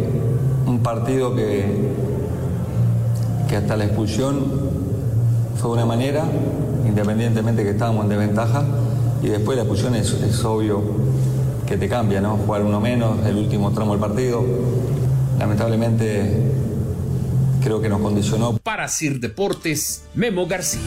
un 0.67 0.83
partido 0.83 1.35
que, 1.35 1.65
que 3.49 3.55
hasta 3.55 3.75
la 3.77 3.85
expulsión 3.85 4.45
fue 5.59 5.71
una 5.71 5.87
manera, 5.87 6.23
independientemente 6.85 7.63
que 7.63 7.71
estábamos 7.71 8.03
en 8.03 8.09
desventaja, 8.09 8.63
y 9.23 9.29
después 9.29 9.55
la 9.55 9.63
expulsión 9.63 9.95
es, 9.95 10.11
es 10.11 10.45
obvio 10.45 10.83
que 11.65 11.77
te 11.77 11.89
cambia, 11.89 12.21
¿no? 12.21 12.37
Jugar 12.37 12.61
uno 12.61 12.79
menos, 12.79 13.25
el 13.25 13.37
último 13.37 13.71
tramo 13.71 13.93
del 13.93 14.01
partido. 14.01 14.45
Lamentablemente 15.39 16.43
creo 17.63 17.81
que 17.81 17.89
nos 17.89 18.01
condicionó. 18.01 18.59
Para 18.59 18.87
Sir 18.87 19.19
Deportes, 19.19 20.03
Memo 20.13 20.45
García. 20.45 20.81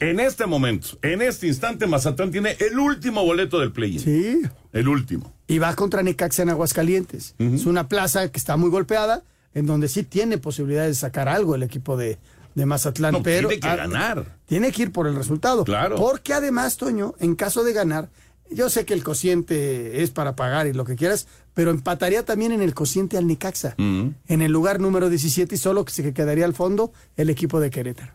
En 0.00 0.20
este 0.20 0.46
momento, 0.46 0.98
en 1.02 1.22
este 1.22 1.46
instante, 1.46 1.86
Mazatlán 1.86 2.30
tiene 2.30 2.56
el 2.60 2.78
último 2.78 3.24
boleto 3.24 3.58
del 3.58 3.72
play-in. 3.72 4.00
Sí. 4.00 4.42
El 4.72 4.88
último. 4.88 5.34
Y 5.46 5.58
va 5.58 5.74
contra 5.74 6.02
Necaxa 6.02 6.42
en 6.42 6.50
Aguascalientes. 6.50 7.34
Es 7.38 7.66
una 7.66 7.88
plaza 7.88 8.30
que 8.30 8.38
está 8.38 8.56
muy 8.56 8.70
golpeada, 8.70 9.24
en 9.54 9.66
donde 9.66 9.88
sí 9.88 10.04
tiene 10.04 10.38
posibilidades 10.38 10.90
de 10.90 11.00
sacar 11.00 11.28
algo 11.28 11.54
el 11.54 11.62
equipo 11.62 11.96
de, 11.96 12.18
de 12.54 12.66
Mazatlán. 12.66 13.12
No, 13.12 13.22
pero 13.22 13.48
tiene 13.48 13.60
que 13.60 13.76
ganar. 13.76 14.36
Tiene 14.46 14.70
que 14.72 14.82
ir 14.82 14.92
por 14.92 15.06
el 15.06 15.16
resultado. 15.16 15.64
Claro. 15.64 15.96
Porque 15.96 16.32
además, 16.34 16.76
Toño, 16.76 17.14
en 17.18 17.34
caso 17.34 17.64
de 17.64 17.72
ganar, 17.72 18.10
yo 18.50 18.70
sé 18.70 18.84
que 18.84 18.94
el 18.94 19.02
cociente 19.02 20.02
es 20.02 20.10
para 20.10 20.36
pagar 20.36 20.66
y 20.66 20.72
lo 20.72 20.84
que 20.84 20.96
quieras, 20.96 21.26
pero 21.54 21.70
empataría 21.70 22.24
también 22.24 22.52
en 22.52 22.62
el 22.62 22.74
cociente 22.74 23.18
al 23.18 23.26
Necaxa, 23.26 23.74
en 23.78 24.14
el 24.28 24.52
lugar 24.52 24.80
número 24.80 25.08
17 25.10 25.54
y 25.54 25.58
solo 25.58 25.84
que 25.84 25.92
se 25.92 26.12
quedaría 26.12 26.44
al 26.44 26.54
fondo 26.54 26.92
el 27.16 27.30
equipo 27.30 27.60
de 27.60 27.70
Querétaro. 27.70 28.12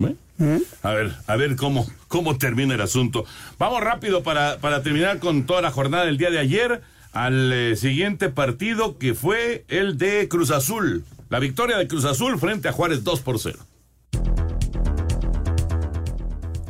¿Eh? 0.00 0.58
A 0.82 0.92
ver, 0.92 1.12
a 1.26 1.36
ver 1.36 1.56
cómo, 1.56 1.86
cómo 2.08 2.38
termina 2.38 2.74
el 2.74 2.80
asunto. 2.80 3.26
Vamos 3.58 3.82
rápido 3.82 4.22
para, 4.22 4.58
para 4.58 4.82
terminar 4.82 5.18
con 5.18 5.44
toda 5.44 5.60
la 5.60 5.70
jornada 5.70 6.06
del 6.06 6.16
día 6.16 6.30
de 6.30 6.38
ayer 6.38 6.80
al 7.12 7.52
eh, 7.52 7.76
siguiente 7.76 8.28
partido 8.30 8.96
que 8.98 9.14
fue 9.14 9.64
el 9.68 9.98
de 9.98 10.28
Cruz 10.28 10.50
Azul. 10.50 11.04
La 11.28 11.38
victoria 11.38 11.76
de 11.76 11.86
Cruz 11.86 12.04
Azul 12.04 12.38
frente 12.38 12.68
a 12.68 12.72
Juárez 12.72 13.04
2 13.04 13.20
por 13.20 13.38
0. 13.38 13.58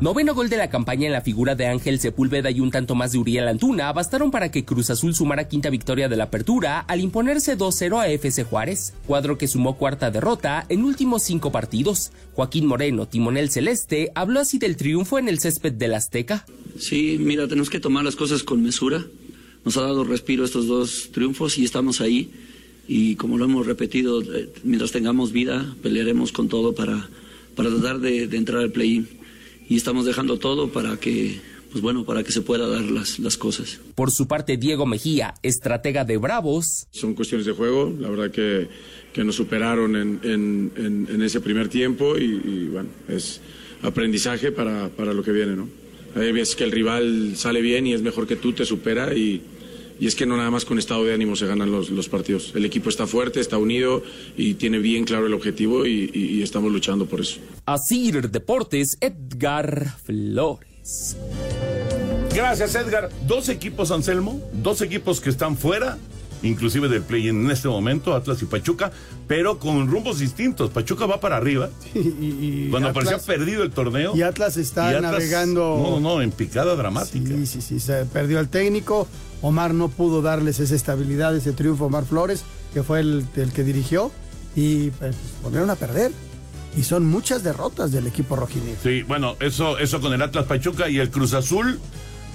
Noveno 0.01 0.35
gol 0.35 0.49
de 0.49 0.57
la 0.57 0.71
campaña 0.71 1.07
en 1.07 1.13
la 1.13 1.21
figura 1.21 1.55
de 1.55 1.67
Ángel 1.67 2.01
Sepúlveda 2.01 2.51
y 2.51 2.61
un 2.61 2.71
tanto 2.71 2.95
más 2.95 3.13
de 3.13 3.19
Uriel 3.19 3.47
Antuna 3.49 3.93
bastaron 3.93 4.31
para 4.31 4.51
que 4.51 4.65
Cruz 4.65 4.89
Azul 4.89 5.15
sumara 5.15 5.47
quinta 5.47 5.69
victoria 5.69 6.09
de 6.09 6.17
la 6.17 6.25
apertura 6.25 6.81
al 6.81 7.03
imponerse 7.03 7.59
2-0 7.59 8.01
a 8.01 8.09
FC 8.09 8.45
Juárez, 8.45 8.95
cuadro 9.07 9.37
que 9.37 9.47
sumó 9.47 9.77
cuarta 9.77 10.11
derrota 10.11 10.65
en 10.71 10.85
últimos 10.85 11.23
cinco 11.23 11.53
partidos. 11.53 12.13
Joaquín 12.33 12.65
Moreno, 12.65 13.09
timonel 13.09 13.51
celeste, 13.51 14.11
habló 14.15 14.41
así 14.41 14.59
del 14.59 14.77
triunfo 14.77 15.19
en 15.19 15.29
el 15.29 15.39
césped 15.39 15.75
del 15.75 15.93
Azteca. 15.93 16.47
Sí, 16.79 17.19
mira, 17.21 17.47
tenemos 17.47 17.69
que 17.69 17.79
tomar 17.79 18.03
las 18.03 18.17
cosas 18.17 18.43
con 18.43 18.63
mesura. 18.63 19.05
Nos 19.67 19.77
ha 19.77 19.83
dado 19.83 20.05
respiro 20.05 20.47
estos 20.47 20.67
dos 20.67 21.11
triunfos 21.13 21.59
y 21.59 21.65
estamos 21.67 22.01
ahí. 22.01 22.31
Y 22.89 23.17
como 23.17 23.37
lo 23.37 23.45
hemos 23.45 23.67
repetido, 23.67 24.23
eh, 24.23 24.49
mientras 24.65 24.93
tengamos 24.93 25.31
vida, 25.31 25.77
pelearemos 25.83 26.33
con 26.33 26.49
todo 26.49 26.75
para, 26.75 27.11
para 27.55 27.69
tratar 27.69 28.01
de, 28.01 28.25
entrar 28.25 28.63
al 28.63 28.73
play-in. 28.73 29.20
Y 29.71 29.77
estamos 29.77 30.05
dejando 30.05 30.37
todo 30.39 30.69
para 30.71 30.99
que, 30.99 31.41
pues 31.71 31.81
bueno, 31.81 32.05
para 32.05 32.23
que 32.25 32.33
se 32.33 32.43
pueda 32.43 32.67
dar 32.67 32.83
las, 32.83 33.19
las 33.21 33.37
cosas. 33.39 33.79
Por 33.95 34.11
su 34.11 34.27
parte, 34.27 34.57
Diego 34.57 34.85
Mejía, 34.85 35.33
estratega 35.43 36.05
de 36.05 36.17
Bravos, 36.19 36.87
Son 36.91 37.15
cuestiones 37.15 37.47
de 37.47 37.53
juego, 37.53 37.95
la 37.99 38.11
verdad 38.11 38.31
que, 38.33 38.67
que 39.15 39.23
nos 39.25 39.37
superaron 39.37 39.95
en, 39.97 40.21
en- 40.25 40.73
en- 40.77 41.09
en 41.15 41.23
ese 41.23 41.41
primer 41.41 41.69
tiempo 41.69 42.19
y, 42.19 42.25
y, 42.25 42.69
bueno, 42.73 42.89
es 43.09 43.41
aprendizaje 43.83 44.53
para, 44.53 44.89
para 44.91 45.15
lo 45.15 45.23
que 45.23 45.33
viene, 45.33 45.55
¿no? 45.57 45.69
Hay 46.17 46.33
veces 46.33 46.57
que 46.57 46.65
el 46.65 46.73
rival 46.73 47.35
sale 47.37 47.61
bien 47.63 47.87
y 47.87 47.93
es 47.95 48.03
mejor 48.03 48.27
que 48.27 48.35
tú, 48.37 48.53
te 48.53 48.65
supera 48.65 49.15
y, 49.15 49.41
y 50.01 50.07
es 50.07 50.15
que 50.17 50.25
no 50.27 50.37
nada 50.37 50.51
más 50.51 50.65
con 50.65 50.79
estado 50.79 51.05
de 51.05 51.13
ánimo 51.15 51.37
se 51.37 51.47
ganan 51.47 51.71
los, 51.71 51.91
los 51.91 52.09
partidos. 52.09 52.53
El 52.55 52.65
equipo 52.65 52.89
está 52.89 53.07
fuerte, 53.07 53.39
está 53.39 53.59
unido 53.59 54.03
y 54.37 54.55
tiene 54.55 54.79
bien 54.79 55.05
claro 55.05 55.27
el 55.27 55.35
objetivo 55.35 55.85
y, 55.87 56.11
y- 56.13 56.39
y 56.39 56.43
estamos 56.43 56.73
luchando 56.73 57.07
por 57.07 57.21
eso. 57.21 57.39
Asir 57.67 58.31
Deportes, 58.31 58.97
Edgar 59.01 59.95
Flores. 60.03 61.17
Gracias, 62.35 62.75
Edgar. 62.75 63.11
Dos 63.27 63.49
equipos, 63.49 63.91
Anselmo, 63.91 64.41
dos 64.53 64.81
equipos 64.83 65.21
que 65.21 65.31
están 65.31 65.57
fuera, 65.57 65.99
inclusive 66.43 66.89
del 66.89 67.03
play 67.03 67.29
en 67.29 67.51
este 67.51 67.69
momento, 67.69 68.15
Atlas 68.15 68.41
y 68.43 68.47
Pachuca, 68.47 68.93
pero 69.27 69.59
con 69.59 69.89
rumbos 69.91 70.21
distintos. 70.21 70.71
Pachuca 70.71 71.07
va 71.07 71.21
para 71.21 71.37
arriba. 71.37 71.69
Y, 71.95 71.99
y 71.99 72.69
Cuando 72.71 72.89
Atlas- 72.91 73.05
parecía 73.05 73.27
perdido 73.27 73.63
el 73.65 73.71
torneo. 73.73 74.17
Y 74.17 74.23
Atlas 74.23 74.57
está 74.57 74.93
y 74.93 74.95
Atlas- 74.95 75.03
navegando. 75.13 75.77
No, 75.83 76.01
no, 76.01 76.23
en 76.23 76.31
picada 76.31 76.75
dramática. 76.77 77.29
Sí, 77.37 77.47
sí, 77.47 77.61
sí, 77.61 77.81
se 77.81 78.05
perdió 78.07 78.39
el 78.41 78.49
técnico. 78.49 79.09
Omar 79.43 79.75
no 79.75 79.89
pudo 79.89 80.23
darles 80.23 80.61
esa 80.61 80.75
estabilidad, 80.75 81.35
ese 81.35 81.53
triunfo. 81.53 81.87
Omar 81.87 82.05
Flores, 82.05 82.45
que 82.75 82.83
fue 82.83 83.01
el, 83.01 83.27
el 83.37 83.53
que 83.53 83.65
dirigió, 83.65 84.11
y 84.55 84.91
pues, 84.91 85.17
volvieron 85.43 85.71
a 85.71 85.77
perder. 85.77 86.13
Y 86.77 86.85
son 86.85 87.05
muchas 87.07 87.43
derrotas 87.43 87.91
del 87.91 88.07
equipo 88.07 88.37
rojinegro. 88.37 88.79
Sí, 88.83 89.03
bueno, 89.03 89.35
eso, 89.41 89.79
eso 89.79 90.01
con 90.01 90.13
el 90.13 90.23
Atlas 90.23 90.47
Pachuca 90.47 90.89
y 90.89 90.99
el 90.99 91.11
Cruz 91.11 91.35
Azul. 91.35 91.81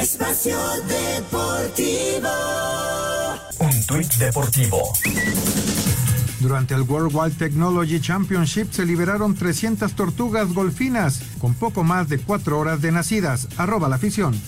Espacio 0.00 0.56
Deportivo. 0.88 2.30
Un 3.58 3.86
tuit 3.86 4.10
deportivo. 4.14 4.94
Durante 6.40 6.72
el 6.74 6.82
World 6.82 7.14
Wild 7.14 7.36
Technology 7.36 8.00
Championship 8.00 8.72
se 8.72 8.86
liberaron 8.86 9.34
300 9.34 9.92
tortugas 9.92 10.54
golfinas 10.54 11.20
con 11.38 11.52
poco 11.52 11.84
más 11.84 12.08
de 12.08 12.18
4 12.18 12.58
horas 12.58 12.80
de 12.80 12.92
nacidas. 12.92 13.46
Arroba 13.58 13.90
la 13.90 13.96
afición. 13.96 14.40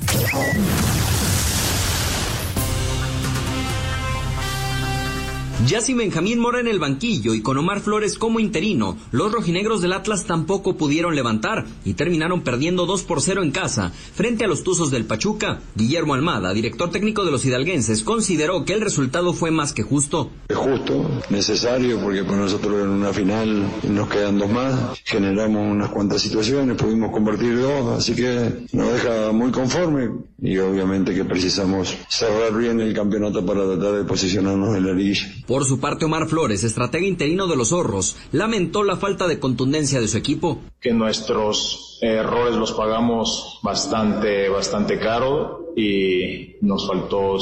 Ya 5.69 5.81
sin 5.81 5.97
Benjamín 5.97 6.41
Mora 6.41 6.59
en 6.59 6.67
el 6.67 6.81
banquillo 6.81 7.35
y 7.35 7.41
con 7.41 7.57
Omar 7.57 7.81
Flores 7.81 8.19
como 8.19 8.41
interino, 8.41 8.97
los 9.13 9.31
rojinegros 9.31 9.81
del 9.81 9.93
Atlas 9.93 10.25
tampoco 10.25 10.77
pudieron 10.77 11.15
levantar 11.15 11.67
y 11.85 11.95
terminaron 11.95 12.41
perdiendo 12.41 12.85
2 12.85 13.05
por 13.05 13.21
0 13.21 13.45
en 13.45 13.53
casa 13.53 13.93
frente 14.15 14.45
a 14.45 14.49
los 14.49 14.65
Tuzos 14.65 14.91
del 14.91 15.05
Pachuca. 15.05 15.61
Guillermo 15.77 16.15
Almada, 16.15 16.53
director 16.53 16.91
técnico 16.91 17.25
de 17.25 17.31
los 17.31 17.45
hidalguenses, 17.45 18.03
consideró 18.03 18.65
que 18.65 18.73
el 18.73 18.81
resultado 18.81 19.35
fue 19.35 19.53
más 19.53 19.73
que 19.73 19.85
justo. 19.85 20.31
Es 20.49 20.57
justo, 20.57 21.09
necesario, 21.31 22.01
porque 22.01 22.25
por 22.25 22.37
nosotros 22.37 22.83
en 22.83 22.89
una 22.89 23.13
final 23.13 23.65
nos 23.89 24.09
quedan 24.09 24.39
dos 24.39 24.51
más, 24.51 25.01
generamos 25.05 25.71
unas 25.71 25.91
cuantas 25.91 26.23
situaciones, 26.23 26.77
pudimos 26.77 27.13
convertir 27.13 27.61
dos, 27.61 27.99
así 27.99 28.17
que 28.17 28.67
nos 28.73 28.93
deja 28.93 29.31
muy 29.31 29.53
conforme 29.53 30.11
y 30.43 30.59
obviamente 30.59 31.15
que 31.15 31.25
precisamos 31.25 31.97
cerrar 32.09 32.53
bien 32.57 32.81
el 32.81 32.93
campeonato 32.93 33.47
para 33.47 33.65
tratar 33.65 33.93
de 33.93 34.05
posicionarnos 34.05 34.77
en 34.77 34.87
la 34.87 34.93
liguilla. 34.93 35.33
Por 35.53 35.67
su 35.67 35.81
parte, 35.81 36.07
Omar 36.07 36.29
Flores, 36.29 36.65
estratega 36.65 37.07
interino 37.07 37.47
de 37.47 37.57
los 37.57 37.69
Zorros, 37.69 38.17
lamentó 38.33 38.85
la 38.85 38.97
falta 38.97 39.29
de 39.29 39.39
contundencia 39.39 40.01
de 40.01 40.09
su 40.09 40.17
equipo. 40.17 40.61
Que 40.81 40.95
nuestros 40.95 41.99
errores 42.01 42.57
los 42.57 42.73
pagamos 42.73 43.61
bastante, 43.63 44.49
bastante 44.49 44.99
caro 44.99 45.75
y 45.77 46.57
nos 46.63 46.87
faltó 46.87 47.37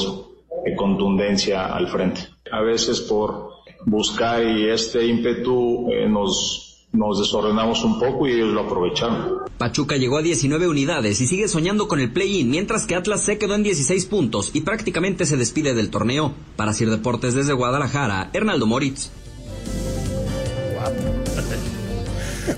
eh, 0.65 0.75
contundencia 0.75 1.73
al 1.73 1.87
frente. 1.87 2.27
A 2.51 2.59
veces 2.59 2.99
por 2.99 3.51
buscar 3.85 4.43
y 4.43 4.69
este 4.69 5.07
ímpetu 5.07 5.89
eh, 5.89 6.09
nos 6.09 6.70
nos 6.93 7.19
desordenamos 7.19 7.83
un 7.83 7.99
poco 7.99 8.27
y 8.27 8.33
ellos 8.33 8.53
lo 8.53 8.61
aprovecharon. 8.61 9.39
Pachuca 9.57 9.97
llegó 9.97 10.17
a 10.17 10.21
19 10.21 10.67
unidades 10.67 11.21
y 11.21 11.27
sigue 11.27 11.47
soñando 11.47 11.87
con 11.87 11.99
el 11.99 12.11
play-in, 12.11 12.49
mientras 12.49 12.85
que 12.85 12.95
Atlas 12.95 13.23
se 13.23 13.37
quedó 13.37 13.55
en 13.55 13.63
16 13.63 14.05
puntos 14.07 14.51
y 14.53 14.61
prácticamente 14.61 15.25
se 15.25 15.37
despide 15.37 15.73
del 15.73 15.89
torneo. 15.89 16.33
Para 16.55 16.73
Sir 16.73 16.89
Deportes 16.89 17.33
desde 17.33 17.53
Guadalajara, 17.53 18.29
Hernaldo 18.33 18.65
Moritz. 18.65 19.11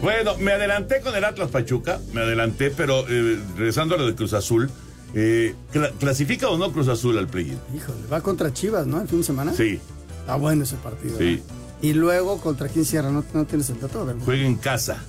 Bueno, 0.01 0.37
me 0.39 0.53
adelanté 0.53 1.01
con 1.01 1.13
el 1.13 1.23
Atlas 1.23 1.51
Pachuca, 1.51 1.99
me 2.13 2.21
adelanté, 2.21 2.71
pero 2.71 3.05
eh, 3.07 3.39
regresando 3.55 3.95
a 3.95 3.97
lo 3.97 4.07
de 4.07 4.15
Cruz 4.15 4.33
Azul, 4.33 4.69
eh, 5.13 5.55
¿clasifica 5.99 6.49
o 6.49 6.57
no 6.57 6.71
Cruz 6.71 6.87
Azul 6.87 7.17
al 7.17 7.27
play-in? 7.27 7.59
Híjole, 7.75 7.99
va 8.11 8.21
contra 8.21 8.51
Chivas, 8.51 8.87
¿no? 8.87 9.01
El 9.01 9.07
fin 9.07 9.19
de 9.19 9.23
semana. 9.25 9.53
Sí. 9.53 9.79
Está 10.21 10.35
bueno 10.35 10.63
ese 10.63 10.77
partido. 10.77 11.17
Sí. 11.17 11.23
¿eh? 11.25 11.43
Y 11.83 11.93
luego, 11.93 12.39
¿contra 12.39 12.69
quién 12.69 12.85
cierra? 12.85 13.11
No, 13.11 13.25
no 13.33 13.45
tienes 13.45 13.69
el 13.69 13.77
dato, 13.77 14.05
¿verdad? 14.05 14.21
Juega 14.23 14.47
en 14.47 14.55
casa. 14.55 15.03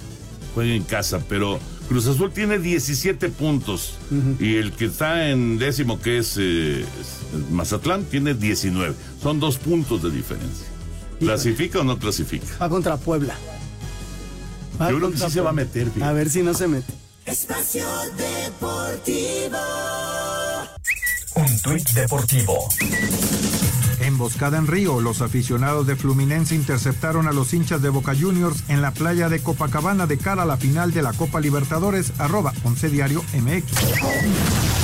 Juega 0.55 0.75
en 0.75 0.83
casa, 0.83 1.21
pero 1.29 1.61
Cruz 1.89 2.09
Azul 2.09 2.33
tiene 2.33 2.59
17 2.59 3.29
puntos. 3.29 3.95
Y 4.41 4.57
el 4.57 4.73
que 4.73 4.87
está 4.87 5.29
en 5.29 5.57
décimo, 5.57 6.01
que 6.01 6.19
es 6.19 6.35
eh, 6.37 6.85
Mazatlán, 7.53 8.03
tiene 8.05 8.35
19. 8.35 8.93
Son 9.23 9.39
dos 9.39 9.57
puntos 9.59 10.03
de 10.03 10.11
diferencia. 10.11 10.67
¿Clasifica 11.21 11.79
o 11.79 11.85
no 11.85 11.97
clasifica? 11.97 12.47
Va 12.61 12.69
contra 12.69 12.97
Puebla. 12.97 13.37
Va 14.81 14.91
Yo 14.91 14.97
creo 14.99 15.13
que 15.13 15.19
sí 15.19 15.31
se 15.31 15.41
va 15.41 15.51
a 15.51 15.53
meter. 15.53 15.89
A 16.03 16.13
ver 16.13 16.29
si 16.29 16.43
no 16.43 16.55
se 16.55 16.67
mete. 16.67 16.93
Espacio 17.25 17.87
Deportivo. 18.17 19.59
Un 21.37 21.61
tuit 21.61 21.89
deportivo. 21.91 22.69
Emboscada 24.05 24.59
en 24.59 24.67
Río, 24.67 25.01
los 25.01 25.23
aficionados 25.23 25.87
de 25.87 25.97
Fluminense 25.97 26.55
interceptaron 26.55 27.27
a 27.27 27.33
los 27.33 27.55
hinchas 27.55 27.81
de 27.81 27.89
Boca 27.89 28.15
Juniors 28.15 28.65
en 28.69 28.83
la 28.83 28.93
playa 28.93 29.29
de 29.29 29.43
Copacabana 29.43 30.07
de 30.07 30.19
cara 30.19 30.43
a 30.43 30.47
la 30.47 30.57
final 30.57 30.93
de 30.93 31.03
la 31.03 31.13
Copa 31.13 31.41
Libertadores, 31.41 32.13
arroba 32.19 32.53
11 32.65 32.91
diario 32.91 33.25
MX. 33.35 34.84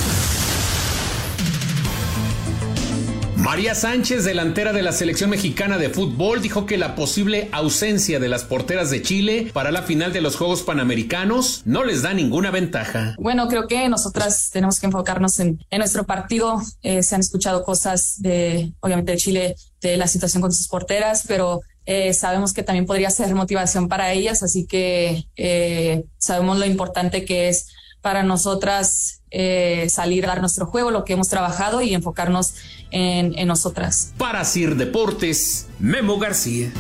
María 3.41 3.75
Sánchez, 3.75 4.25
delantera 4.25 4.75
de 4.75 4.83
la 4.83 4.93
selección 4.93 5.31
mexicana 5.31 5.79
de 5.79 5.89
fútbol, 5.89 6.43
dijo 6.43 6.67
que 6.67 6.77
la 6.77 6.95
posible 6.95 7.49
ausencia 7.53 8.21
de 8.21 8.29
las 8.29 8.45
porteras 8.45 8.91
de 8.91 9.01
Chile 9.01 9.51
para 9.55 9.71
la 9.71 9.83
final 9.83 10.13
de 10.13 10.21
los 10.21 10.37
Juegos 10.37 10.63
Panamericanos 10.63 11.63
no 11.65 11.83
les 11.83 12.03
da 12.03 12.13
ninguna 12.13 12.51
ventaja. 12.51 13.15
Bueno, 13.19 13.49
creo 13.49 13.67
que 13.67 13.89
nosotras 13.89 14.51
tenemos 14.53 14.79
que 14.79 14.87
enfocarnos 14.87 15.41
en, 15.41 15.59
nuestro 15.71 16.05
partido. 16.05 16.61
Eh, 16.83 17.03
se 17.03 17.15
han 17.15 17.23
escuchado 17.23 17.65
cosas 17.65 18.21
de, 18.21 18.75
obviamente, 18.81 19.13
de 19.13 19.19
Chile, 19.19 19.57
de 19.81 19.97
la 19.97 20.07
situación 20.07 20.43
con 20.43 20.53
sus 20.53 20.69
porteras, 20.69 21.25
pero 21.27 21.63
eh, 21.87 22.13
sabemos 22.13 22.53
que 22.53 22.63
también 22.63 22.85
podría 22.85 23.09
ser 23.09 23.35
motivación 23.35 23.89
para 23.89 24.13
ellas, 24.13 24.43
así 24.43 24.67
que 24.67 25.25
eh, 25.37 26.05
sabemos 26.19 26.59
lo 26.59 26.67
importante 26.67 27.25
que 27.25 27.49
es 27.49 27.69
para 28.01 28.23
nosotras 28.23 29.23
eh, 29.31 29.87
salir 29.91 30.25
a 30.25 30.29
dar 30.29 30.41
nuestro 30.41 30.67
juego, 30.67 30.91
lo 30.91 31.05
que 31.05 31.13
hemos 31.13 31.29
trabajado 31.29 31.83
y 31.83 31.95
enfocarnos 31.95 32.55
en, 32.91 33.39
en 33.39 33.47
nosotras. 33.49 34.13
Para 34.19 34.45
Sir 34.45 34.77
Deportes, 34.77 35.69
Memo 35.79 36.19
García. 36.19 36.73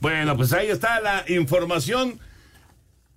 Bueno, 0.00 0.36
pues 0.36 0.52
ahí 0.52 0.68
está 0.68 1.00
la 1.00 1.24
información. 1.28 2.18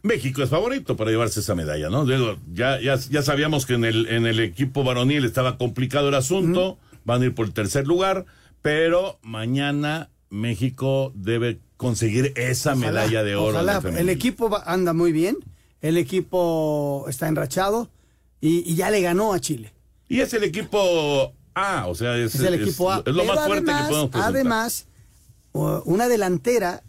México 0.04 0.42
es 0.42 0.50
favorito 0.50 0.96
para 0.98 1.12
llevarse 1.12 1.42
esa 1.42 1.54
medalla, 1.54 1.90
¿no? 1.90 2.06
Digo, 2.06 2.38
ya, 2.52 2.80
ya, 2.82 2.96
ya 2.96 3.22
sabíamos 3.22 3.68
que 3.68 3.76
en 3.76 3.86
el, 3.86 4.08
en 4.08 4.26
el 4.26 4.40
equipo 4.40 4.84
varonil 4.84 5.26
estaba 5.26 5.58
complicado 5.60 6.10
el 6.10 6.16
asunto, 6.16 6.80
van 7.06 7.22
a 7.22 7.26
ir 7.26 7.36
por 7.36 7.46
el 7.46 7.54
tercer 7.54 7.86
lugar, 7.86 8.26
pero 8.64 9.20
mañana 9.22 10.10
México 10.32 11.12
debe 11.14 11.60
conseguir 11.78 12.34
esa 12.36 12.72
Ojalá, 12.74 12.88
medalla 12.88 13.24
de 13.24 13.36
oro. 13.36 13.60
ojalá. 13.60 13.82
el 13.98 14.10
equipo 14.10 14.50
va- 14.50 14.64
anda 14.66 14.94
muy 14.94 15.12
bien, 15.12 15.38
el 15.82 15.98
equipo 15.98 17.06
está 17.08 17.28
enrachado 17.28 17.90
y, 18.40 18.70
y 18.72 18.76
ya 18.76 18.90
le 18.90 19.02
ganó 19.02 19.34
a 19.34 19.40
Chile. 19.40 19.74
Y 20.08 20.22
es 20.22 20.34
el 20.34 20.44
equipo 20.44 21.34
A, 21.54 21.88
o 21.88 21.96
sea, 21.96 22.18
es, 22.18 22.36
Es 22.36 22.42
el 22.42 22.56
equipo 22.56 22.92
A. 22.92 23.04
es 23.06 23.14
lo 23.14 23.22
Pero 23.24 23.36
más 23.36 23.46
fuerte 23.46 23.72
además, 23.72 23.82
que 23.84 23.90
podemos 23.90 24.10
presentar. 24.12 24.36
Además, 24.36 24.86
una 25.54 26.08
delantera 26.08 26.84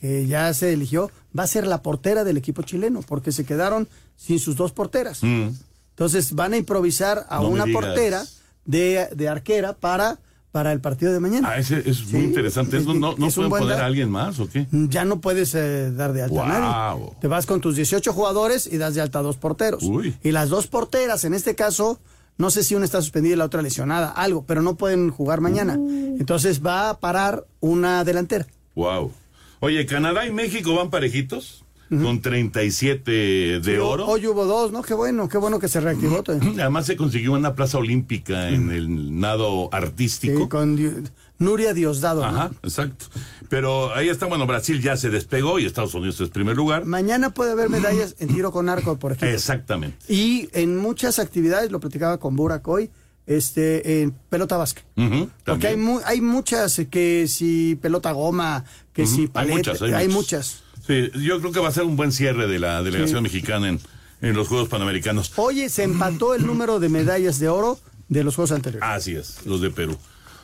que 0.00 0.26
ya 0.26 0.52
se 0.54 0.72
eligió 0.72 1.10
va 1.38 1.44
a 1.44 1.46
ser 1.46 1.66
la 1.66 1.82
portera 1.82 2.24
del 2.24 2.36
equipo 2.36 2.62
chileno, 2.62 3.02
porque 3.02 3.32
se 3.32 3.44
quedaron 3.44 3.88
sin 4.16 4.38
sus 4.38 4.56
dos 4.56 4.72
porteras. 4.72 5.22
Mm. 5.22 5.48
Entonces 5.90 6.32
van 6.34 6.54
a 6.54 6.56
improvisar 6.56 7.26
a 7.28 7.40
No 7.40 7.48
una 7.48 7.66
portera 7.66 8.24
de, 8.64 9.08
de 9.14 9.28
arquera 9.28 9.74
para, 9.74 10.18
para 10.52 10.72
el 10.72 10.80
partido 10.80 11.12
de 11.12 11.20
mañana. 11.20 11.50
Ah, 11.50 11.58
ese 11.58 11.88
es 11.88 12.12
muy 12.12 12.22
interesante. 12.22 12.78
¿Eso 12.78 12.94
no, 12.94 13.14
no 13.16 13.26
es 13.26 13.34
pueden 13.34 13.50
poner 13.50 13.80
a 13.80 13.86
alguien 13.86 14.10
más 14.10 14.40
o 14.40 14.48
qué? 14.48 14.66
Ya 14.70 15.04
no 15.04 15.20
puedes 15.20 15.54
eh, 15.54 15.90
dar 15.92 16.12
de 16.12 16.22
alta 16.22 16.44
a 16.44 16.48
nadie. 16.48 17.10
Te 17.20 17.28
vas 17.28 17.46
con 17.46 17.60
tus 17.60 17.76
18 17.76 18.12
jugadores 18.12 18.68
y 18.70 18.78
das 18.78 18.94
de 18.94 19.00
alta 19.00 19.20
a 19.20 19.22
dos 19.22 19.36
porteros. 19.36 19.82
Uy. 19.82 20.16
Y 20.22 20.32
las 20.32 20.48
dos 20.48 20.66
porteras, 20.66 21.24
en 21.24 21.34
este 21.34 21.54
caso, 21.54 22.00
no 22.36 22.50
sé 22.50 22.64
si 22.64 22.74
una 22.74 22.84
está 22.84 23.00
suspendida 23.00 23.34
y 23.34 23.36
la 23.36 23.44
otra 23.44 23.62
lesionada, 23.62 24.10
algo, 24.10 24.44
pero 24.46 24.62
no 24.62 24.74
pueden 24.74 25.10
jugar 25.10 25.40
mañana. 25.40 25.74
Entonces 25.74 26.64
va 26.64 26.90
a 26.90 26.98
parar 26.98 27.46
una 27.60 28.02
delantera. 28.04 28.46
Wow. 28.74 29.12
Oye, 29.60 29.84
Canadá 29.86 30.26
y 30.26 30.32
México 30.32 30.74
van 30.74 30.90
parejitos 30.90 31.64
con 31.90 32.20
37 32.22 33.10
de 33.10 33.60
Sí, 33.64 33.70
oro. 33.76 34.06
Hoy 34.06 34.26
hubo 34.26 34.44
dos, 34.44 34.70
¿no? 34.72 34.82
Qué 34.82 34.94
bueno, 34.94 35.28
qué 35.28 35.38
bueno 35.38 35.58
que 35.58 35.68
se 35.68 35.80
reactivó. 35.80 36.22
Además 36.26 36.86
se 36.86 36.96
consiguió 36.96 37.32
una 37.32 37.54
plaza 37.54 37.78
olímpica 37.78 38.48
en 38.48 38.70
el 38.70 39.18
nado 39.18 39.68
artístico. 39.72 40.42
Sí, 40.42 40.48
con 40.48 41.10
Nuria 41.38 41.74
Diosdado. 41.74 42.20
¿no? 42.22 42.28
Ajá, 42.28 42.50
exacto. 42.62 43.06
Pero 43.48 43.92
ahí 43.94 44.08
está, 44.08 44.26
bueno, 44.26 44.46
Brasil 44.46 44.80
ya 44.80 44.96
se 44.96 45.10
despegó 45.10 45.58
y 45.58 45.64
Estados 45.66 45.94
Unidos 45.94 46.20
es 46.20 46.28
primer 46.30 46.56
lugar. 46.56 46.84
Mañana 46.84 47.30
puede 47.30 47.52
haber 47.52 47.68
medallas 47.70 48.14
en 48.20 48.28
tiro 48.28 48.52
con 48.52 48.68
arco, 48.68 48.96
por 48.98 49.12
ejemplo. 49.12 49.34
Exactamente. 49.34 49.96
Y 50.08 50.48
en 50.52 50.76
muchas 50.76 51.18
actividades, 51.18 51.72
lo 51.72 51.80
platicaba 51.80 52.18
con 52.18 52.36
Burak 52.36 52.66
hoy, 52.68 52.90
este, 53.26 54.02
en 54.02 54.12
pelota 54.28 54.56
vasca. 54.56 54.82
Porque 55.44 55.68
hay, 55.68 55.76
mu- 55.76 56.00
hay 56.04 56.20
muchas, 56.20 56.80
que 56.90 57.26
si 57.26 57.76
pelota 57.80 58.12
goma, 58.12 58.64
que 58.92 59.06
si 59.06 59.22
hay 59.22 59.26
paleta, 59.28 59.56
muchas, 59.72 59.82
hay 59.82 59.92
hay 59.92 60.08
muchas. 60.08 60.62
Sí, 60.86 61.10
yo 61.22 61.40
creo 61.40 61.52
que 61.52 61.60
va 61.60 61.68
a 61.68 61.72
ser 61.72 61.84
un 61.84 61.96
buen 61.96 62.12
cierre 62.12 62.46
de 62.48 62.58
la 62.58 62.82
delegación 62.82 63.18
Sí. 63.18 63.22
mexicana 63.22 63.68
en, 63.68 63.80
en 64.22 64.34
los 64.36 64.48
Juegos 64.48 64.68
Panamericanos. 64.68 65.32
Oye, 65.36 65.68
se 65.68 65.82
empató 65.84 66.34
el 66.34 66.46
número 66.46 66.80
de 66.80 66.88
medallas 66.88 67.38
de 67.38 67.48
oro 67.48 67.78
de 68.08 68.24
los 68.24 68.34
Juegos 68.36 68.52
anteriores. 68.52 68.88
Así 68.88 69.14
es, 69.14 69.44
los 69.46 69.60
de 69.60 69.70
Perú. 69.70 69.96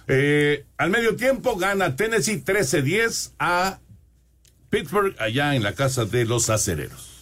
Eh, 0.08 0.64
al 0.78 0.90
medio 0.90 1.16
tiempo 1.16 1.56
gana 1.56 1.96
Tennessee 1.96 2.42
13-10 2.44 3.32
a 3.38 3.78
Pittsburgh, 4.70 5.14
allá 5.18 5.54
en 5.56 5.62
la 5.62 5.72
casa 5.72 6.04
de 6.04 6.24
los 6.24 6.48
acereros. 6.50 7.15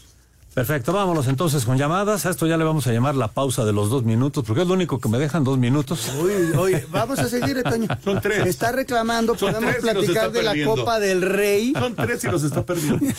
Perfecto, 0.54 0.92
vámonos 0.92 1.26
entonces 1.26 1.64
con 1.64 1.76
llamadas. 1.76 2.26
A 2.26 2.30
esto 2.30 2.46
ya 2.46 2.56
le 2.56 2.62
vamos 2.62 2.86
a 2.86 2.92
llamar 2.92 3.16
la 3.16 3.26
pausa 3.26 3.64
de 3.64 3.72
los 3.72 3.90
dos 3.90 4.04
minutos, 4.04 4.44
porque 4.46 4.62
es 4.62 4.68
lo 4.68 4.74
único 4.74 5.00
que 5.00 5.08
me 5.08 5.18
dejan 5.18 5.42
dos 5.42 5.58
minutos. 5.58 6.12
Uy, 6.22 6.56
oye, 6.56 6.86
vamos 6.92 7.18
a 7.18 7.28
seguir, 7.28 7.60
Toño. 7.64 7.88
Son 8.04 8.20
tres. 8.20 8.46
Está 8.46 8.70
reclamando, 8.70 9.36
Son 9.36 9.52
podemos 9.52 9.74
platicar 9.76 10.30
de 10.30 10.42
la. 10.44 10.54
Copa 10.64 11.00
del 11.00 11.22
Rey. 11.22 11.72
Son 11.72 11.96
tres 11.96 12.22
y 12.22 12.28
los 12.28 12.44
está 12.44 12.64
perdiendo. 12.64 13.04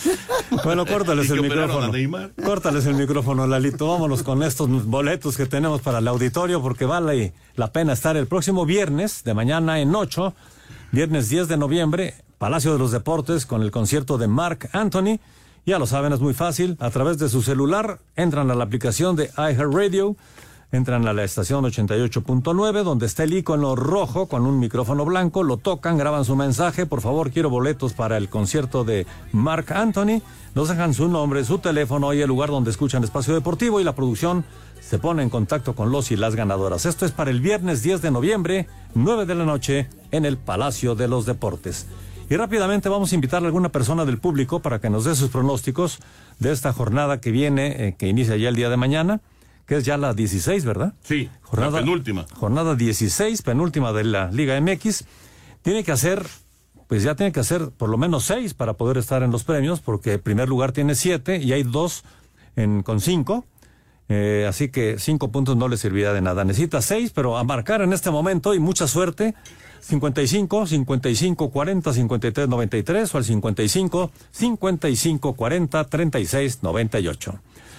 Bueno, 0.64 0.86
córtales 0.86 1.28
el 1.30 1.42
micrófono. 1.42 1.92
Córtales 2.42 2.86
el 2.86 2.94
micrófono, 2.94 3.46
Lalito. 3.46 3.88
Vámonos 3.88 4.22
con 4.22 4.42
estos 4.42 4.86
boletos 4.86 5.36
que 5.36 5.46
tenemos 5.46 5.82
para 5.82 5.98
el 5.98 6.08
auditorio, 6.08 6.62
porque 6.62 6.86
vale 6.86 7.34
la 7.56 7.72
pena 7.72 7.92
estar 7.92 8.16
el 8.16 8.26
próximo 8.26 8.64
viernes, 8.64 9.22
de 9.24 9.34
mañana 9.34 9.80
en 9.80 9.94
8, 9.94 10.34
viernes 10.92 11.28
10 11.28 11.48
de 11.48 11.56
noviembre, 11.56 12.14
Palacio 12.38 12.72
de 12.72 12.78
los 12.78 12.92
Deportes, 12.92 13.44
con 13.44 13.62
el 13.62 13.70
concierto 13.70 14.16
de 14.16 14.26
Mark 14.28 14.68
Anthony. 14.72 15.18
Ya 15.66 15.80
lo 15.80 15.86
saben, 15.86 16.12
es 16.12 16.20
muy 16.20 16.32
fácil. 16.32 16.76
A 16.78 16.90
través 16.90 17.18
de 17.18 17.28
su 17.28 17.42
celular 17.42 17.98
entran 18.14 18.52
a 18.52 18.54
la 18.54 18.62
aplicación 18.62 19.16
de 19.16 19.32
iHeartRadio, 19.36 20.14
entran 20.70 21.08
a 21.08 21.12
la 21.12 21.24
estación 21.24 21.64
88.9, 21.64 22.84
donde 22.84 23.06
está 23.06 23.24
el 23.24 23.34
icono 23.34 23.74
rojo 23.74 24.28
con 24.28 24.46
un 24.46 24.60
micrófono 24.60 25.04
blanco, 25.04 25.42
lo 25.42 25.56
tocan, 25.56 25.98
graban 25.98 26.24
su 26.24 26.36
mensaje, 26.36 26.86
por 26.86 27.00
favor 27.00 27.32
quiero 27.32 27.50
boletos 27.50 27.94
para 27.94 28.16
el 28.16 28.28
concierto 28.28 28.84
de 28.84 29.08
Mark 29.32 29.72
Anthony, 29.72 30.22
nos 30.54 30.68
dejan 30.68 30.94
su 30.94 31.08
nombre, 31.08 31.44
su 31.44 31.58
teléfono 31.58 32.14
y 32.14 32.20
el 32.20 32.28
lugar 32.28 32.50
donde 32.50 32.70
escuchan 32.70 33.02
Espacio 33.02 33.34
Deportivo 33.34 33.80
y 33.80 33.84
la 33.84 33.96
producción 33.96 34.44
se 34.80 35.00
pone 35.00 35.24
en 35.24 35.30
contacto 35.30 35.74
con 35.74 35.90
los 35.90 36.12
y 36.12 36.16
las 36.16 36.36
ganadoras. 36.36 36.86
Esto 36.86 37.06
es 37.06 37.10
para 37.10 37.32
el 37.32 37.40
viernes 37.40 37.82
10 37.82 38.02
de 38.02 38.12
noviembre, 38.12 38.68
9 38.94 39.26
de 39.26 39.34
la 39.34 39.44
noche, 39.44 39.88
en 40.12 40.26
el 40.26 40.36
Palacio 40.36 40.94
de 40.94 41.08
los 41.08 41.26
Deportes. 41.26 41.86
Y 42.28 42.36
rápidamente 42.36 42.88
vamos 42.88 43.12
a 43.12 43.14
invitar 43.14 43.42
a 43.42 43.46
alguna 43.46 43.68
persona 43.68 44.04
del 44.04 44.18
público 44.18 44.60
para 44.60 44.80
que 44.80 44.90
nos 44.90 45.04
dé 45.04 45.14
sus 45.14 45.30
pronósticos 45.30 46.00
de 46.40 46.50
esta 46.50 46.72
jornada 46.72 47.20
que 47.20 47.30
viene, 47.30 47.86
eh, 47.86 47.94
que 47.96 48.08
inicia 48.08 48.36
ya 48.36 48.48
el 48.48 48.56
día 48.56 48.68
de 48.68 48.76
mañana, 48.76 49.20
que 49.64 49.76
es 49.76 49.84
ya 49.84 49.96
la 49.96 50.12
16, 50.12 50.64
¿verdad? 50.64 50.94
Sí, 51.04 51.30
jornada, 51.42 51.72
la 51.72 51.78
penúltima. 51.78 52.26
Jornada 52.34 52.74
16, 52.74 53.42
penúltima 53.42 53.92
de 53.92 54.04
la 54.04 54.30
Liga 54.32 54.60
MX. 54.60 55.04
Tiene 55.62 55.84
que 55.84 55.92
hacer, 55.92 56.26
pues 56.88 57.04
ya 57.04 57.14
tiene 57.14 57.30
que 57.30 57.38
hacer 57.38 57.70
por 57.70 57.88
lo 57.88 57.96
menos 57.96 58.24
seis 58.24 58.54
para 58.54 58.72
poder 58.72 58.98
estar 58.98 59.22
en 59.22 59.30
los 59.30 59.44
premios, 59.44 59.80
porque 59.80 60.14
el 60.14 60.20
primer 60.20 60.48
lugar 60.48 60.72
tiene 60.72 60.96
siete 60.96 61.36
y 61.38 61.52
hay 61.52 61.62
dos 61.62 62.02
en, 62.56 62.82
con 62.82 63.00
cinco. 63.00 63.44
Eh, 64.08 64.46
así 64.48 64.68
que 64.68 64.98
cinco 64.98 65.30
puntos 65.30 65.56
no 65.56 65.68
le 65.68 65.76
servirá 65.76 66.12
de 66.12 66.22
nada. 66.22 66.44
Necesita 66.44 66.82
seis, 66.82 67.12
pero 67.12 67.36
a 67.36 67.44
marcar 67.44 67.82
en 67.82 67.92
este 67.92 68.10
momento 68.10 68.52
y 68.52 68.58
mucha 68.58 68.88
suerte. 68.88 69.36
55 69.86 70.66
55 70.66 71.50
40 71.50 71.92
53 71.92 72.48
93 72.48 73.14
o 73.14 73.18
al 73.18 73.24
55 73.24 74.10
55 74.32 75.32
40 75.34 75.84
36 75.84 76.62
98. 76.62 77.38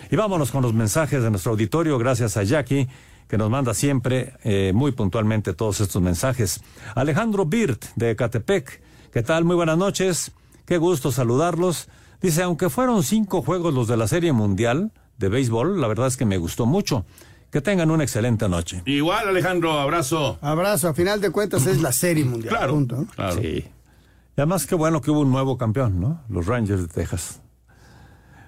Y 0.10 0.16
vámonos 0.16 0.52
con 0.52 0.62
los 0.62 0.74
mensajes 0.74 1.22
de 1.22 1.30
nuestro 1.30 1.52
auditorio, 1.52 1.98
gracias 1.98 2.38
a 2.38 2.44
Jackie, 2.44 2.88
que 3.28 3.38
nos 3.38 3.50
manda 3.50 3.74
siempre 3.74 4.34
eh, 4.46 4.72
muy 4.74 4.94
puntualmente 4.94 5.54
todos 5.54 5.82
estos 5.82 6.02
mensajes. 6.02 6.62
Alejandro 6.96 7.46
Birt, 7.46 7.84
de 7.98 8.16
Catepec, 8.16 8.82
¿qué 9.12 9.22
tal? 9.22 9.44
Muy 9.44 9.58
buenas 9.58 9.78
noches, 9.78 10.32
qué 10.66 10.78
gusto 10.78 11.12
saludarlos. 11.12 11.90
Dice, 12.22 12.42
aunque 12.42 12.70
fueron 12.70 13.04
cinco 13.04 13.42
juegos 13.42 13.74
los 13.74 13.90
de 13.90 13.98
la 13.98 14.08
Serie 14.08 14.32
Mundial 14.32 14.94
de 15.18 15.28
Béisbol, 15.28 15.82
la 15.82 15.88
verdad 15.88 16.08
es 16.08 16.16
que 16.16 16.26
me 16.26 16.38
gustó 16.38 16.66
mucho. 16.66 17.06
Que 17.52 17.62
tengan 17.62 17.90
una 17.92 18.04
excelente 18.04 18.48
noche. 18.50 18.82
Igual, 18.86 19.30
Alejandro, 19.30 19.80
abrazo. 19.80 20.38
Abrazo, 20.42 20.90
a 20.90 20.94
final 20.94 21.22
de 21.22 21.32
cuentas 21.32 21.66
es 21.66 21.82
la 21.82 21.92
Serie 21.92 22.26
Mundial. 22.26 22.50
Claro, 22.56 22.74
punto, 22.74 22.96
¿no? 22.98 23.06
claro. 23.08 23.42
Sí. 23.42 23.66
Y 23.66 24.42
además 24.42 24.68
qué 24.68 24.76
bueno 24.76 25.02
que 25.02 25.10
hubo 25.12 25.22
un 25.22 25.32
nuevo 25.32 25.58
campeón, 25.58 26.00
¿no? 26.00 26.22
Los 26.30 26.46
Rangers 26.46 26.82
de 26.82 26.88
Texas. 26.88 27.42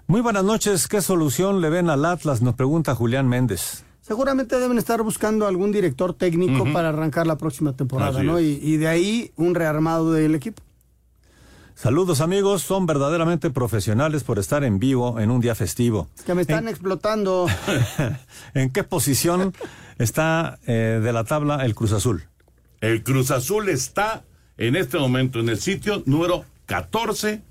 Muy 0.08 0.22
buenas 0.22 0.44
noches. 0.44 0.88
¿Qué 0.88 1.02
solución 1.02 1.62
le 1.62 1.70
ven 1.70 1.90
al 1.90 2.04
Atlas? 2.06 2.42
Nos 2.42 2.56
pregunta 2.56 2.94
Julián 2.96 3.28
Méndez. 3.28 3.84
Seguramente 4.02 4.60
deben 4.60 4.78
estar 4.80 5.02
buscando 5.04 5.46
algún 5.48 5.72
director 5.72 6.14
técnico 6.14 6.66
para 6.74 6.90
arrancar 6.90 7.28
la 7.28 7.38
próxima 7.38 7.74
temporada, 7.76 8.18
Así 8.20 8.26
¿no? 8.26 8.40
y 8.40 8.78
de 8.78 8.88
ahí 8.88 9.32
un 9.36 9.54
rearmado 9.54 10.12
del 10.12 10.34
equipo. 10.34 10.64
Saludos 11.82 12.20
amigos, 12.20 12.62
son 12.62 12.86
verdaderamente 12.86 13.52
profesionales 13.52 14.26
por 14.26 14.38
estar 14.38 14.66
en 14.66 14.80
vivo 14.80 15.18
en 15.18 15.32
un 15.32 15.40
día 15.40 15.56
festivo. 15.56 16.10
Que 16.26 16.36
me 16.36 16.42
están 16.42 16.68
explotando. 16.68 17.48
¿En 18.54 18.70
qué 18.72 18.84
posición 18.84 19.54
está 19.98 20.60
eh, 20.68 21.00
de 21.02 21.14
la 21.14 21.24
tabla 21.24 21.64
el 21.64 21.76
Cruz 21.76 21.94
Azul? 21.94 22.24
El 22.82 23.02
Cruz 23.02 23.32
Azul 23.32 23.70
está 23.70 24.26
en 24.58 24.76
este 24.76 24.98
momento 24.98 25.40
en 25.40 25.48
el 25.48 25.58
sitio 25.58 26.04
número 26.06 26.44
14 26.66 27.44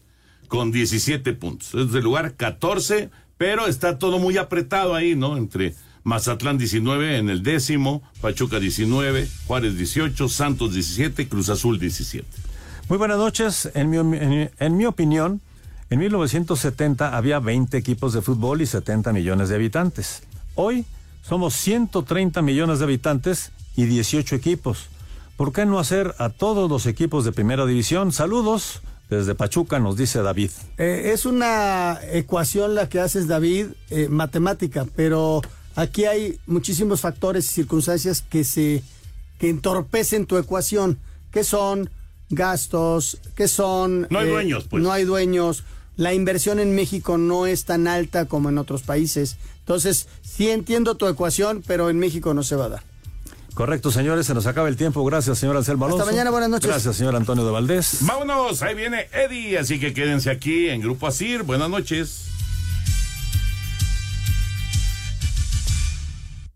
con 0.46 0.72
17 0.72 1.32
puntos. 1.32 1.74
Es 1.74 1.90
del 1.92 2.04
lugar 2.04 2.34
14, 2.34 3.08
pero 3.38 3.66
está 3.66 3.96
todo 3.96 4.18
muy 4.18 4.36
apretado 4.36 4.94
ahí, 4.94 5.16
¿no? 5.16 5.38
Entre 5.38 5.74
Mazatlán 6.04 6.58
19 6.58 7.16
en 7.16 7.30
el 7.30 7.42
décimo, 7.42 8.02
Pachuca 8.20 8.60
19, 8.60 9.26
Juárez 9.46 9.78
18, 9.78 10.28
Santos 10.28 10.74
17, 10.74 11.28
Cruz 11.30 11.48
Azul 11.48 11.78
17. 11.78 12.26
Muy 12.88 12.98
buenas 12.98 13.18
noches. 13.18 13.70
En 13.74 13.90
mi, 13.90 13.98
en- 14.58 14.76
mi 14.76 14.86
opinión, 14.86 15.40
en 15.90 15.98
1970 15.98 17.16
había 17.16 17.38
20 17.38 17.76
equipos 17.76 18.12
de 18.12 18.22
fútbol 18.22 18.62
y 18.62 18.66
70 18.66 19.12
millones 19.12 19.48
de 19.48 19.56
habitantes. 19.56 20.22
Hoy 20.54 20.84
somos 21.22 21.54
130 21.54 22.40
millones 22.42 22.78
de 22.78 22.84
habitantes 22.86 23.52
y 23.76 23.84
18 23.84 24.34
equipos. 24.34 24.86
¿Por 25.36 25.52
qué 25.52 25.66
no 25.66 25.78
hacer 25.78 26.14
a 26.18 26.30
todos 26.30 26.68
los 26.70 26.86
equipos 26.86 27.24
de 27.24 27.32
primera 27.32 27.64
división? 27.66 28.12
Saludos 28.12 28.80
desde 29.08 29.34
Pachuca, 29.34 29.78
nos 29.78 29.96
dice 29.96 30.20
David. 30.22 30.50
Eh, 30.78 31.12
es 31.14 31.26
una 31.26 31.98
ecuación 32.10 32.74
la 32.74 32.88
que 32.88 33.00
haces, 33.00 33.28
David, 33.28 33.68
eh, 33.90 34.08
matemática, 34.10 34.86
pero 34.96 35.40
aquí 35.76 36.06
hay 36.06 36.38
muchísimos 36.46 37.00
factores 37.02 37.44
y 37.50 37.54
circunstancias 37.54 38.22
que 38.22 38.44
se 38.44 38.82
que 39.38 39.48
entorpecen 39.48 40.26
tu 40.26 40.36
ecuación, 40.36 40.98
que 41.30 41.44
son 41.44 41.88
gastos, 42.30 43.18
que 43.34 43.48
son... 43.48 44.06
No 44.10 44.18
hay 44.18 44.28
dueños, 44.28 44.66
pues. 44.68 44.82
No 44.82 44.92
hay 44.92 45.04
dueños. 45.04 45.64
La 45.96 46.14
inversión 46.14 46.60
en 46.60 46.74
México 46.74 47.18
no 47.18 47.46
es 47.46 47.64
tan 47.64 47.88
alta 47.88 48.26
como 48.26 48.48
en 48.48 48.58
otros 48.58 48.82
países. 48.82 49.36
Entonces, 49.60 50.08
sí 50.22 50.48
entiendo 50.48 50.96
tu 50.96 51.08
ecuación, 51.08 51.62
pero 51.66 51.90
en 51.90 51.98
México 51.98 52.34
no 52.34 52.42
se 52.42 52.56
va 52.56 52.66
a 52.66 52.68
dar. 52.68 52.82
Correcto, 53.58 53.90
señores, 53.90 54.24
se 54.26 54.34
nos 54.34 54.46
acaba 54.46 54.68
el 54.68 54.76
tiempo. 54.76 55.04
Gracias, 55.04 55.36
señor 55.38 55.56
Anselmo 55.56 55.86
Alonso. 55.86 56.06
mañana, 56.06 56.30
buenas 56.30 56.48
noches. 56.48 56.70
Gracias, 56.70 56.94
señor 56.94 57.16
Antonio 57.16 57.44
de 57.44 57.50
Valdés. 57.50 57.98
Vámonos, 58.02 58.62
ahí 58.62 58.76
viene 58.76 59.08
Eddie, 59.12 59.58
así 59.58 59.80
que 59.80 59.92
quédense 59.92 60.30
aquí 60.30 60.68
en 60.68 60.80
Grupo 60.80 61.08
Asir. 61.08 61.42
Buenas 61.42 61.68
noches. 61.68 62.26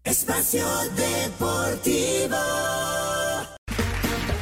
Espacio 0.05 0.65
Deportivo. 0.95 2.37